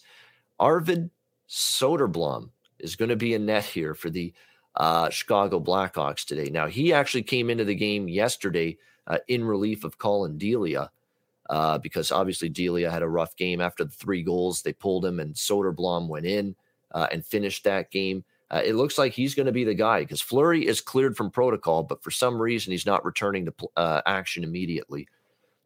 Arvid 0.59 1.09
Soderblom 1.47 2.49
is 2.79 2.95
going 2.95 3.09
to 3.09 3.15
be 3.15 3.33
in 3.33 3.45
net 3.45 3.65
here 3.65 3.93
for 3.93 4.09
the 4.09 4.33
uh, 4.75 5.09
Chicago 5.09 5.59
Blackhawks 5.59 6.25
today. 6.25 6.49
Now, 6.49 6.67
he 6.67 6.93
actually 6.93 7.23
came 7.23 7.49
into 7.49 7.65
the 7.65 7.75
game 7.75 8.07
yesterday 8.07 8.77
uh, 9.07 9.17
in 9.27 9.43
relief 9.43 9.83
of 9.83 9.97
Collin 9.97 10.37
Delia 10.37 10.91
uh, 11.49 11.77
because 11.79 12.11
obviously 12.11 12.49
Delia 12.49 12.91
had 12.91 13.01
a 13.01 13.09
rough 13.09 13.35
game 13.35 13.61
after 13.61 13.83
the 13.83 13.91
three 13.91 14.23
goals. 14.23 14.61
They 14.61 14.73
pulled 14.73 15.03
him, 15.05 15.19
and 15.19 15.33
Soderblom 15.33 16.07
went 16.07 16.25
in 16.25 16.55
uh, 16.91 17.07
and 17.11 17.25
finished 17.25 17.63
that 17.63 17.91
game. 17.91 18.23
uh, 18.51 18.61
it 18.65 18.73
looks 18.75 18.97
like 18.97 19.13
he's 19.13 19.35
going 19.35 19.45
to 19.45 19.51
be 19.51 19.63
the 19.63 19.73
guy 19.73 19.99
because 19.99 20.21
Fleury 20.21 20.65
is 20.65 20.81
cleared 20.81 21.15
from 21.15 21.29
protocol, 21.29 21.83
but 21.83 22.03
for 22.03 22.11
some 22.11 22.41
reason 22.41 22.71
he's 22.71 22.85
not 22.85 23.05
returning 23.05 23.45
to 23.45 23.53
uh, 23.77 24.01
action 24.05 24.43
immediately. 24.43 25.07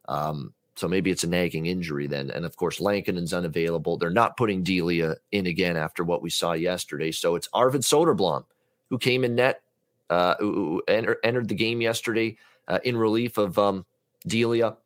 Um, 0.07 0.53
so 0.75 0.87
maybe 0.87 1.11
it's 1.11 1.23
a 1.23 1.29
nagging 1.29 1.67
injury 1.67 2.07
then. 2.07 2.31
And 2.31 2.45
of 2.45 2.55
course, 2.55 2.79
Lankinen's 2.79 3.33
unavailable. 3.33 3.97
They're 3.97 4.09
not 4.09 4.37
putting 4.37 4.63
Delia 4.63 5.15
in 5.31 5.45
again 5.45 5.77
after 5.77 6.03
what 6.03 6.21
we 6.21 6.29
saw 6.29 6.53
yesterday. 6.53 7.11
So 7.11 7.35
it's 7.35 7.49
Arvid 7.53 7.81
Soderblom 7.81 8.45
who 8.89 8.97
came 8.97 9.23
in 9.23 9.35
net, 9.35 9.61
uh, 10.09 10.35
who 10.39 10.81
enter, 10.87 11.17
entered 11.23 11.47
the 11.47 11.55
game 11.55 11.81
yesterday 11.81 12.37
uh, 12.67 12.79
in 12.83 12.97
relief 12.97 13.37
of 13.37 13.57
um, 13.59 13.85
Delia. 14.27 14.77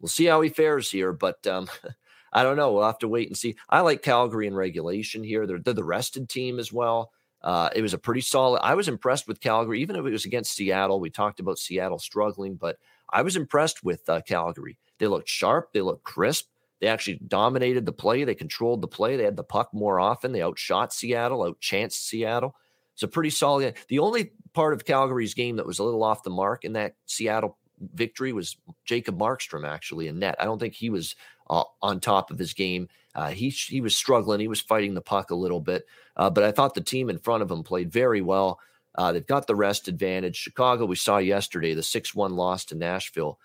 We'll 0.00 0.08
see 0.08 0.26
how 0.26 0.40
he 0.40 0.48
fares 0.48 0.90
here, 0.90 1.12
but 1.12 1.46
um, 1.46 1.68
I 2.32 2.42
don't 2.42 2.56
know. 2.56 2.72
We'll 2.72 2.86
have 2.86 2.98
to 3.00 3.08
wait 3.08 3.28
and 3.28 3.36
see. 3.36 3.56
I 3.68 3.80
like 3.80 4.02
Calgary 4.02 4.46
in 4.46 4.54
regulation 4.54 5.24
here. 5.24 5.46
They're, 5.46 5.58
they're 5.58 5.74
the 5.74 5.84
rested 5.84 6.28
team 6.28 6.58
as 6.58 6.72
well. 6.72 7.12
Uh, 7.42 7.70
it 7.74 7.82
was 7.82 7.94
a 7.94 7.98
pretty 7.98 8.20
solid. 8.20 8.60
I 8.62 8.74
was 8.74 8.88
impressed 8.88 9.28
with 9.28 9.40
Calgary, 9.40 9.80
even 9.80 9.96
if 9.96 10.04
it 10.04 10.10
was 10.10 10.24
against 10.24 10.54
Seattle. 10.54 11.00
We 11.00 11.10
talked 11.10 11.40
about 11.40 11.58
Seattle 11.58 11.98
struggling, 11.98 12.56
but 12.56 12.78
I 13.10 13.22
was 13.22 13.36
impressed 13.36 13.82
with 13.84 14.08
uh, 14.08 14.20
Calgary. 14.22 14.78
They 14.98 15.06
looked 15.06 15.28
sharp. 15.28 15.72
They 15.72 15.80
looked 15.80 16.04
crisp. 16.04 16.46
They 16.80 16.86
actually 16.86 17.20
dominated 17.26 17.86
the 17.86 17.92
play. 17.92 18.24
They 18.24 18.34
controlled 18.34 18.82
the 18.82 18.88
play. 18.88 19.16
They 19.16 19.24
had 19.24 19.36
the 19.36 19.44
puck 19.44 19.70
more 19.72 19.98
often. 19.98 20.32
They 20.32 20.42
outshot 20.42 20.92
Seattle, 20.92 21.40
outchanced 21.40 22.06
Seattle. 22.06 22.54
It's 22.94 23.02
a 23.02 23.08
pretty 23.08 23.30
solid. 23.30 23.76
The 23.88 23.98
only 24.00 24.32
part 24.52 24.74
of 24.74 24.84
Calgary's 24.84 25.34
game 25.34 25.56
that 25.56 25.66
was 25.66 25.78
a 25.78 25.84
little 25.84 26.02
off 26.02 26.22
the 26.22 26.30
mark 26.30 26.64
in 26.64 26.72
that 26.74 26.94
Seattle 27.06 27.58
victory 27.94 28.32
was 28.32 28.56
Jacob 28.84 29.18
Markstrom 29.18 29.66
actually 29.66 30.08
in 30.08 30.18
net. 30.18 30.36
I 30.40 30.44
don't 30.44 30.58
think 30.58 30.74
he 30.74 30.90
was 30.90 31.14
uh, 31.48 31.64
on 31.80 32.00
top 32.00 32.30
of 32.30 32.38
his 32.38 32.54
game. 32.54 32.88
Uh, 33.14 33.30
he 33.30 33.50
he 33.50 33.80
was 33.80 33.96
struggling. 33.96 34.40
He 34.40 34.48
was 34.48 34.60
fighting 34.60 34.94
the 34.94 35.00
puck 35.00 35.30
a 35.30 35.36
little 35.36 35.60
bit, 35.60 35.84
uh, 36.16 36.30
but 36.30 36.44
I 36.44 36.52
thought 36.52 36.74
the 36.74 36.80
team 36.80 37.10
in 37.10 37.18
front 37.18 37.42
of 37.42 37.50
him 37.50 37.62
played 37.62 37.90
very 37.90 38.20
well. 38.20 38.60
Uh, 38.94 39.12
they've 39.12 39.26
got 39.26 39.46
the 39.46 39.54
rest 39.54 39.88
advantage. 39.88 40.36
Chicago, 40.36 40.84
we 40.86 40.96
saw 40.96 41.18
yesterday, 41.18 41.74
the 41.74 41.82
six-one 41.82 42.34
loss 42.34 42.64
to 42.66 42.74
Nashville. 42.74 43.38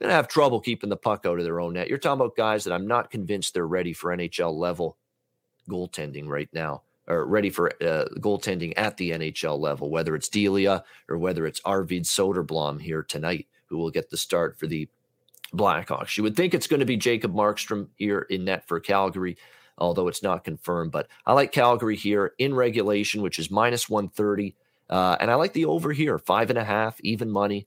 Going 0.00 0.08
to 0.08 0.14
have 0.14 0.28
trouble 0.28 0.60
keeping 0.60 0.88
the 0.88 0.96
puck 0.96 1.26
out 1.26 1.38
of 1.38 1.44
their 1.44 1.60
own 1.60 1.74
net. 1.74 1.88
You're 1.88 1.98
talking 1.98 2.20
about 2.20 2.36
guys 2.36 2.64
that 2.64 2.72
I'm 2.72 2.86
not 2.86 3.10
convinced 3.10 3.52
they're 3.52 3.66
ready 3.66 3.92
for 3.92 4.10
NHL 4.10 4.56
level 4.56 4.96
goaltending 5.68 6.26
right 6.26 6.48
now, 6.54 6.82
or 7.06 7.26
ready 7.26 7.50
for 7.50 7.70
uh, 7.82 8.06
goaltending 8.18 8.72
at 8.78 8.96
the 8.96 9.10
NHL 9.10 9.58
level, 9.58 9.90
whether 9.90 10.14
it's 10.14 10.28
Delia 10.28 10.84
or 11.08 11.18
whether 11.18 11.46
it's 11.46 11.60
Arvid 11.66 12.04
Soderblom 12.04 12.80
here 12.80 13.02
tonight, 13.02 13.46
who 13.66 13.76
will 13.76 13.90
get 13.90 14.08
the 14.08 14.16
start 14.16 14.58
for 14.58 14.66
the 14.66 14.88
Blackhawks. 15.52 16.16
You 16.16 16.22
would 16.22 16.36
think 16.36 16.54
it's 16.54 16.66
going 16.66 16.80
to 16.80 16.86
be 16.86 16.96
Jacob 16.96 17.34
Markstrom 17.34 17.88
here 17.96 18.20
in 18.30 18.44
net 18.44 18.66
for 18.66 18.80
Calgary, 18.80 19.36
although 19.80 20.08
it's 20.08 20.22
not 20.22 20.44
confirmed. 20.44 20.92
But 20.92 21.08
I 21.26 21.32
like 21.32 21.52
Calgary 21.52 21.96
here 21.96 22.34
in 22.38 22.54
regulation, 22.54 23.22
which 23.22 23.38
is 23.38 23.50
minus 23.50 23.88
130. 23.88 24.54
Uh, 24.88 25.16
and 25.20 25.30
I 25.30 25.34
like 25.34 25.52
the 25.52 25.64
over 25.64 25.92
here, 25.92 26.18
five 26.18 26.50
and 26.50 26.58
a 26.58 26.64
half, 26.64 27.00
even 27.00 27.30
money. 27.30 27.66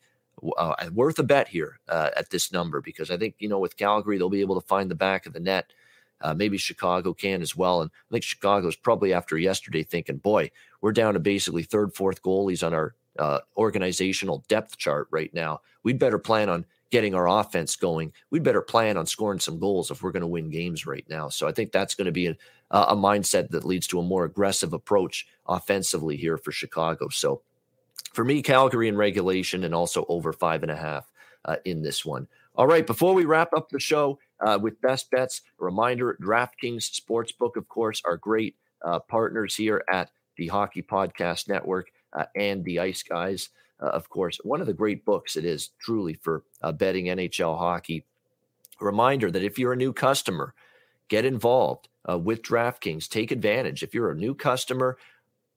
Uh, 0.58 0.73
worth 0.91 1.19
a 1.19 1.23
bet 1.23 1.47
here 1.47 1.80
uh, 1.88 2.10
at 2.17 2.30
this 2.30 2.52
number 2.52 2.82
because 2.82 3.10
I 3.10 3.17
think, 3.17 3.36
you 3.39 3.47
know, 3.47 3.60
with 3.60 3.78
Calgary, 3.78 4.17
they'll 4.17 4.30
be 4.30 4.41
able 4.41 4.60
to 4.60 4.67
find 4.67 4.91
the 4.91 4.95
back 4.95 5.26
of 5.26 5.32
the 5.32 5.39
net. 5.39 5.71
Uh, 6.19 6.34
maybe 6.34 6.58
Chicago 6.58 7.13
can 7.13 7.41
as 7.41 7.56
well. 7.56 7.82
And 7.82 7.91
I 7.91 8.12
think 8.12 8.23
Chicago's 8.23 8.76
probably 8.76 9.13
after 9.13 9.38
yesterday 9.38 9.84
thinking, 9.84 10.17
boy, 10.17 10.52
we're 10.82 10.91
down 10.91 11.13
to 11.13 11.19
basically 11.19 11.63
third, 11.63 11.93
fourth 11.93 12.21
goalies 12.23 12.65
on 12.65 12.73
our 12.73 12.95
uh, 13.19 13.39
organizational 13.58 14.43
depth 14.47 14.78
chart 14.78 15.08
right 15.12 15.34
now. 15.34 15.62
We'd 15.84 15.99
better 15.99 16.19
plan 16.19 16.49
on 16.49 16.65
getting 16.93 17.15
our 17.15 17.27
offense 17.27 17.75
going, 17.75 18.13
we'd 18.29 18.43
better 18.43 18.62
plan 18.62 18.97
on 18.97 19.08
scoring 19.08 19.39
some 19.39 19.58
goals 19.58 19.89
if 19.89 20.03
we're 20.03 20.12
going 20.12 20.21
to 20.21 20.27
win 20.27 20.51
games 20.51 20.86
right 20.86 21.03
now. 21.10 21.27
So 21.27 21.47
I 21.47 21.51
think 21.51 21.71
that's 21.71 21.95
going 21.95 22.06
to 22.06 22.12
be 22.12 22.27
a, 22.27 22.36
a 22.69 22.95
mindset 22.95 23.49
that 23.49 23.65
leads 23.65 23.88
to 23.88 23.99
a 23.99 24.03
more 24.03 24.25
aggressive 24.25 24.73
approach 24.73 25.27
offensively 25.47 26.17
here 26.17 26.38
for 26.38 26.51
Chicago. 26.51 27.10
So 27.10 27.41
for 28.13 28.23
me, 28.23 28.43
Calgary 28.43 28.88
in 28.88 28.95
regulation 28.95 29.63
and 29.63 29.73
also 29.73 30.06
over 30.08 30.32
five 30.32 30.62
and 30.62 30.71
a 30.71 30.75
half 30.75 31.12
uh, 31.45 31.56
in 31.65 31.82
this 31.82 32.06
one. 32.06 32.27
All 32.53 32.67
right, 32.67 32.86
before 32.86 33.15
we 33.15 33.25
wrap 33.25 33.53
up 33.53 33.69
the 33.69 33.79
show 33.79 34.19
uh, 34.39 34.60
with 34.62 34.79
best 34.82 35.10
bets, 35.10 35.41
a 35.60 35.65
reminder 35.65 36.15
DraftKings 36.21 36.91
Sportsbook, 36.91 37.56
of 37.56 37.67
course, 37.69 38.03
are 38.06 38.17
great 38.17 38.56
uh, 38.86 38.99
partners 38.99 39.56
here 39.56 39.84
at 39.91 40.12
the 40.38 40.45
Hockey 40.45 40.84
Podcast 40.84 41.49
Network 41.49 41.88
uh, 42.15 42.25
and 42.36 42.63
the 42.63 42.77
Ice 42.77 43.01
Guys 43.01 43.49
uh, 43.84 43.88
of 43.88 44.10
course, 44.10 44.39
one 44.43 44.62
of 44.62 44.67
the 44.67 44.74
great 44.74 45.04
books 45.04 45.36
it 45.36 45.46
is 45.46 45.69
truly 45.80 46.13
for 46.13 46.43
uh, 46.62 46.72
betting 46.72 47.06
NHL 47.06 47.58
hockey. 47.58 48.06
Reminder 48.80 49.30
that 49.30 49.43
if 49.43 49.60
you're 49.60 49.74
a 49.74 49.78
new 49.78 49.93
customer, 49.93 50.54
get 51.10 51.26
involved 51.26 51.89
uh, 52.10 52.17
with 52.17 52.41
DraftKings. 52.41 53.08
Take 53.08 53.32
advantage. 53.32 53.84
If 53.84 53.93
you're 53.93 54.12
a 54.12 54.15
new 54.15 54.34
customer, 54.34 54.98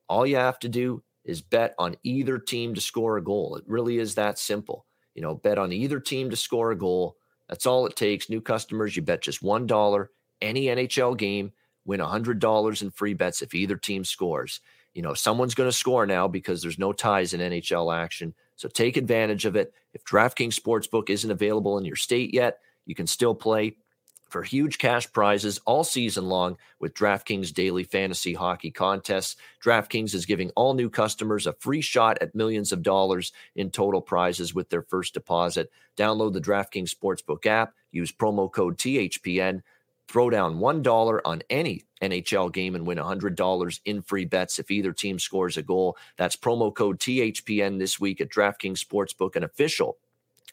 all 0.09 0.27
you 0.27 0.37
have 0.37 0.59
to 0.61 0.69
do 0.69 1.03
is 1.25 1.41
bet 1.41 1.75
on 1.79 1.97
either 2.03 2.39
team 2.39 2.75
to 2.75 2.81
score 2.81 3.17
a 3.17 3.25
goal. 3.25 3.57
It 3.57 3.65
really 3.67 3.99
is 3.99 4.15
that 4.15 4.39
simple. 4.39 4.87
You 5.15 5.23
know, 5.23 5.35
bet 5.35 5.59
on 5.59 5.73
either 5.73 5.99
team 5.99 6.31
to 6.31 6.37
score 6.37 6.73
a 6.73 6.79
goal. 6.79 7.17
That's 7.49 7.67
all 7.67 7.87
it 7.87 7.97
takes. 7.97 8.29
New 8.29 8.41
customers, 8.41 8.97
you 8.97 9.03
bet 9.03 9.23
just 9.23 9.43
$1 9.43 10.07
any 10.43 10.65
NHL 10.67 11.17
game, 11.17 11.53
win 11.85 12.01
$100 12.01 12.83
in 12.83 12.91
free 12.91 13.15
bets 13.15 13.43
if 13.43 13.55
either 13.55 13.77
team 13.77 14.05
scores 14.05 14.61
you 14.97 15.03
know, 15.03 15.13
someone's 15.13 15.55
going 15.55 15.69
to 15.69 15.77
score 15.77 16.07
now 16.07 16.27
because 16.27 16.63
there's 16.63 16.79
no 16.79 16.91
ties 16.91 17.35
in 17.35 17.41
NHL 17.41 17.95
action. 17.95 18.33
So 18.57 18.67
take 18.67 18.97
advantage 18.97 19.45
of 19.45 19.55
it. 19.55 19.75
If 19.93 20.05
DraftKings 20.05 20.59
Sportsbook 20.59 21.11
isn't 21.11 21.31
available 21.31 21.77
in 21.77 21.85
your 21.85 21.97
state 21.97 22.33
yet, 22.33 22.61
you 22.87 22.95
can 22.95 23.07
still 23.07 23.35
play 23.35 23.77
for 24.31 24.43
huge 24.43 24.79
cash 24.79 25.13
prizes 25.13 25.61
all 25.67 25.85
season 25.85 26.25
long 26.25 26.57
with 26.81 26.95
DraftKings 26.95 27.53
daily 27.53 27.85
fantasy 27.85 28.33
hockey 28.33 28.71
contests. 28.71 29.37
DraftKings 29.63 30.15
is 30.15 30.25
giving 30.25 30.51
all 30.57 30.73
new 30.73 30.89
customers 30.89 31.47
a 31.47 31.53
free 31.53 31.83
shot 31.83 32.17
at 32.23 32.35
millions 32.35 32.73
of 32.73 32.83
dollars 32.83 33.33
in 33.55 33.71
total 33.71 34.01
prizes 34.01 34.55
with 34.55 34.71
their 34.71 34.83
first 34.83 35.13
deposit. 35.13 35.71
Download 35.99 36.33
the 36.33 36.41
DraftKings 36.41 36.95
Sportsbook 36.95 37.45
app, 37.45 37.75
use 37.93 38.13
promo 38.13 38.51
code 38.51 38.79
THPN 38.79 39.61
Throw 40.09 40.31
down 40.31 40.59
$1 40.59 41.21
on 41.25 41.43
any 41.51 41.83
NHL 42.03 42.53
game 42.53 42.75
and 42.75 42.87
win 42.87 42.99
$100 42.99 43.81
in 43.85 44.03
free 44.03 44.25
bets 44.25 44.59
if 44.59 44.71
either 44.71 44.93
team 44.93 45.19
scores 45.19 45.57
a 45.57 45.63
goal. 45.63 45.97
That's 46.17 46.37
promo 46.37 46.75
code 46.75 46.99
THPN 47.01 47.79
this 47.79 47.99
week 47.99 48.21
at 48.21 48.29
DraftKings 48.29 48.85
Sportsbook, 48.85 49.37
an 49.37 49.45
official 49.45 49.99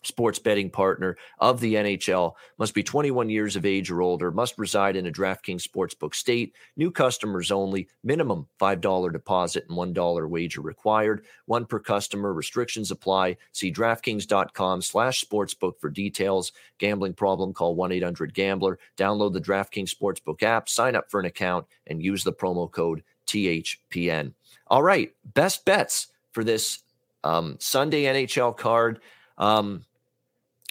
sports 0.04 0.40
betting 0.40 0.70
partner 0.70 1.18
of 1.40 1.60
the 1.60 1.76
NHL, 1.76 2.34
must 2.58 2.74
be 2.74 2.84
21 2.84 3.30
years 3.30 3.56
of 3.56 3.66
age 3.66 3.90
or 3.90 4.02
older, 4.02 4.32
must 4.32 4.58
reside 4.58 4.96
in 4.96 5.08
a 5.08 5.12
DraftKings 5.12 5.68
Sportsbook 5.68 6.14
state, 6.14 6.56
new 6.76 6.92
customers 6.92 7.52
only, 7.52 7.88
minimum 8.04 8.48
$5 8.60 9.12
deposit 9.12 9.66
and 9.70 9.78
$1 9.78 10.30
wager 10.30 10.62
required, 10.62 11.26
one 11.46 11.66
per 11.66 11.80
customer, 11.80 12.34
restrictions 12.34 12.92
apply. 12.92 13.38
See 13.52 13.72
DraftKings.com 13.72 14.82
slash 14.82 15.24
sportsbook 15.24 15.80
for 15.80 15.90
details. 15.90 16.52
Gambling 16.78 17.14
problem, 17.14 17.54
call 17.54 17.76
1-800-GAMBLER. 17.76 18.80
Download 18.98 19.34
the 19.34 19.42
DraftKings 19.42 19.94
Sportsbook 19.94 20.44
app, 20.44 20.70
sign 20.70 20.96
up 20.96 21.10
for 21.10 21.20
an 21.20 21.26
account, 21.26 21.66
and 21.88 22.02
use 22.02 22.24
the 22.24 22.34
promo 22.34 22.70
code 22.70 23.04
THPN. 23.28 24.34
All 24.68 24.84
right, 24.84 25.14
best 25.34 25.66
bets 25.66 26.08
for 26.32 26.44
this 26.44 26.80
um, 27.24 27.58
Sunday 27.60 28.04
NHL 28.04 28.56
card. 28.58 29.00
Um, 29.38 29.86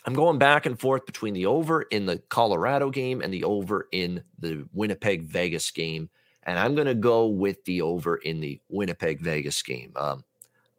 I'm 0.04 0.14
going 0.14 0.38
back 0.38 0.66
and 0.66 0.78
forth 0.78 1.06
between 1.06 1.34
the 1.34 1.46
over 1.46 1.82
in 1.82 2.06
the 2.06 2.18
Colorado 2.28 2.90
game 2.90 3.20
and 3.20 3.32
the 3.32 3.44
over 3.44 3.88
in 3.92 4.24
the 4.38 4.66
Winnipeg 4.72 5.22
Vegas 5.22 5.70
game. 5.70 6.10
And 6.42 6.58
I'm 6.58 6.74
going 6.74 6.88
to 6.88 6.94
go 6.94 7.26
with 7.26 7.64
the 7.64 7.82
over 7.82 8.16
in 8.16 8.40
the 8.40 8.60
Winnipeg 8.68 9.20
Vegas 9.20 9.62
game. 9.62 9.92
Um, 9.94 10.24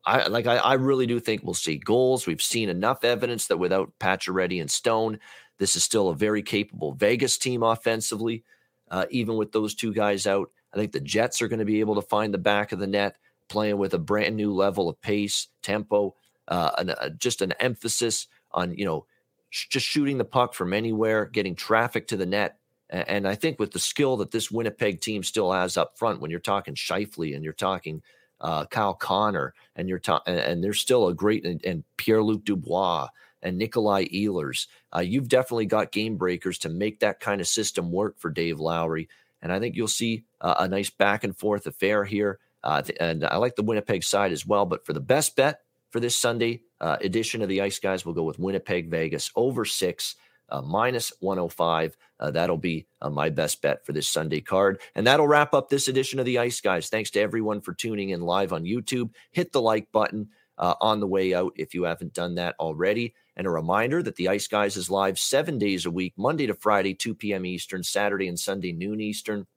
I 0.06 0.28
like 0.28 0.48
I, 0.48 0.58
I, 0.58 0.74
really 0.74 1.08
do 1.08 1.22
think 1.22 1.44
we'll 1.44 1.54
see 1.54 1.78
goals. 1.78 2.28
We've 2.28 2.42
seen 2.42 2.68
enough 2.68 3.06
evidence 3.06 3.48
that 3.48 3.58
without 3.58 3.94
Pacioretty 4.00 4.60
and 4.60 4.70
Stone, 4.70 5.20
this 5.60 5.78
is 5.78 5.84
still 5.86 6.10
a 6.10 6.16
very 6.16 6.44
capable 6.44 6.92
Vegas 6.92 7.38
team 7.38 7.64
offensively. 7.64 8.44
Uh, 8.92 9.06
even 9.10 9.38
with 9.38 9.54
those 9.54 9.74
two 9.74 9.94
guys 9.94 10.28
out, 10.28 10.52
I 10.74 10.78
think 10.78 10.92
the 10.92 11.00
Jets 11.00 11.42
are 11.42 11.48
going 11.48 11.60
to 11.60 11.66
be 11.66 11.80
able 11.80 11.96
to 11.96 12.02
find 12.02 12.34
the 12.34 12.40
back 12.40 12.74
of 12.74 12.80
the 12.80 12.88
net, 12.88 13.16
playing 13.48 13.78
with 13.78 13.94
a 13.94 14.00
brand 14.00 14.36
new 14.36 14.54
level 14.54 14.90
of 14.90 15.02
pace, 15.02 15.48
tempo, 15.62 16.16
uh, 16.50 16.72
an, 16.78 16.90
uh, 16.90 17.10
just 17.18 17.42
an 17.42 17.54
emphasis 17.62 18.28
on 18.52 18.76
you 18.76 18.84
know 18.84 19.06
just 19.54 19.86
shooting 19.86 20.18
the 20.18 20.26
puck 20.26 20.54
from 20.54 20.74
anywhere, 20.74 21.26
getting 21.26 21.56
traffic 21.56 22.08
to 22.08 22.18
the 22.18 22.26
net. 22.26 22.58
And 22.90 23.28
I 23.28 23.36
think 23.36 23.60
with 23.60 23.72
the 23.72 23.80
skill 23.80 24.18
that 24.18 24.32
this 24.32 24.52
Winnipeg 24.52 25.02
team 25.02 25.24
still 25.24 25.52
has 25.52 25.78
up 25.78 25.98
front, 25.98 26.22
when 26.22 26.30
you're 26.30 26.40
talking 26.40 26.76
Scheifele 26.76 27.36
and 27.36 27.44
you're 27.44 27.54
talking 27.54 28.02
uh, 28.42 28.66
Kyle 28.66 28.94
Connor, 28.94 29.54
and 29.76 29.88
you're 29.88 30.00
talking, 30.00 30.36
and 30.36 30.64
there's 30.64 30.80
still 30.80 31.08
a 31.08 31.14
great 31.14 31.46
and, 31.46 31.64
and 31.64 31.84
Pierre 31.98 32.22
Luc 32.22 32.44
Dubois 32.44 33.08
and 33.42 33.58
Nikolai 33.58 34.06
Ehlers, 34.06 34.68
uh, 34.96 35.00
you've 35.00 35.30
definitely 35.30 35.66
got 35.66 35.92
game 35.92 36.18
breakers 36.18 36.58
to 36.60 36.70
make 36.70 37.00
that 37.00 37.20
kind 37.20 37.42
of 37.42 37.48
system 37.48 37.92
work 37.92 38.20
for 38.20 38.30
Dave 38.30 38.60
Lowry. 38.60 39.08
And 39.42 39.52
I 39.52 39.60
think 39.60 39.76
you'll 39.76 39.88
see 39.88 40.26
uh, 40.42 40.56
a 40.60 40.68
nice 40.68 40.90
back 40.90 41.24
and 41.24 41.36
forth 41.36 41.68
affair 41.68 42.04
here. 42.06 42.40
Uh, 42.64 42.84
and 43.00 43.26
I 43.26 43.38
like 43.38 43.56
the 43.56 43.64
Winnipeg 43.64 44.04
side 44.04 44.32
as 44.32 44.46
well. 44.46 44.66
But 44.66 44.86
for 44.86 44.94
the 44.94 45.00
best 45.00 45.36
bet 45.36 45.62
for 45.90 46.00
this 46.00 46.16
Sunday, 46.16 46.62
uh, 46.84 46.98
edition 47.02 47.42
of 47.42 47.50
the 47.50 47.62
Ice 47.62 47.80
Guys. 47.80 48.06
We'll 48.06 48.16
go 48.16 48.24
with 48.30 48.40
Winnipeg, 48.40 48.92
Vegas 48.92 49.32
over 49.36 49.66
six. 49.66 50.16
uh, 50.50 50.62
minus 50.62 51.12
105. 51.22 51.98
Uh, 52.20 52.32
that'll 52.32 52.58
be 52.58 52.86
uh, 53.02 53.10
my 53.10 53.30
best 53.30 53.62
bet 53.62 53.86
for 53.86 53.94
this 53.94 54.08
Sunday 54.08 54.42
card. 54.42 54.82
And 54.96 55.08
that'll 55.08 55.28
wrap 55.28 55.54
up 55.54 55.70
this 55.70 55.88
edition 55.88 56.20
of 56.20 56.26
the 56.26 56.38
Ice 56.40 56.62
Guys. 56.62 56.90
Thanks 56.90 57.10
to 57.12 57.22
everyone 57.22 57.62
for 57.62 57.74
tuning 57.74 58.10
in 58.10 58.22
live 58.22 58.54
on 58.54 58.64
YouTube. 58.66 59.10
Hit 59.32 59.52
the 59.52 59.62
like 59.62 59.92
button 59.92 60.30
uh, 60.60 60.76
on 60.82 61.00
the 61.00 61.08
way 61.08 61.34
out 61.34 61.54
if 61.56 61.74
you 61.74 61.84
haven't 61.84 62.14
done 62.14 62.36
that 62.36 62.56
already. 62.60 63.16
And 63.36 63.48
a 63.48 63.52
reminder 63.52 64.04
that 64.04 64.16
the 64.18 64.30
Ice 64.30 64.48
Guys 64.48 64.78
is 64.78 64.92
live 64.92 65.18
seven 65.18 65.58
days 65.58 65.88
a 65.88 65.92
week, 65.92 66.14
Monday 66.18 66.46
to 66.48 66.54
Friday, 66.54 66.94
2 66.94 67.16
p.m. 67.16 67.46
Eastern, 67.46 67.82
Saturday 67.82 68.28
and 68.28 68.40
Sunday, 68.40 68.74
noon 68.74 69.02
Eastern. 69.02 69.48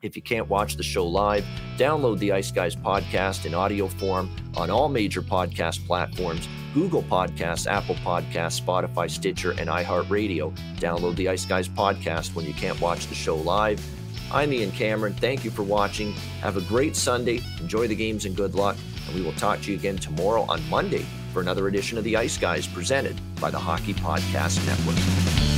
If 0.00 0.14
you 0.14 0.22
can't 0.22 0.48
watch 0.48 0.76
the 0.76 0.82
show 0.84 1.04
live, 1.04 1.44
download 1.76 2.20
the 2.20 2.30
Ice 2.30 2.52
Guys 2.52 2.76
podcast 2.76 3.46
in 3.46 3.52
audio 3.52 3.88
form 3.88 4.30
on 4.56 4.70
all 4.70 4.88
major 4.88 5.22
podcast 5.22 5.84
platforms 5.86 6.48
Google 6.72 7.02
Podcasts, 7.02 7.66
Apple 7.66 7.96
Podcasts, 7.96 8.60
Spotify, 8.62 9.10
Stitcher, 9.10 9.52
and 9.52 9.68
iHeartRadio. 9.68 10.56
Download 10.76 11.16
the 11.16 11.28
Ice 11.28 11.44
Guys 11.44 11.68
podcast 11.68 12.36
when 12.36 12.46
you 12.46 12.52
can't 12.52 12.80
watch 12.80 13.08
the 13.08 13.14
show 13.14 13.34
live. 13.34 13.84
I'm 14.30 14.52
Ian 14.52 14.70
Cameron. 14.70 15.14
Thank 15.14 15.44
you 15.44 15.50
for 15.50 15.64
watching. 15.64 16.12
Have 16.42 16.56
a 16.56 16.60
great 16.60 16.94
Sunday. 16.94 17.40
Enjoy 17.58 17.88
the 17.88 17.96
games 17.96 18.24
and 18.24 18.36
good 18.36 18.54
luck. 18.54 18.76
And 19.06 19.16
we 19.16 19.22
will 19.22 19.32
talk 19.32 19.62
to 19.62 19.72
you 19.72 19.76
again 19.76 19.96
tomorrow 19.96 20.42
on 20.42 20.62
Monday 20.68 21.04
for 21.32 21.40
another 21.40 21.66
edition 21.66 21.98
of 21.98 22.04
the 22.04 22.16
Ice 22.16 22.38
Guys 22.38 22.68
presented 22.68 23.20
by 23.40 23.50
the 23.50 23.58
Hockey 23.58 23.94
Podcast 23.94 24.64
Network. 24.64 25.57